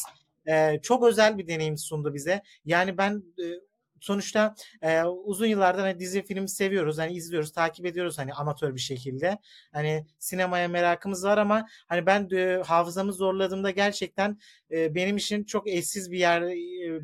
e, 0.47 0.81
çok 0.83 1.05
özel 1.05 1.39
bir 1.39 1.49
deneyim 1.49 1.79
sundu 1.79 2.15
bize. 2.15 2.43
Yani 2.65 2.99
ben 2.99 3.23
e, 3.39 3.45
sonuçta 4.01 4.55
e, 4.83 5.03
uzun 5.03 5.47
yıllardır 5.47 5.83
hani 5.83 5.99
dizi 5.99 6.23
film 6.23 6.49
seviyoruz. 6.49 6.99
Hani 6.99 7.13
izliyoruz, 7.13 7.53
takip 7.53 7.87
ediyoruz 7.87 8.19
hani 8.19 8.35
amatör 8.35 8.75
bir 8.75 8.81
şekilde. 8.81 9.39
Hani 9.73 10.07
sinemaya 10.19 10.69
merakımız 10.69 11.25
var 11.25 11.39
ama 11.39 11.67
hani 11.87 12.07
ben 12.07 12.29
e, 12.33 12.63
hafızamı 12.63 13.13
zorladığımda 13.13 13.71
gerçekten 13.71 14.39
e, 14.71 14.95
benim 14.95 15.17
için 15.17 15.45
çok 15.45 15.69
eşsiz 15.69 16.11
bir 16.11 16.19
yer 16.19 16.43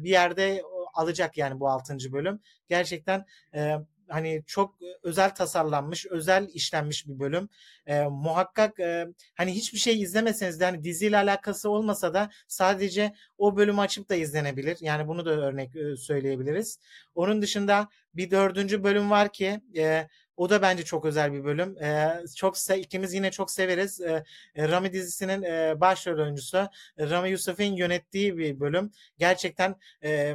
bir 0.03 0.11
yerde 0.11 0.63
alacak 0.95 1.39
yani 1.39 1.61
bu 1.61 1.69
6. 1.69 1.97
bölüm. 2.13 2.41
Gerçekten 2.69 3.25
e, 3.55 3.77
hani 4.09 4.43
çok 4.47 4.75
özel 5.03 5.35
tasarlanmış, 5.35 6.07
özel 6.07 6.49
işlenmiş 6.55 7.09
bir 7.09 7.19
bölüm. 7.19 7.49
E, 7.87 8.03
muhakkak 8.03 8.81
e, 8.81 9.07
hani 9.35 9.55
hiçbir 9.55 9.79
şey 9.79 10.03
izlemeseniz 10.03 10.61
de 10.61 10.65
hani 10.65 10.85
diziyle 10.85 11.17
alakası 11.17 11.71
olmasa 11.71 12.15
da 12.15 12.31
sadece 12.49 13.15
o 13.39 13.57
bölümü 13.57 13.81
açıp 13.81 14.09
da 14.09 14.15
izlenebilir. 14.15 14.77
Yani 14.81 15.09
bunu 15.09 15.27
da 15.27 15.31
örnek 15.31 15.77
e, 15.77 15.97
söyleyebiliriz. 15.97 16.79
Onun 17.15 17.43
dışında 17.43 17.89
bir 18.15 18.31
dördüncü 18.31 18.85
bölüm 18.85 19.11
var 19.11 19.33
ki 19.33 19.61
e, 19.77 20.09
o 20.37 20.51
da 20.51 20.63
bence 20.63 20.85
çok 20.85 21.05
özel 21.05 21.33
bir 21.33 21.45
bölüm. 21.45 21.83
E, 21.83 22.21
çok 22.37 22.57
ikimiz 22.77 23.15
yine 23.15 23.31
çok 23.31 23.51
severiz. 23.51 24.01
E, 24.01 24.25
Rami 24.59 24.93
dizisinin 24.93 25.43
e, 25.43 25.81
başrol 25.81 26.19
oyuncusu 26.19 26.69
Rami 26.99 27.31
Yusuf'un 27.31 27.65
yönettiği 27.77 28.39
bir 28.39 28.61
bölüm. 28.61 28.91
Gerçekten 29.19 29.77
e, 30.05 30.35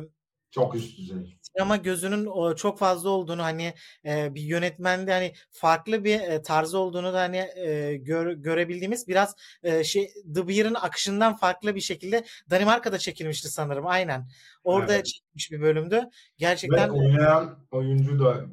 çok 0.51 0.75
üst 0.75 0.97
düzey. 0.97 1.37
Sinema 1.41 1.77
gözünün 1.77 2.55
çok 2.55 2.79
fazla 2.79 3.09
olduğunu 3.09 3.43
hani 3.43 3.73
e, 4.05 4.35
bir 4.35 4.41
yönetmende 4.41 5.11
hani 5.11 5.33
farklı 5.51 6.03
bir 6.03 6.19
e, 6.19 6.41
tarzı 6.41 6.77
olduğunu 6.77 7.13
da 7.13 7.19
hani 7.19 7.49
e, 7.55 7.97
gör, 7.97 8.31
görebildiğimiz 8.31 9.07
biraz 9.07 9.35
şey 9.83 10.13
The 10.35 10.47
Beer'ın 10.47 10.73
akışından 10.73 11.35
farklı 11.35 11.75
bir 11.75 11.81
şekilde 11.81 12.23
Danimarka'da 12.49 12.97
çekilmişti 12.97 13.49
sanırım 13.49 13.87
aynen. 13.87 14.27
Orada 14.63 14.93
evet. 14.93 15.05
çekilmiş 15.05 15.51
bir 15.51 15.61
bölümdü. 15.61 16.01
Gerçekten 16.37 16.89
Ve 16.89 16.93
oynayan 16.93 17.59
oyuncu 17.71 18.19
da 18.19 18.45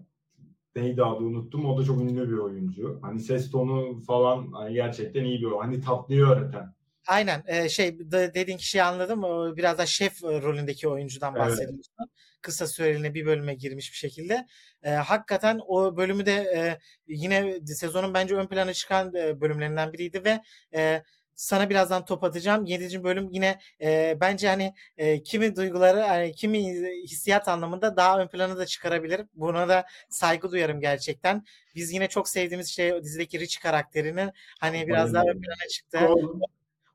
neydi 0.76 1.04
adı 1.04 1.24
unuttum. 1.24 1.64
O 1.64 1.78
da 1.78 1.84
çok 1.84 2.00
ünlü 2.00 2.30
bir 2.30 2.38
oyuncu. 2.38 2.98
Hani 3.02 3.20
ses 3.20 3.50
tonu 3.50 4.00
falan 4.00 4.52
hani 4.52 4.74
gerçekten 4.74 5.24
iyi 5.24 5.40
bir 5.40 5.46
o. 5.46 5.60
Hani 5.60 5.80
tatlıyı 5.80 6.24
öğreten. 6.24 6.77
Aynen 7.08 7.42
e, 7.46 7.68
şey 7.68 7.98
dediğin 8.10 8.58
kişiyi 8.58 8.82
anladım. 8.82 9.22
Biraz 9.56 9.78
da 9.78 9.86
şef 9.86 10.22
rolündeki 10.22 10.88
oyuncudan 10.88 11.34
bahsediyorsun. 11.34 11.94
Evet. 12.00 12.10
Kısa 12.42 12.66
süreliğine 12.66 13.14
bir 13.14 13.26
bölüme 13.26 13.54
girmiş 13.54 13.92
bir 13.92 13.96
şekilde. 13.96 14.46
E, 14.82 14.90
hakikaten 14.90 15.60
o 15.66 15.96
bölümü 15.96 16.26
de 16.26 16.32
e, 16.32 16.78
yine 17.06 17.60
sezonun 17.66 18.14
bence 18.14 18.34
ön 18.34 18.46
plana 18.46 18.72
çıkan 18.72 19.12
bölümlerinden 19.12 19.92
biriydi 19.92 20.24
ve 20.24 20.40
e, 20.74 21.02
sana 21.34 21.70
birazdan 21.70 22.04
top 22.04 22.24
atacağım. 22.24 22.64
7. 22.64 23.04
bölüm 23.04 23.28
yine 23.30 23.58
e, 23.82 24.16
bence 24.20 24.48
hani 24.48 24.74
e, 24.96 25.22
kimi 25.22 25.56
duyguları 25.56 26.00
hani 26.00 26.32
kimi 26.32 26.58
hissiyat 27.02 27.48
anlamında 27.48 27.96
daha 27.96 28.20
ön 28.20 28.28
plana 28.28 28.56
da 28.56 28.66
çıkarabilir. 28.66 29.20
Buna 29.34 29.68
da 29.68 29.86
saygı 30.08 30.50
duyarım 30.50 30.80
gerçekten. 30.80 31.44
Biz 31.74 31.92
yine 31.92 32.08
çok 32.08 32.28
sevdiğimiz 32.28 32.68
şey 32.68 33.02
dizideki 33.02 33.40
Rich 33.40 33.60
karakterinin 33.60 34.30
hani 34.60 34.88
biraz 34.88 35.14
daha 35.14 35.22
ön 35.22 35.40
plana 35.40 35.68
çıktı. 35.70 35.98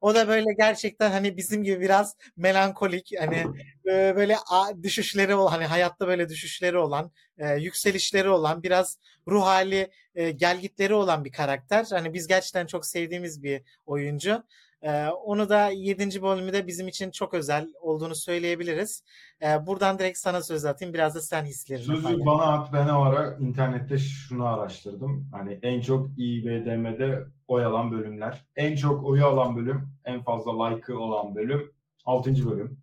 O 0.04 0.16
da 0.16 0.28
böyle 0.28 0.54
gerçekten 0.58 1.12
hani 1.12 1.38
bizim 1.38 1.64
gibi 1.64 1.82
biraz 1.82 2.16
melankolik 2.38 3.12
hani 3.20 3.46
böyle 3.86 4.38
düşüşleri 4.84 5.36
olan 5.36 5.52
hani 5.52 5.66
hayatta 5.66 6.08
böyle 6.08 6.30
düşüşleri 6.30 6.78
olan 6.78 7.12
yükselişleri 7.58 8.30
olan 8.30 8.64
biraz 8.64 8.98
ruh 9.28 9.44
hali 9.44 9.92
gelgitleri 10.36 10.94
olan 10.94 11.26
bir 11.26 11.32
karakter. 11.32 11.86
Hani 11.90 12.14
biz 12.14 12.28
gerçekten 12.28 12.66
çok 12.66 12.86
sevdiğimiz 12.86 13.44
bir 13.44 13.62
oyuncu. 13.86 14.44
Ee, 14.84 15.08
onu 15.08 15.50
da 15.50 15.70
7. 15.70 16.22
bölümü 16.22 16.54
de 16.54 16.68
bizim 16.68 16.88
için 16.88 17.12
çok 17.12 17.34
özel 17.34 17.74
olduğunu 17.82 18.16
söyleyebiliriz. 18.16 19.04
Ee, 19.42 19.68
buradan 19.68 20.00
direkt 20.00 20.18
sana 20.18 20.42
söz 20.42 20.66
atayım. 20.66 20.94
Biraz 20.94 21.16
da 21.16 21.22
sen 21.22 21.46
hislerini. 21.46 21.86
Sözü 21.86 22.02
falan. 22.02 22.26
bana 22.26 22.44
at. 22.44 22.74
Ben 22.74 22.88
ara 22.88 23.38
internette 23.38 23.98
şunu 23.98 24.46
araştırdım. 24.46 25.30
Hani 25.32 25.60
en 25.62 25.82
çok 25.82 26.10
IBDM'de 26.18 27.24
oy 27.48 27.66
alan 27.66 27.92
bölümler. 27.92 28.46
En 28.56 28.76
çok 28.76 29.06
oyu 29.06 29.26
alan 29.26 29.56
bölüm, 29.56 29.90
en 30.06 30.24
fazla 30.24 30.68
like'ı 30.68 31.00
olan 31.00 31.36
bölüm 31.36 31.72
6. 32.06 32.50
bölüm. 32.50 32.78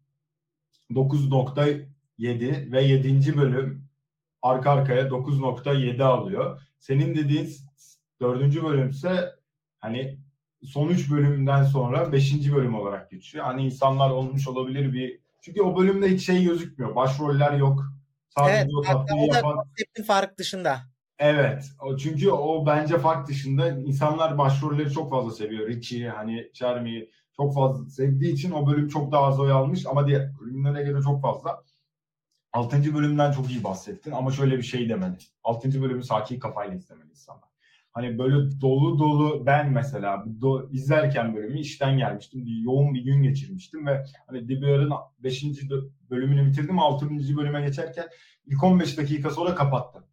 9.7 0.90 2.72
ve 2.72 2.82
7. 2.82 3.36
bölüm 3.36 3.84
arka 4.42 4.70
arkaya 4.70 5.02
9.7 5.08 6.02
alıyor. 6.02 6.60
Senin 6.78 7.14
dediğin 7.14 7.50
4. 8.20 8.62
bölümse 8.62 9.34
hani 9.78 10.18
son 10.64 10.88
3 10.88 11.10
bölümden 11.10 11.64
sonra 11.64 12.12
5. 12.12 12.52
bölüm 12.52 12.74
olarak 12.74 13.10
geçiyor. 13.10 13.44
Hani 13.44 13.64
insanlar 13.64 14.10
olmuş 14.10 14.48
olabilir 14.48 14.92
bir 14.92 15.20
çünkü 15.40 15.62
o 15.62 15.78
bölümde 15.78 16.08
hiç 16.08 16.26
şey 16.26 16.44
gözükmüyor. 16.44 16.96
Başroller 16.96 17.52
yok. 17.52 17.84
Sadece 18.28 18.56
evet, 18.56 18.70
o 18.78 18.82
tatlıyı 18.82 19.26
yapan... 19.26 19.54
konseptin 19.56 20.02
fark 20.02 20.38
dışında. 20.38 20.80
Evet. 21.18 21.64
Çünkü 21.98 22.30
o 22.30 22.66
bence 22.66 22.98
fark 22.98 23.28
dışında 23.28 23.68
insanlar 23.68 24.38
başrolleri 24.38 24.92
çok 24.92 25.10
fazla 25.10 25.30
seviyor. 25.30 25.68
Richie, 25.68 26.08
hani 26.08 26.50
Jeremy 26.54 27.10
çok 27.36 27.54
fazla 27.54 27.90
sevdiği 27.90 28.32
için 28.32 28.50
o 28.50 28.66
bölüm 28.66 28.88
çok 28.88 29.12
daha 29.12 29.24
az 29.24 29.40
oy 29.40 29.52
almış 29.52 29.86
ama 29.86 30.06
diğer 30.06 30.38
bölümlere 30.40 30.82
göre 30.82 31.02
çok 31.02 31.22
fazla. 31.22 31.62
Altıncı 32.52 32.94
bölümden 32.94 33.32
çok 33.32 33.50
iyi 33.50 33.64
bahsettin 33.64 34.12
ama 34.12 34.30
şöyle 34.30 34.56
bir 34.56 34.62
şey 34.62 34.88
demedi. 34.88 35.18
Altıncı 35.44 35.82
bölümü 35.82 36.04
sakin 36.04 36.38
kafayla 36.38 36.74
izlemeli 36.74 37.10
insanlar. 37.10 37.49
Hani 37.92 38.18
böyle 38.18 38.60
dolu 38.60 38.98
dolu 38.98 39.46
ben 39.46 39.72
mesela 39.72 40.24
do, 40.40 40.68
izlerken 40.70 41.34
bölümü 41.34 41.60
işten 41.60 41.98
gelmiştim. 41.98 42.44
Yoğun 42.64 42.94
bir 42.94 43.00
gün 43.04 43.22
geçirmiştim 43.22 43.86
ve 43.86 44.04
hani 44.26 44.48
DBR'ın 44.48 44.92
5. 45.18 45.44
bölümünü 46.10 46.46
bitirdim. 46.46 46.78
6. 46.78 47.10
bölüme 47.10 47.60
geçerken 47.62 48.08
ilk 48.46 48.64
15 48.64 48.98
dakika 48.98 49.30
sonra 49.30 49.54
kapattım. 49.54 50.04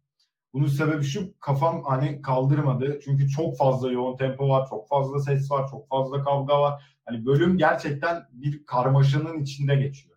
Bunun 0.52 0.66
sebebi 0.66 1.04
şu 1.04 1.38
kafam 1.40 1.82
hani 1.84 2.22
kaldırmadı. 2.22 2.98
Çünkü 3.04 3.28
çok 3.28 3.56
fazla 3.56 3.92
yoğun 3.92 4.16
tempo 4.16 4.48
var, 4.48 4.66
çok 4.70 4.88
fazla 4.88 5.18
ses 5.20 5.50
var, 5.50 5.68
çok 5.70 5.88
fazla 5.88 6.24
kavga 6.24 6.60
var. 6.60 6.82
Hani 7.04 7.26
bölüm 7.26 7.58
gerçekten 7.58 8.22
bir 8.32 8.66
karmaşanın 8.66 9.40
içinde 9.40 9.76
geçiyor. 9.76 10.16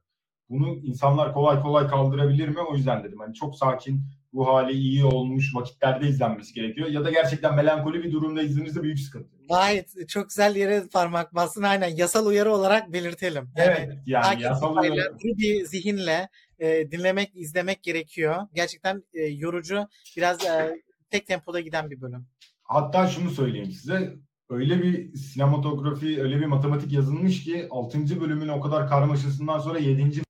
Bunu 0.49 0.69
insanlar 0.69 1.33
kolay 1.33 1.61
kolay 1.61 1.87
kaldırabilir 1.87 2.47
mi? 2.47 2.59
O 2.71 2.75
yüzden 2.75 3.03
dedim. 3.03 3.19
Hani 3.19 3.33
çok 3.33 3.55
sakin, 3.55 4.03
bu 4.33 4.47
hali 4.47 4.71
iyi 4.71 5.05
olmuş 5.05 5.55
vakitlerde 5.55 6.07
izlenmesi 6.07 6.53
gerekiyor. 6.53 6.87
Ya 6.87 7.03
da 7.05 7.11
gerçekten 7.11 7.55
melankoli 7.55 8.03
bir 8.03 8.11
durumda 8.11 8.41
izlenirse 8.41 8.83
büyük 8.83 8.99
sıkıntı. 8.99 9.29
Gayet 9.49 10.09
çok 10.09 10.29
güzel 10.29 10.55
yere 10.55 10.83
parmak 10.93 11.35
bastın 11.35 11.63
aynen. 11.63 11.87
Yasal 11.87 12.25
uyarı 12.25 12.53
olarak 12.53 12.93
belirtelim. 12.93 13.49
Yani, 13.57 13.75
evet 13.77 13.97
yani 14.05 14.41
yasal 14.41 14.77
uyarı. 14.77 15.17
bir 15.23 15.65
zihinle 15.65 16.29
e, 16.59 16.91
dinlemek, 16.91 17.31
izlemek 17.35 17.83
gerekiyor. 17.83 18.35
Gerçekten 18.53 19.03
e, 19.13 19.23
yorucu, 19.23 19.87
biraz 20.17 20.45
e, 20.45 20.81
tek 21.09 21.27
tempoda 21.27 21.59
giden 21.59 21.91
bir 21.91 22.01
bölüm. 22.01 22.25
Hatta 22.63 23.07
şunu 23.07 23.29
söyleyeyim 23.29 23.71
size. 23.71 24.13
Öyle 24.49 24.83
bir 24.83 25.15
sinematografi, 25.15 26.21
öyle 26.21 26.39
bir 26.39 26.45
matematik 26.45 26.91
yazılmış 26.91 27.43
ki 27.43 27.67
6. 27.69 28.21
bölümün 28.21 28.47
o 28.47 28.61
kadar 28.61 28.89
karmaşasından 28.89 29.59
sonra 29.59 29.79
7. 29.79 30.21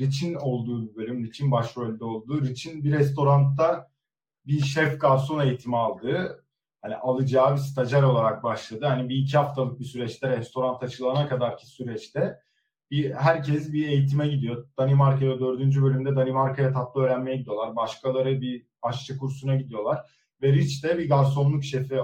Rich'in 0.00 0.34
olduğu 0.34 0.88
bir 0.88 0.94
bölüm, 0.94 1.24
Rich'in 1.24 1.50
başrolde 1.50 2.04
olduğu, 2.04 2.42
Rich'in 2.42 2.84
bir 2.84 2.92
restoranda 2.92 3.90
bir 4.46 4.60
şef 4.60 5.00
garson 5.00 5.40
eğitimi 5.40 5.76
aldığı, 5.76 6.44
hani 6.82 6.96
alacağı 6.96 7.54
bir 7.54 7.60
stajyer 7.60 8.02
olarak 8.02 8.42
başladı. 8.42 8.86
Hani 8.86 9.08
bir 9.08 9.16
iki 9.16 9.38
haftalık 9.38 9.80
bir 9.80 9.84
süreçte, 9.84 10.38
restoran 10.38 10.78
açılana 10.80 11.28
kadarki 11.28 11.66
süreçte 11.66 12.38
bir 12.90 13.10
herkes 13.10 13.72
bir 13.72 13.88
eğitime 13.88 14.28
gidiyor. 14.28 14.68
Danimarka'ya 14.78 15.40
dördüncü 15.40 15.82
bölümde 15.82 16.16
Danimarka'ya 16.16 16.72
tatlı 16.72 17.00
öğrenmeye 17.00 17.36
gidiyorlar. 17.36 17.76
Başkaları 17.76 18.40
bir 18.40 18.66
aşçı 18.82 19.18
kursuna 19.18 19.56
gidiyorlar. 19.56 20.10
Ve 20.42 20.52
Rich 20.52 20.84
de 20.84 20.98
bir 20.98 21.08
garsonluk 21.08 21.64
şefi 21.64 22.00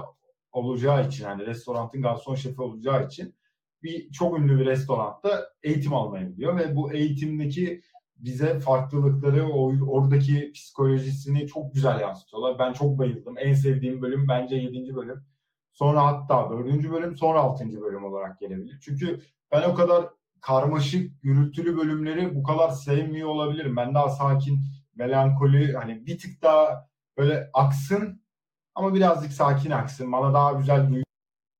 olacağı 0.51 1.07
için 1.07 1.23
yani 1.23 1.45
restoranın 1.45 2.01
garson 2.01 2.35
şefi 2.35 2.61
olacağı 2.61 3.07
için 3.07 3.35
bir 3.83 4.11
çok 4.11 4.39
ünlü 4.39 4.59
bir 4.59 4.65
restoranda 4.65 5.49
eğitim 5.63 5.93
almaya 5.93 6.23
gidiyor 6.23 6.57
ve 6.57 6.75
bu 6.75 6.93
eğitimdeki 6.93 7.81
bize 8.15 8.59
farklılıkları, 8.59 9.49
oradaki 9.87 10.51
psikolojisini 10.51 11.47
çok 11.47 11.73
güzel 11.73 11.99
yansıtıyorlar. 11.99 12.59
Ben 12.59 12.73
çok 12.73 12.97
bayıldım. 12.97 13.35
En 13.37 13.53
sevdiğim 13.53 14.01
bölüm 14.01 14.27
bence 14.27 14.55
7. 14.55 14.95
bölüm. 14.95 15.23
Sonra 15.71 16.05
hatta 16.05 16.49
4. 16.49 16.91
bölüm, 16.91 17.17
sonra 17.17 17.39
6. 17.39 17.81
bölüm 17.81 18.05
olarak 18.05 18.39
gelebilir. 18.39 18.79
Çünkü 18.81 19.21
ben 19.51 19.69
o 19.69 19.75
kadar 19.75 20.05
karmaşık, 20.41 21.21
gürültülü 21.21 21.77
bölümleri 21.77 22.35
bu 22.35 22.43
kadar 22.43 22.69
sevmiyor 22.69 23.29
olabilirim. 23.29 23.75
Ben 23.75 23.95
daha 23.95 24.09
sakin, 24.09 24.59
melankoli, 24.95 25.73
hani 25.73 26.05
bir 26.05 26.17
tık 26.17 26.41
daha 26.41 26.89
böyle 27.17 27.49
aksın 27.53 28.21
ama 28.75 28.93
birazcık 28.93 29.33
sakin 29.33 29.71
aksın. 29.71 30.11
Bana 30.11 30.33
daha 30.33 30.51
güzel 30.51 30.89
duygu 30.89 31.06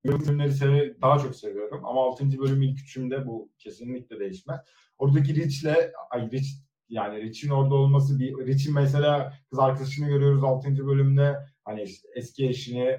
bölümleri 0.04 0.52
sev 0.52 1.00
daha 1.02 1.18
çok 1.18 1.36
seviyorum. 1.36 1.84
Ama 1.84 2.00
6. 2.04 2.38
bölüm 2.38 2.62
ilk 2.62 2.80
üçümde 2.80 3.26
bu 3.26 3.52
kesinlikle 3.58 4.20
değişmez. 4.20 4.60
Oradaki 4.98 5.34
Rich'le 5.34 5.92
ay 6.10 6.30
Rich 6.30 6.48
yani 6.88 7.22
Rich'in 7.22 7.50
orada 7.50 7.74
olması 7.74 8.18
bir 8.18 8.46
Rich'in 8.46 8.74
mesela 8.74 9.32
kız 9.50 9.58
arkadaşını 9.58 10.08
görüyoruz 10.08 10.44
6. 10.44 10.86
bölümde 10.86 11.36
hani 11.64 11.84
eski 12.14 12.48
eşini 12.48 12.98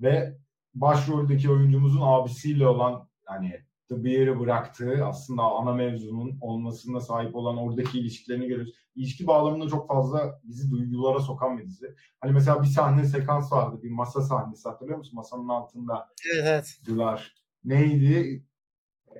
ve 0.00 0.38
başroldeki 0.74 1.50
oyuncumuzun 1.50 2.00
abisiyle 2.02 2.66
olan 2.66 3.08
hani 3.24 3.67
The 3.88 4.04
Bear'ı 4.04 4.40
bıraktığı 4.40 5.06
aslında 5.06 5.42
ana 5.42 5.72
mevzunun 5.72 6.38
olmasına 6.40 7.00
sahip 7.00 7.36
olan 7.36 7.56
oradaki 7.56 7.98
ilişkilerini 7.98 8.46
görüyoruz. 8.46 8.74
İlişki 8.94 9.26
bağlamında 9.26 9.68
çok 9.68 9.88
fazla 9.88 10.40
bizi 10.44 10.70
duygulara 10.70 11.20
sokan 11.20 11.58
bir 11.58 11.66
dizi. 11.66 11.94
Hani 12.20 12.32
mesela 12.32 12.62
bir 12.62 12.66
sahne 12.66 13.04
sekans 13.04 13.52
vardı. 13.52 13.82
Bir 13.82 13.90
masa 13.90 14.22
sahnesi 14.22 14.68
hatırlıyor 14.68 14.98
musun? 14.98 15.16
Masanın 15.16 15.48
altında 15.48 16.08
Evet 16.40 16.78
dular. 16.86 17.34
Neydi? 17.64 18.44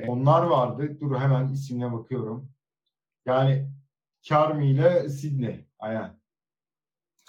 Onlar 0.06 0.42
vardı. 0.42 1.00
Dur 1.00 1.16
hemen 1.16 1.48
isimine 1.48 1.92
bakıyorum. 1.92 2.50
Yani 3.26 3.68
Carmi 4.22 4.70
ile 4.70 5.08
Sydney. 5.08 5.66
Aynen. 5.78 6.17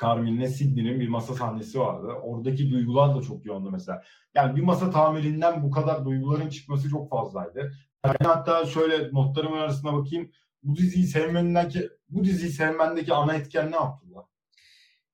Carmen 0.02 0.34
ile 0.34 0.48
Sydney'nin 0.48 1.00
bir 1.00 1.08
masa 1.08 1.36
sahnesi 1.36 1.80
vardı. 1.80 2.08
Oradaki 2.08 2.72
duygular 2.72 3.16
da 3.16 3.22
çok 3.22 3.46
yoğundu 3.46 3.72
mesela. 3.72 4.04
Yani 4.36 4.56
bir 4.56 4.62
masa 4.62 4.92
tamirinden 4.92 5.64
bu 5.64 5.72
kadar 5.72 6.06
duyguların 6.06 6.50
çıkması 6.50 6.90
çok 6.90 7.10
fazlaydı. 7.10 7.74
Yani 8.06 8.18
hatta 8.24 8.66
şöyle 8.66 9.14
notlarımın 9.14 9.58
arasına 9.58 9.94
bakayım. 9.94 10.32
Bu 10.64 10.76
diziyi 10.76 11.08
sevmendeki 11.08 11.90
bu 12.10 12.24
diziyi 12.24 12.52
sevmendeki 12.52 13.14
ana 13.14 13.36
etken 13.36 13.72
ne 13.72 13.78
Abdullah? 13.78 14.24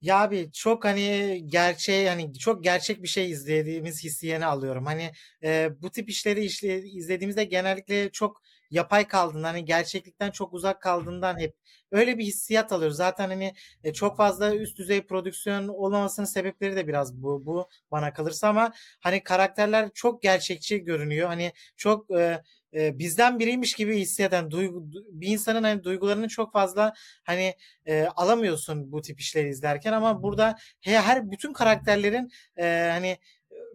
Ya 0.01 0.21
abi 0.21 0.51
çok 0.51 0.85
hani 0.85 1.41
gerçeği 1.47 2.09
hani 2.09 2.33
çok 2.33 2.63
gerçek 2.63 3.03
bir 3.03 3.07
şey 3.07 3.31
izlediğimiz 3.31 4.03
hissiyeni 4.03 4.45
alıyorum. 4.45 4.85
Hani 4.85 5.11
e, 5.43 5.69
bu 5.81 5.91
tip 5.91 6.09
işleri 6.09 6.45
işle, 6.45 6.83
izlediğimizde 6.83 7.43
genellikle 7.43 8.11
çok 8.11 8.41
yapay 8.71 9.07
kaldığından 9.07 9.43
hani 9.43 9.65
gerçeklikten 9.65 10.31
çok 10.31 10.53
uzak 10.53 10.81
kaldığından 10.81 11.39
hep 11.39 11.55
öyle 11.91 12.17
bir 12.17 12.23
hissiyat 12.23 12.71
alıyoruz. 12.71 12.97
Zaten 12.97 13.27
hani 13.29 13.53
e, 13.83 13.93
çok 13.93 14.17
fazla 14.17 14.55
üst 14.55 14.77
düzey 14.77 15.01
prodüksiyon 15.01 15.67
olmamasının 15.67 16.25
sebepleri 16.25 16.75
de 16.75 16.87
biraz 16.87 17.13
bu 17.15 17.45
bu 17.45 17.69
bana 17.91 18.13
kalırsa 18.13 18.47
ama 18.49 18.73
hani 18.99 19.23
karakterler 19.23 19.89
çok 19.93 20.21
gerçekçi 20.21 20.83
görünüyor. 20.83 21.27
Hani 21.27 21.53
çok 21.77 22.11
e, 22.11 22.41
e, 22.75 22.99
bizden 22.99 23.39
biriymiş 23.39 23.73
gibi 23.73 23.97
hisseden 23.99 24.51
duygu, 24.51 24.83
bir 25.11 25.27
insanın 25.27 25.63
hani 25.63 25.83
duygularını 25.83 26.27
çok 26.27 26.53
fazla 26.53 26.93
hani 27.23 27.55
e, 27.85 28.05
alamıyorsun 28.15 28.91
bu 28.91 29.01
tip 29.01 29.19
işleri 29.19 29.49
izlerken 29.49 29.93
ama 29.93 30.23
burada 30.23 30.55
he, 30.81 31.01
her 31.01 31.31
bütün 31.31 31.53
karakterlerin 31.53 32.31
e, 32.57 32.89
hani 32.91 33.17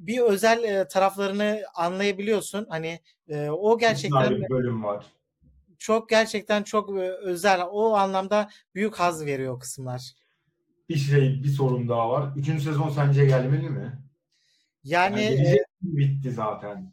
bir 0.07 0.21
özel 0.21 0.65
e, 0.65 0.89
taraflarını 0.89 1.63
anlayabiliyorsun. 1.75 2.67
Hani 2.69 3.01
e, 3.29 3.49
o 3.51 3.79
gerçekten 3.79 4.31
bir 4.31 4.51
bölüm 4.51 4.85
var. 4.85 5.07
Çok 5.79 6.09
gerçekten 6.09 6.63
çok 6.63 6.91
e, 6.91 7.11
özel. 7.11 7.61
O 7.71 7.95
anlamda 7.95 8.51
büyük 8.75 8.95
haz 8.95 9.27
veriyor 9.27 9.55
o 9.55 9.59
kısımlar. 9.59 10.13
Bir 10.89 10.97
şey, 10.97 11.43
bir 11.43 11.49
sorun 11.49 11.89
daha 11.89 12.11
var. 12.11 12.33
Üçüncü 12.37 12.65
sezon 12.65 12.89
sence 12.89 13.25
gelmeli 13.25 13.71
mi? 13.71 13.99
Yani, 14.85 15.23
yani 15.23 15.49
e, 15.49 15.65
bitti 15.83 16.31
zaten. 16.31 16.93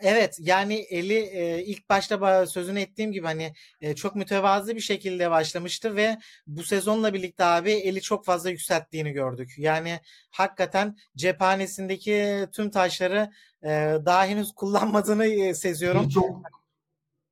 Evet 0.00 0.36
yani 0.40 0.74
Eli 0.74 1.14
e, 1.14 1.64
ilk 1.64 1.88
başta 1.88 2.46
sözünü 2.46 2.80
ettiğim 2.80 3.12
gibi 3.12 3.26
hani 3.26 3.52
e, 3.80 3.94
çok 3.94 4.16
mütevazı 4.16 4.76
bir 4.76 4.80
şekilde 4.80 5.30
başlamıştı 5.30 5.96
ve 5.96 6.18
bu 6.46 6.62
sezonla 6.62 7.14
birlikte 7.14 7.44
abi 7.44 7.70
Eli 7.70 8.00
çok 8.00 8.24
fazla 8.24 8.50
yükselttiğini 8.50 9.12
gördük. 9.12 9.54
Yani 9.58 10.00
hakikaten 10.30 10.96
cephanesindeki 11.16 12.46
tüm 12.52 12.70
taşları 12.70 13.30
e, 13.62 13.68
daha 14.04 14.26
henüz 14.26 14.52
kullanmadığını 14.54 15.26
e, 15.26 15.54
seziyorum. 15.54 16.04
Birçok 16.04 16.42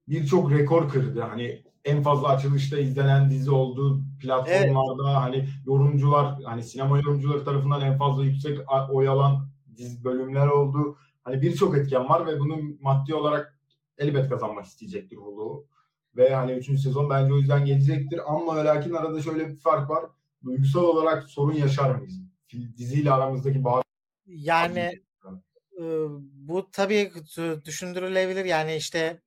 birçok 0.08 0.52
rekor 0.52 0.88
kırdı. 0.88 1.20
Hani 1.20 1.62
en 1.84 2.02
fazla 2.02 2.28
açılışta 2.28 2.78
izlenen 2.78 3.30
dizi 3.30 3.50
olduğu 3.50 4.00
platformlarda 4.20 5.10
evet. 5.10 5.16
hani 5.16 5.48
yorumcular 5.66 6.42
hani 6.44 6.62
sinema 6.62 6.96
yorumcuları 6.96 7.44
tarafından 7.44 7.80
en 7.80 7.98
fazla 7.98 8.24
yüksek 8.24 8.58
oy 8.90 9.08
alan 9.08 9.48
dizi 9.76 10.04
bölümler 10.04 10.46
oldu 10.46 10.98
Hani 11.24 11.42
birçok 11.42 11.78
etken 11.78 12.08
var 12.08 12.26
ve 12.26 12.38
bunu 12.38 12.76
maddi 12.80 13.14
olarak 13.14 13.58
elbet 13.98 14.28
kazanmak 14.28 14.64
isteyecektir 14.64 15.16
Hulu. 15.16 15.66
Ve 16.16 16.34
hani 16.34 16.52
3. 16.52 16.66
sezon 16.66 17.10
bence 17.10 17.32
o 17.32 17.36
yüzden 17.36 17.64
gelecektir. 17.64 18.20
Ama 18.26 18.56
ve 18.56 18.64
lakin 18.64 18.92
arada 18.92 19.22
şöyle 19.22 19.48
bir 19.48 19.56
fark 19.56 19.90
var. 19.90 20.04
Duygusal 20.44 20.82
olarak 20.82 21.28
sorun 21.28 21.54
yaşar 21.54 21.94
mıyız? 21.94 22.20
Diziyle 22.76 23.12
aramızdaki 23.12 23.64
bağ... 23.64 23.82
Yani 24.26 25.02
e, 25.78 25.82
bu 26.32 26.70
tabii 26.70 27.12
düşündürülebilir. 27.64 28.44
Yani 28.44 28.76
işte 28.76 29.20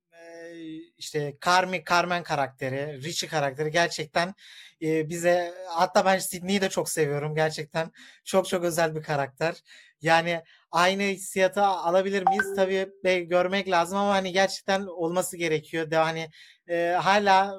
işte 0.98 1.38
Carmi, 1.46 1.84
Carmen 1.90 2.24
karakteri, 2.24 3.04
Richie 3.04 3.30
karakteri 3.30 3.72
gerçekten 3.72 4.34
e, 4.82 5.10
bize 5.10 5.54
hatta 5.70 6.06
ben 6.06 6.20
Sydney'i 6.20 6.62
de 6.62 6.70
çok 6.70 6.90
seviyorum 6.90 7.36
gerçekten. 7.36 7.92
Çok 8.24 8.48
çok 8.48 8.64
özel 8.64 8.96
bir 8.96 9.04
karakter. 9.04 9.64
Yani 10.02 10.44
aynı 10.72 11.04
hissiyatı 11.04 11.62
alabilir 11.64 12.24
miyiz? 12.28 12.56
Tabii 12.56 12.90
be, 13.04 13.20
görmek 13.20 13.70
lazım 13.70 13.98
ama 13.98 14.12
hani 14.12 14.32
gerçekten 14.32 14.82
olması 14.82 15.38
gerekiyor. 15.38 15.92
De 15.92 15.96
hani 15.96 16.30
e, 16.68 16.98
hala 17.02 17.56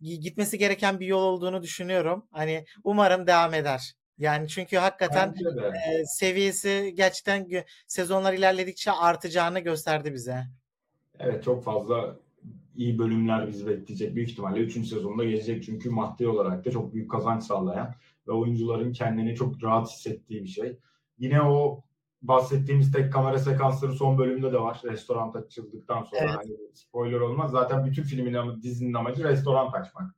gitmesi 0.00 0.58
gereken 0.58 1.00
bir 1.00 1.06
yol 1.06 1.22
olduğunu 1.22 1.62
düşünüyorum. 1.62 2.26
Hani 2.30 2.64
umarım 2.84 3.26
devam 3.26 3.54
eder. 3.54 3.94
Yani 4.18 4.48
çünkü 4.48 4.76
hakikaten 4.76 5.34
e, 5.90 6.04
seviyesi 6.04 6.92
gerçekten 6.96 7.48
sezonlar 7.86 8.32
ilerledikçe 8.32 8.92
artacağını 8.92 9.60
gösterdi 9.60 10.12
bize. 10.12 10.44
Evet 11.18 11.44
çok 11.44 11.64
fazla 11.64 12.16
iyi 12.76 12.98
bölümler 12.98 13.48
bizi 13.48 13.66
bekleyecek. 13.66 14.14
Büyük 14.14 14.30
ihtimalle 14.30 14.60
3. 14.60 14.72
sezonda 14.72 15.24
gelecek 15.24 15.64
çünkü 15.64 15.90
maddi 15.90 16.28
olarak 16.28 16.64
da 16.64 16.70
çok 16.70 16.94
büyük 16.94 17.10
kazanç 17.10 17.44
sağlayan 17.44 17.94
ve 18.28 18.32
oyuncuların 18.32 18.92
kendini 18.92 19.34
çok 19.34 19.62
rahat 19.62 19.90
hissettiği 19.90 20.42
bir 20.42 20.48
şey. 20.48 20.78
Yine 21.18 21.42
o 21.42 21.84
bahsettiğimiz 22.22 22.92
tek 22.92 23.12
kamera 23.12 23.38
sekansları 23.38 23.92
son 23.92 24.18
bölümde 24.18 24.52
de 24.52 24.60
var. 24.60 24.80
Restoran 24.84 25.32
açıldıktan 25.32 26.02
sonra 26.02 26.20
evet. 26.20 26.36
hani 26.36 26.56
spoiler 26.74 27.20
olmaz. 27.20 27.50
Zaten 27.50 27.86
bütün 27.86 28.02
filmin 28.02 28.62
dizinin 28.62 28.94
amacı 28.94 29.24
restoran 29.24 29.66
açmak. 29.66 30.14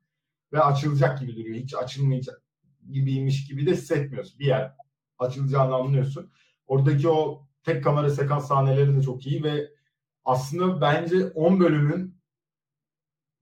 Ve 0.53 0.61
açılacak 0.61 1.21
gibi 1.21 1.37
duruyor. 1.37 1.57
Hiç 1.57 1.75
açılmayacak 1.75 2.43
gibiymiş 2.91 3.49
gibi 3.49 3.67
de 3.67 3.71
hissetmiyorsun. 3.71 4.39
Bir 4.39 4.47
yer 4.47 4.75
açılacağını 5.19 5.75
anlıyorsun. 5.75 6.31
Oradaki 6.67 7.09
o 7.09 7.47
tek 7.63 7.85
kamera 7.85 8.11
sekans 8.11 8.49
sahneleri 8.49 8.97
de 8.97 9.03
çok 9.03 9.27
iyi 9.27 9.45
ve 9.45 9.71
aslında 10.25 10.81
bence 10.81 11.27
10 11.27 11.61
bölümün 11.61 12.21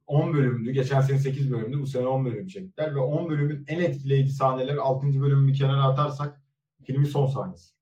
10 0.06 0.32
bölümdü. 0.34 0.72
Geçen 0.72 1.00
sene 1.00 1.18
8 1.18 1.50
bölümdü. 1.52 1.80
Bu 1.80 1.86
sene 1.86 2.06
10 2.06 2.24
bölüm 2.24 2.46
çektiler 2.46 2.94
ve 2.94 2.98
10 2.98 3.28
bölümün 3.28 3.64
en 3.68 3.80
etkileyici 3.80 4.32
sahneleri 4.32 4.80
6. 4.80 5.20
bölümü 5.20 5.52
bir 5.52 5.58
kenara 5.58 5.84
atarsak 5.84 6.42
filmin 6.84 7.04
son 7.04 7.26
sahnesi. 7.26 7.77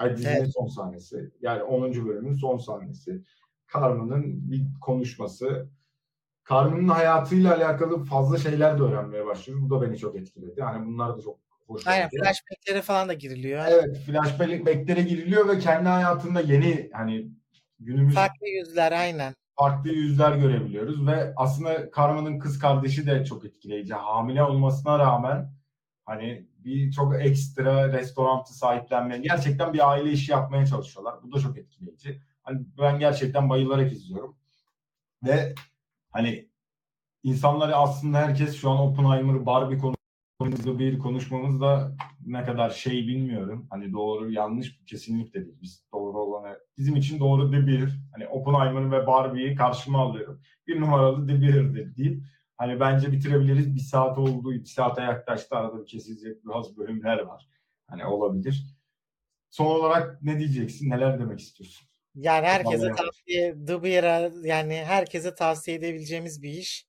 Yani 0.00 0.16
dizinin 0.16 0.36
evet. 0.36 0.52
son 0.54 0.66
sahnesi. 0.66 1.30
Yani 1.40 1.62
10. 1.62 2.06
bölümün 2.06 2.34
son 2.34 2.58
sahnesi. 2.58 3.22
Carmen'ın 3.74 4.50
bir 4.50 4.62
konuşması. 4.80 5.68
Carmen'ın 6.50 6.88
hayatıyla 6.88 7.56
alakalı 7.56 8.04
fazla 8.04 8.38
şeyler 8.38 8.78
de 8.78 8.82
öğrenmeye 8.82 9.26
başlıyoruz. 9.26 9.70
Bu 9.70 9.80
da 9.80 9.82
beni 9.82 9.98
çok 9.98 10.16
etkiledi. 10.16 10.54
Yani 10.56 10.86
bunlar 10.86 11.16
da 11.16 11.22
çok 11.22 11.38
hoş. 11.66 11.86
Aynen 11.86 12.08
flashbacklere 12.08 12.82
falan 12.82 13.08
da 13.08 13.12
giriliyor. 13.12 13.64
Evet 13.68 13.98
flashbacklere 13.98 15.02
giriliyor 15.02 15.48
ve 15.48 15.58
kendi 15.58 15.88
hayatında 15.88 16.40
yeni 16.40 16.90
hani 16.92 17.28
günümüz 17.80 18.14
farklı 18.14 18.46
yüzler 18.46 18.92
aynen. 18.92 19.34
Farklı 19.58 19.90
yüzler 19.90 20.36
görebiliyoruz 20.36 21.06
ve 21.06 21.32
aslında 21.36 21.90
Carmen'ın 21.96 22.38
kız 22.38 22.58
kardeşi 22.58 23.06
de 23.06 23.24
çok 23.24 23.44
etkileyici. 23.44 23.94
Hamile 23.94 24.42
olmasına 24.42 24.98
rağmen 24.98 25.50
hani 26.06 26.46
bir 26.58 26.92
çok 26.92 27.20
ekstra 27.20 27.92
restorantı 27.92 28.54
sahiplenmeye 28.54 29.20
gerçekten 29.20 29.72
bir 29.72 29.90
aile 29.90 30.12
işi 30.12 30.32
yapmaya 30.32 30.66
çalışıyorlar. 30.66 31.14
Bu 31.22 31.32
da 31.32 31.40
çok 31.40 31.58
etkileyici. 31.58 32.20
Hani 32.42 32.66
ben 32.78 32.98
gerçekten 32.98 33.50
bayılarak 33.50 33.92
izliyorum. 33.92 34.36
Ve 35.24 35.54
hani 36.10 36.48
insanları 37.22 37.76
aslında 37.76 38.18
herkes 38.18 38.56
şu 38.56 38.70
an 38.70 38.78
Oppenheimer, 38.78 39.46
Barbie 39.46 39.78
konusunda 39.78 40.78
bir 40.78 40.98
konuşmamız 40.98 41.60
da 41.60 41.96
ne 42.26 42.44
kadar 42.44 42.70
şey 42.70 43.06
bilmiyorum. 43.06 43.66
Hani 43.70 43.92
doğru 43.92 44.30
yanlış 44.30 44.80
kesinlikle 44.86 45.44
değil. 45.44 45.58
Biz 45.62 45.84
doğru 45.92 46.18
olanı 46.18 46.58
bizim 46.78 46.96
için 46.96 47.20
doğru 47.20 47.50
The 47.50 47.66
Bear. 47.66 47.90
Hani 48.12 48.28
Oppenheimer 48.28 48.92
ve 48.92 49.06
Barbie'yi 49.06 49.54
karşıma 49.54 49.98
alıyorum. 49.98 50.40
Bir 50.66 50.80
numaralı 50.80 51.26
The 51.26 51.42
Bear'dir 51.42 51.96
deyip 51.96 52.24
Hani 52.56 52.80
bence 52.80 53.12
bitirebiliriz. 53.12 53.74
Bir 53.74 53.80
saat 53.80 54.18
oldu, 54.18 54.52
bir 54.52 54.64
saate 54.64 55.02
yaklaştı. 55.02 55.56
Arada 55.56 55.80
bir 55.80 55.86
kesilecek 55.86 56.44
biraz 56.44 56.76
bölümler 56.76 57.18
var. 57.18 57.48
Hani 57.86 58.06
olabilir. 58.06 58.64
Son 59.50 59.66
olarak 59.66 60.22
ne 60.22 60.38
diyeceksin? 60.38 60.90
Neler 60.90 61.20
demek 61.20 61.40
istiyorsun? 61.40 61.88
Yani 62.14 62.46
herkese 62.46 62.86
Vallahi 62.86 62.96
tavsiye, 62.96 63.54
Bear'a 63.82 64.30
yani 64.42 64.74
herkese 64.74 65.34
tavsiye 65.34 65.76
edebileceğimiz 65.76 66.42
bir 66.42 66.50
iş. 66.50 66.86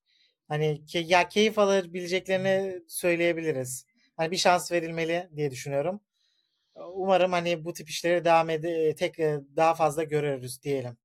Hani 0.48 0.84
ke, 0.84 0.98
ya 0.98 1.28
keyif 1.28 1.58
alabileceklerini 1.58 2.82
söyleyebiliriz. 2.88 3.86
Hani 4.16 4.30
bir 4.30 4.36
şans 4.36 4.72
verilmeli 4.72 5.28
diye 5.36 5.50
düşünüyorum. 5.50 6.00
Umarım 6.94 7.32
hani 7.32 7.64
bu 7.64 7.72
tip 7.72 7.88
işleri 7.88 8.24
devam 8.24 8.50
ede 8.50 8.94
tek 8.94 9.18
daha 9.56 9.74
fazla 9.74 10.02
görürüz 10.02 10.62
diyelim. 10.62 10.96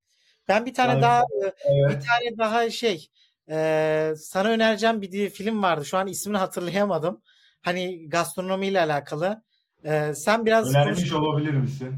Ben 0.48 0.66
bir 0.66 0.74
tane 0.74 0.92
yani, 0.92 1.02
daha 1.02 1.24
evet. 1.42 1.90
bir 1.90 2.08
tane 2.08 2.38
daha 2.38 2.70
şey 2.70 3.08
ee, 3.52 4.14
sana 4.18 4.50
önereceğim 4.50 5.02
bir 5.02 5.30
film 5.30 5.64
vardı. 5.64 5.86
Şu 5.86 5.98
an 5.98 6.08
ismini 6.08 6.38
hatırlayamadım. 6.38 7.22
Hani 7.62 8.10
gastronomiyle 8.10 8.82
alakalı. 8.82 9.44
Ee, 9.86 10.14
sen 10.16 10.46
biraz 10.46 10.70
Önermiş 10.70 11.00
konuş... 11.00 11.14
olabilir 11.14 11.54
misin? 11.54 11.96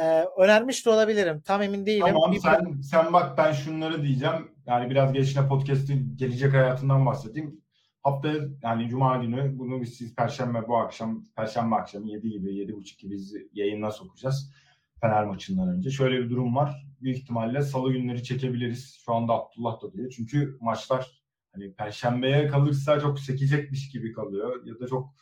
Ee, 0.00 0.24
önermiş 0.38 0.86
de 0.86 0.90
olabilirim. 0.90 1.40
Tam 1.44 1.62
emin 1.62 1.86
değilim. 1.86 2.06
Tamam 2.06 2.32
Bir- 2.32 2.38
sen 2.40 2.80
sen 2.82 3.12
bak 3.12 3.38
ben 3.38 3.52
şunları 3.52 4.02
diyeceğim. 4.02 4.50
Yani 4.66 4.90
biraz 4.90 5.12
gelişine 5.12 5.48
podcast'in 5.48 6.16
gelecek 6.16 6.52
hayatından 6.52 7.06
bahsedeyim. 7.06 7.60
Haftaya 8.02 8.34
yani 8.62 8.88
cuma 8.88 9.16
günü 9.16 9.58
bunu 9.58 9.80
biz 9.82 9.94
siz 9.94 10.14
perşembe 10.16 10.68
bu 10.68 10.76
akşam 10.76 11.24
perşembe 11.36 11.74
akşamı 11.74 12.08
7 12.10 12.30
gibi 12.30 12.48
7.30 12.48 13.00
gibi 13.00 13.16
yayına 13.52 13.90
sokacağız. 13.90 14.52
Fener 15.00 15.24
maçından 15.24 15.68
önce. 15.68 15.90
Şöyle 15.90 16.18
bir 16.18 16.30
durum 16.30 16.56
var. 16.56 16.86
Büyük 17.02 17.18
ihtimalle 17.18 17.62
salı 17.62 17.92
günleri 17.92 18.22
çekebiliriz. 18.22 19.02
Şu 19.04 19.14
anda 19.14 19.32
Abdullah 19.32 19.82
da 19.82 19.92
diyor. 19.92 20.12
Çünkü 20.16 20.58
maçlar 20.60 21.22
hani 21.52 21.74
perşembeye 21.74 22.46
kalırsa 22.46 23.00
çok 23.00 23.20
sekecekmiş 23.20 23.90
gibi 23.90 24.12
kalıyor. 24.12 24.66
Ya 24.66 24.80
da 24.80 24.86
çok 24.86 25.14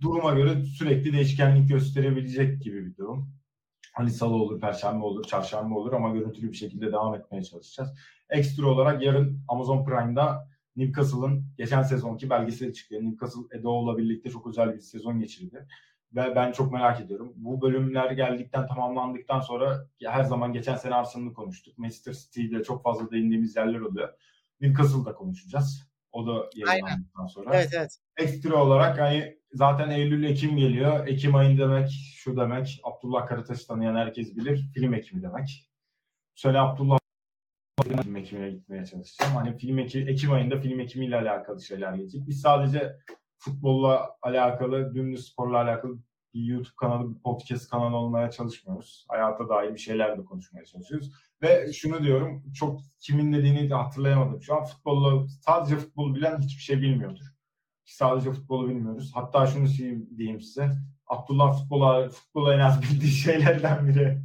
duruma 0.00 0.34
göre 0.34 0.64
sürekli 0.64 1.12
değişkenlik 1.12 1.68
gösterebilecek 1.68 2.62
gibi 2.62 2.86
bir 2.86 2.96
durum. 2.96 3.34
Hani 3.92 4.10
salı 4.10 4.34
olur, 4.34 4.60
perşembe 4.60 5.04
olur, 5.04 5.24
çarşamba 5.24 5.74
olur 5.74 5.92
ama 5.92 6.10
görüntülü 6.10 6.50
bir 6.50 6.56
şekilde 6.56 6.86
devam 6.86 7.14
etmeye 7.14 7.42
çalışacağız. 7.44 7.90
Ekstra 8.30 8.66
olarak 8.66 9.02
yarın 9.02 9.44
Amazon 9.48 9.84
Prime'da 9.84 10.48
Newcastle'ın 10.76 11.46
geçen 11.56 11.82
sezonki 11.82 12.30
belgeseli 12.30 12.74
çıkıyor. 12.74 13.02
Newcastle 13.02 13.58
Edo'la 13.58 13.98
birlikte 13.98 14.30
çok 14.30 14.46
özel 14.46 14.74
bir 14.74 14.80
sezon 14.80 15.20
geçirdi. 15.20 15.66
Ve 16.14 16.34
ben 16.36 16.52
çok 16.52 16.72
merak 16.72 17.00
ediyorum. 17.00 17.32
Bu 17.36 17.62
bölümler 17.62 18.10
geldikten, 18.10 18.66
tamamlandıktan 18.66 19.40
sonra 19.40 19.86
her 20.04 20.24
zaman 20.24 20.52
geçen 20.52 20.76
sene 20.76 20.94
Arsenal'ı 20.94 21.32
konuştuk. 21.32 21.78
Manchester 21.78 22.12
City'de 22.12 22.62
çok 22.62 22.82
fazla 22.82 23.10
değindiğimiz 23.10 23.56
yerler 23.56 23.80
oluyor. 23.80 24.08
Newcastle'da 24.60 25.14
konuşacağız. 25.14 25.92
O 26.12 26.26
da 26.26 26.50
yayınlandıktan 26.54 27.26
sonra. 27.26 27.50
Evet 27.54 27.70
evet. 27.76 27.98
Ekstra 28.16 28.56
olarak 28.56 28.98
hani 29.00 29.38
zaten 29.52 29.90
Eylül 29.90 30.24
Ekim 30.24 30.56
geliyor. 30.56 31.06
Ekim 31.06 31.34
ayın 31.34 31.58
demek 31.58 31.90
şu 32.16 32.36
demek. 32.36 32.80
Abdullah 32.84 33.26
Karataş'ı 33.26 33.66
tanıyan 33.66 33.96
herkes 33.96 34.36
bilir. 34.36 34.70
Film 34.74 34.94
ekimi 34.94 35.22
demek. 35.22 35.70
Sene 36.34 36.58
Abdullah 36.58 36.98
film 37.82 38.16
ekimine 38.16 38.50
gitmeye 38.50 38.86
çalışacağım. 38.86 39.36
Hani 39.36 39.56
film 39.56 39.78
Ekim, 39.78 40.08
Ekim 40.08 40.32
ayında 40.32 40.60
film 40.60 40.80
ekimiyle 40.80 41.16
alakalı 41.16 41.62
şeyler 41.62 41.94
gelecek. 41.94 42.26
Biz 42.26 42.40
sadece 42.40 42.96
futbolla 43.44 44.16
alakalı, 44.22 44.94
dümdüz 44.94 45.28
sporla 45.28 45.56
alakalı 45.58 45.98
bir 46.34 46.44
YouTube 46.44 46.76
kanalı, 46.76 47.14
bir 47.14 47.20
podcast 47.20 47.70
kanalı 47.70 47.96
olmaya 47.96 48.30
çalışmıyoruz. 48.30 49.06
Hayata 49.08 49.48
dair 49.48 49.74
bir 49.74 49.78
şeyler 49.78 50.18
de 50.18 50.24
konuşmaya 50.24 50.64
çalışıyoruz. 50.64 51.12
Ve 51.42 51.72
şunu 51.72 52.02
diyorum, 52.02 52.44
çok 52.54 52.80
kimin 53.00 53.32
dediğini 53.32 53.70
de 53.70 53.74
hatırlayamadım. 53.74 54.42
Şu 54.42 54.54
an 54.54 54.64
futbolla, 54.64 55.26
sadece 55.28 55.76
futbol 55.76 56.14
bilen 56.14 56.40
hiçbir 56.40 56.62
şey 56.62 56.82
bilmiyordur. 56.82 57.24
Sadece 57.84 58.32
futbolu 58.32 58.68
bilmiyoruz. 58.68 59.10
Hatta 59.14 59.46
şunu 59.46 59.66
diyeyim 60.16 60.40
size. 60.40 60.70
Abdullah 61.06 61.58
futbola, 61.58 62.08
futbola 62.08 62.54
en 62.54 62.58
az 62.58 62.82
bildiği 62.82 63.10
şeylerden 63.10 63.88
biri. 63.88 64.22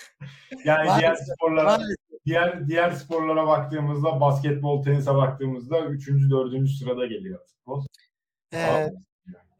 yani 0.64 0.90
diğer 0.98 1.14
sporlara 1.14 1.78
diğer 2.26 2.68
diğer 2.68 2.90
sporlara 2.90 3.46
baktığımızda 3.46 4.20
basketbol, 4.20 4.82
tenise 4.82 5.14
baktığımızda 5.14 5.86
3. 5.86 6.08
4. 6.30 6.70
sırada 6.70 7.06
geliyor 7.06 7.40
futbol. 7.46 7.86
Ee, 8.52 8.88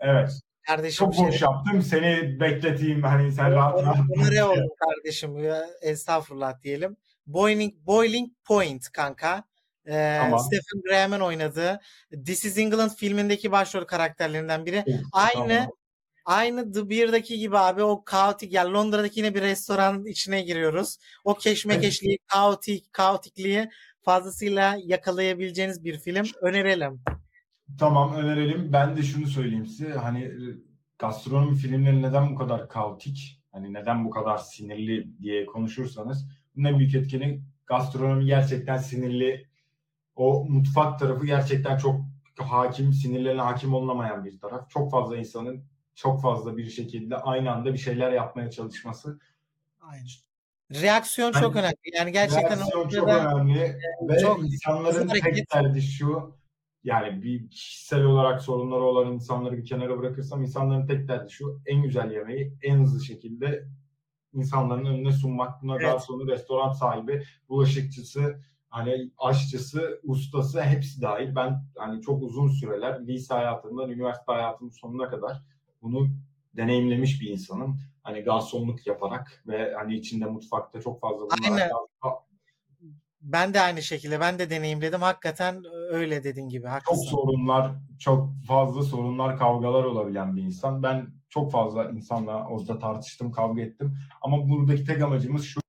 Evet. 0.01 0.31
kardeşim 0.67 1.07
Çok 1.07 1.15
şey- 1.15 1.25
boş 1.27 1.43
yaptım. 1.43 1.83
Seni 1.83 2.41
bekleteyim. 2.41 3.03
Hani 3.03 3.33
sen 3.33 3.53
rahat 3.53 3.83
rahat. 3.83 3.97
Onore 4.17 4.45
oldu 4.45 4.69
kardeşim. 4.81 5.39
Ya, 5.39 5.67
Estağfurullah 5.83 6.63
diyelim. 6.63 6.97
Boiling, 7.27 7.75
Boiling 7.87 8.31
Point 8.45 8.93
kanka. 8.93 9.45
Ee, 9.87 10.19
Tamam. 10.23 10.41
Stephen 10.41 10.83
Graham'ın 10.89 11.21
oynadığı 11.21 11.81
This 12.25 12.45
is 12.45 12.59
England 12.59 12.91
filmindeki 12.91 13.53
başrol 13.53 13.85
karakterlerinden 13.85 14.67
biri. 14.67 14.85
Of, 14.89 14.95
Aynı 15.13 15.49
tamam. 15.59 15.71
aynı 16.25 16.73
The 16.73 16.91
Beer'daki 16.91 17.39
gibi 17.39 17.59
abi 17.59 17.83
o 17.83 18.05
kaotik 18.05 18.53
yani 18.53 18.73
Londra'daki 18.73 19.21
yine 19.21 19.35
bir 19.35 19.43
restoranın 19.43 20.05
içine 20.07 20.43
giriyoruz. 20.43 20.99
O 21.25 21.35
keşmekeşliği, 21.35 22.19
kaotik, 22.27 22.93
kaotikliği 22.93 23.69
fazlasıyla 24.03 24.77
yakalayabileceğiniz 24.85 25.85
bir 25.85 25.99
film 25.99 26.27
önerelim. 26.43 27.01
Tamam 27.79 28.15
önerelim. 28.15 28.73
Ben 28.73 28.97
de 28.97 29.03
şunu 29.03 29.27
söyleyeyim 29.27 29.67
size. 29.67 29.93
Hani 29.93 30.23
e, 30.25 30.39
gastronomi 30.99 31.57
filmleri 31.57 32.03
neden 32.03 32.31
bu 32.31 32.35
kadar 32.35 32.69
kaotik? 32.69 33.43
Hani 33.53 33.73
neden 33.73 34.05
bu 34.05 34.11
kadar 34.11 34.39
sinirli 34.39 35.21
diye 35.23 35.47
konuşursanız 35.47 36.29
bunun 36.57 36.65
en 36.65 36.79
büyük 36.79 36.95
etkeni 36.95 37.43
gastronomi 37.67 38.27
gerçekten 38.27 38.77
sinirli. 38.77 39.47
O 40.17 40.45
mutfak 40.45 40.99
tarafı 40.99 41.27
gerçekten 41.27 41.77
çok 41.77 42.01
hakim, 42.39 42.93
sinirlerine 42.93 43.41
hakim 43.41 43.75
olunamayan 43.75 44.25
bir 44.25 44.39
taraf. 44.39 44.71
Çok 44.71 44.91
fazla 44.91 45.17
insanın 45.17 45.65
çok 45.95 46.23
fazla 46.23 46.57
bir 46.57 46.71
şekilde 46.71 47.17
aynı 47.17 47.53
anda 47.53 47.73
bir 47.73 47.79
şeyler 47.79 48.13
yapmaya 48.13 48.51
çalışması. 48.51 49.19
Aynen. 49.81 50.07
Reaksiyon 50.71 51.33
Yani 51.35 51.43
çok 51.43 51.57
önemli. 51.57 51.77
Yani 51.95 52.13
gerçekten 52.13 52.59
Reaksiyon 52.59 52.89
çok 52.89 53.09
önemli 53.09 53.79
ve 54.09 54.19
çok 54.19 54.45
insanların 54.45 55.09
tek 55.09 55.55
derdi 55.55 55.83
şu 55.83 56.37
yani 56.87 57.23
bir 57.23 57.51
kişisel 57.51 58.05
olarak 58.05 58.43
sorunları 58.43 58.81
olan 58.81 59.13
insanları 59.13 59.57
bir 59.57 59.65
kenara 59.65 59.99
bırakırsam 59.99 60.43
insanların 60.43 60.87
tek 60.87 61.09
derdi 61.09 61.31
şu 61.31 61.61
en 61.67 61.83
güzel 61.83 62.13
yemeği 62.13 62.53
en 62.63 62.79
hızlı 62.79 63.05
şekilde 63.05 63.69
insanların 64.33 64.85
önüne 64.85 65.13
sunmak. 65.13 65.63
Buna 65.63 65.73
Evet. 65.73 65.83
garsonu, 65.83 66.27
restoran 66.27 66.73
sahibi, 66.73 67.23
bulaşıkçısı, 67.49 68.41
hani 68.69 69.11
aşçısı, 69.19 70.01
ustası 70.05 70.63
hepsi 70.63 71.03
dahil. 71.03 71.35
Ben 71.35 71.65
hani 71.77 72.03
çok 72.03 72.23
uzun 72.23 72.49
süreler 72.49 73.07
lise 73.07 73.35
hayatımdan 73.35 73.91
üniversite 73.91 74.33
hayatımın 74.33 74.71
sonuna 74.71 75.09
kadar 75.09 75.43
bunu 75.83 76.09
deneyimlemiş 76.57 77.21
bir 77.21 77.31
insanım. 77.31 77.79
Hani 78.03 78.21
garsonluk 78.21 78.87
yaparak 78.87 79.43
ve 79.47 79.75
hani 79.75 79.95
içinde 79.95 80.25
mutfakta 80.25 80.81
çok 80.81 81.01
fazla 81.01 81.21
bunlar. 81.21 81.71
Ben 83.27 83.55
de 83.55 83.61
aynı 83.61 83.83
şekilde 83.83 84.21
ben 84.21 84.39
de 84.39 84.51
deneyimledim. 84.51 85.01
Hakikaten 85.01 85.63
öyle 85.91 86.25
dediğin 86.25 86.49
gibi. 86.49 86.63
çok 86.63 86.73
Haklısın. 86.73 87.11
sorunlar, 87.11 87.73
çok 87.99 88.31
fazla 88.49 88.83
sorunlar, 88.83 89.39
kavgalar 89.39 89.85
olabilen 89.85 90.37
bir 90.37 90.43
insan. 90.43 90.83
Ben 90.83 91.07
çok 91.29 91.53
fazla 91.53 91.91
insanla 91.91 92.47
orada 92.47 92.79
tartıştım, 92.79 93.33
kavga 93.33 93.63
ettim. 93.63 93.99
Ama 94.23 94.49
buradaki 94.49 94.85
tek 94.85 95.03
amacımız 95.03 95.45
şu 95.45 95.61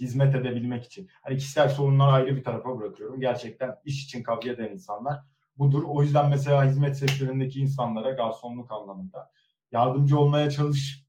hizmet 0.00 0.34
edebilmek 0.34 0.84
için. 0.84 1.08
Hani 1.22 1.36
kişisel 1.36 1.68
sorunları 1.68 2.12
ayrı 2.12 2.36
bir 2.36 2.44
tarafa 2.44 2.78
bırakıyorum. 2.78 3.20
Gerçekten 3.20 3.74
iş 3.84 4.04
için 4.04 4.22
kavga 4.22 4.50
eden 4.50 4.72
insanlar 4.72 5.20
budur. 5.58 5.82
O 5.86 6.02
yüzden 6.02 6.30
mesela 6.30 6.64
hizmet 6.64 6.98
sektöründeki 6.98 7.60
insanlara 7.60 8.10
garsonluk 8.10 8.72
anlamında 8.72 9.30
yardımcı 9.72 10.18
olmaya 10.18 10.50
çalış 10.50 11.02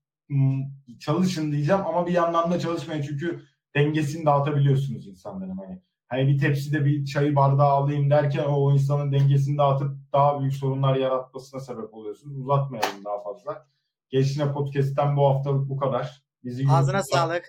çalışın 1.00 1.52
diyeceğim 1.52 1.82
ama 1.86 2.08
bir 2.08 2.12
yandan 2.12 2.52
da 2.52 2.60
çalışmayın 2.60 3.02
çünkü 3.02 3.44
dengesini 3.76 4.26
dağıtabiliyorsunuz 4.26 5.08
insanların 5.08 5.58
hani. 5.58 5.82
Hani 6.08 6.28
bir 6.28 6.38
tepside 6.40 6.86
bir 6.86 7.06
çayı 7.06 7.36
bardağı 7.36 7.68
alayım 7.68 8.10
derken 8.10 8.44
o, 8.44 8.56
o 8.56 8.74
insanın 8.74 9.12
dengesini 9.12 9.58
dağıtıp 9.58 9.92
daha 10.14 10.40
büyük 10.40 10.54
sorunlar 10.54 10.96
yaratmasına 10.96 11.60
sebep 11.60 11.94
oluyorsunuz. 11.94 12.38
Uzatmayalım 12.38 13.06
daha 13.06 13.24
fazla. 13.24 13.66
Gelişine 14.10 14.54
Podcast'ten 14.54 15.18
bu 15.18 15.30
haftalık 15.30 15.70
bu 15.70 15.78
kadar. 15.78 16.24
Bizi 16.44 16.64
Ağzına 16.72 16.98
YouTube'da- 16.98 17.18
sağlık. 17.18 17.46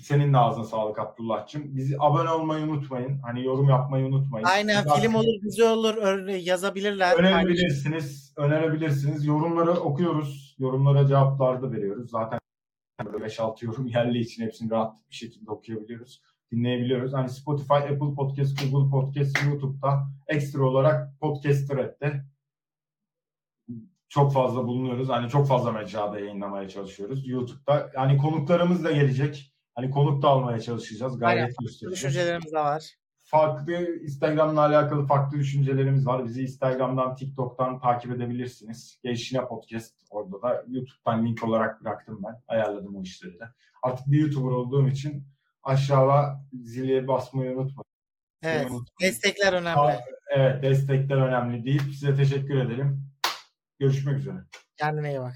senin 0.00 0.32
de 0.32 0.38
ağzına 0.38 0.64
sağlık 0.64 0.98
Abdullah'cığım. 0.98 1.76
Bizi 1.76 1.96
abone 2.00 2.30
olmayı 2.30 2.64
unutmayın. 2.64 3.18
Hani 3.18 3.44
yorum 3.44 3.68
yapmayı 3.68 4.06
unutmayın. 4.06 4.46
Aynen 4.46 4.82
Zaten 4.82 5.00
film 5.02 5.14
olur, 5.14 5.42
dizi 5.44 5.64
olur 5.64 6.26
yazabilirler. 6.28 7.18
Önerebilirsiniz. 7.18 8.34
Önerebilirsiniz. 8.36 9.24
Yorumları 9.26 9.70
okuyoruz. 9.70 10.56
Yorumlara 10.58 11.06
cevaplar 11.06 11.62
da 11.62 11.72
veriyoruz. 11.72 12.10
Zaten 12.10 12.38
böyle 13.04 13.24
5-6 13.24 13.64
yorum 13.64 13.86
yerli 13.86 14.18
için 14.18 14.42
hepsini 14.42 14.70
rahat 14.70 14.96
bir 15.10 15.14
şekilde 15.14 15.50
okuyabiliyoruz. 15.50 16.22
Dinleyebiliyoruz. 16.50 17.12
Hani 17.12 17.28
Spotify, 17.28 17.74
Apple 17.74 18.14
Podcast, 18.16 18.60
Google 18.60 18.90
Podcast, 18.90 19.38
YouTube'da 19.46 20.08
ekstra 20.28 20.62
olarak 20.62 21.20
Podcast 21.20 21.68
Thread'de 21.68 22.24
çok 24.08 24.32
fazla 24.32 24.66
bulunuyoruz. 24.66 25.08
Hani 25.08 25.28
çok 25.30 25.48
fazla 25.48 25.72
mecrada 25.72 26.20
yayınlamaya 26.20 26.68
çalışıyoruz. 26.68 27.28
YouTube'da. 27.28 27.90
Yani 27.96 28.18
konuklarımız 28.18 28.84
da 28.84 28.92
gelecek. 28.92 29.52
Hani 29.74 29.90
konuk 29.90 30.22
da 30.22 30.28
almaya 30.28 30.60
çalışacağız. 30.60 31.18
Gayret 31.18 31.42
Aynen. 31.42 31.54
göstereceğiz. 31.60 31.92
Düşüncelerimiz 31.92 32.52
de 32.52 32.58
var. 32.58 33.01
Farklı 33.32 33.72
Instagram'la 34.02 34.60
alakalı 34.60 35.06
farklı 35.06 35.38
düşüncelerimiz 35.38 36.06
var. 36.06 36.24
Bizi 36.24 36.42
Instagram'dan, 36.42 37.14
TikTok'tan 37.14 37.80
takip 37.80 38.12
edebilirsiniz. 38.12 39.00
Gelişine 39.04 39.44
Podcast 39.46 39.94
orada 40.10 40.42
da 40.42 40.64
YouTube'dan 40.68 41.26
link 41.26 41.44
olarak 41.44 41.84
bıraktım 41.84 42.20
ben. 42.26 42.42
Ayarladım 42.48 42.96
o 42.96 43.02
işleri 43.02 43.40
de. 43.40 43.44
Artık 43.82 44.06
bir 44.06 44.20
YouTuber 44.20 44.50
olduğum 44.52 44.88
için 44.88 45.24
aşağıya 45.62 46.44
zili 46.52 47.08
basmayı 47.08 47.50
unutmayın. 47.50 47.84
Evet. 48.42 48.62
Unutmayın. 48.62 48.86
Destekler 49.00 49.52
önemli. 49.52 49.80
Aa, 49.80 50.00
Evet 50.34 50.62
destekler 50.62 51.16
önemli 51.16 51.64
değil. 51.64 51.82
Size 51.82 52.14
teşekkür 52.16 52.56
ederim. 52.56 53.04
Görüşmek 53.78 54.18
üzere. 54.18 54.36
Kendine 54.76 55.10
iyi 55.10 55.20
bak. 55.20 55.34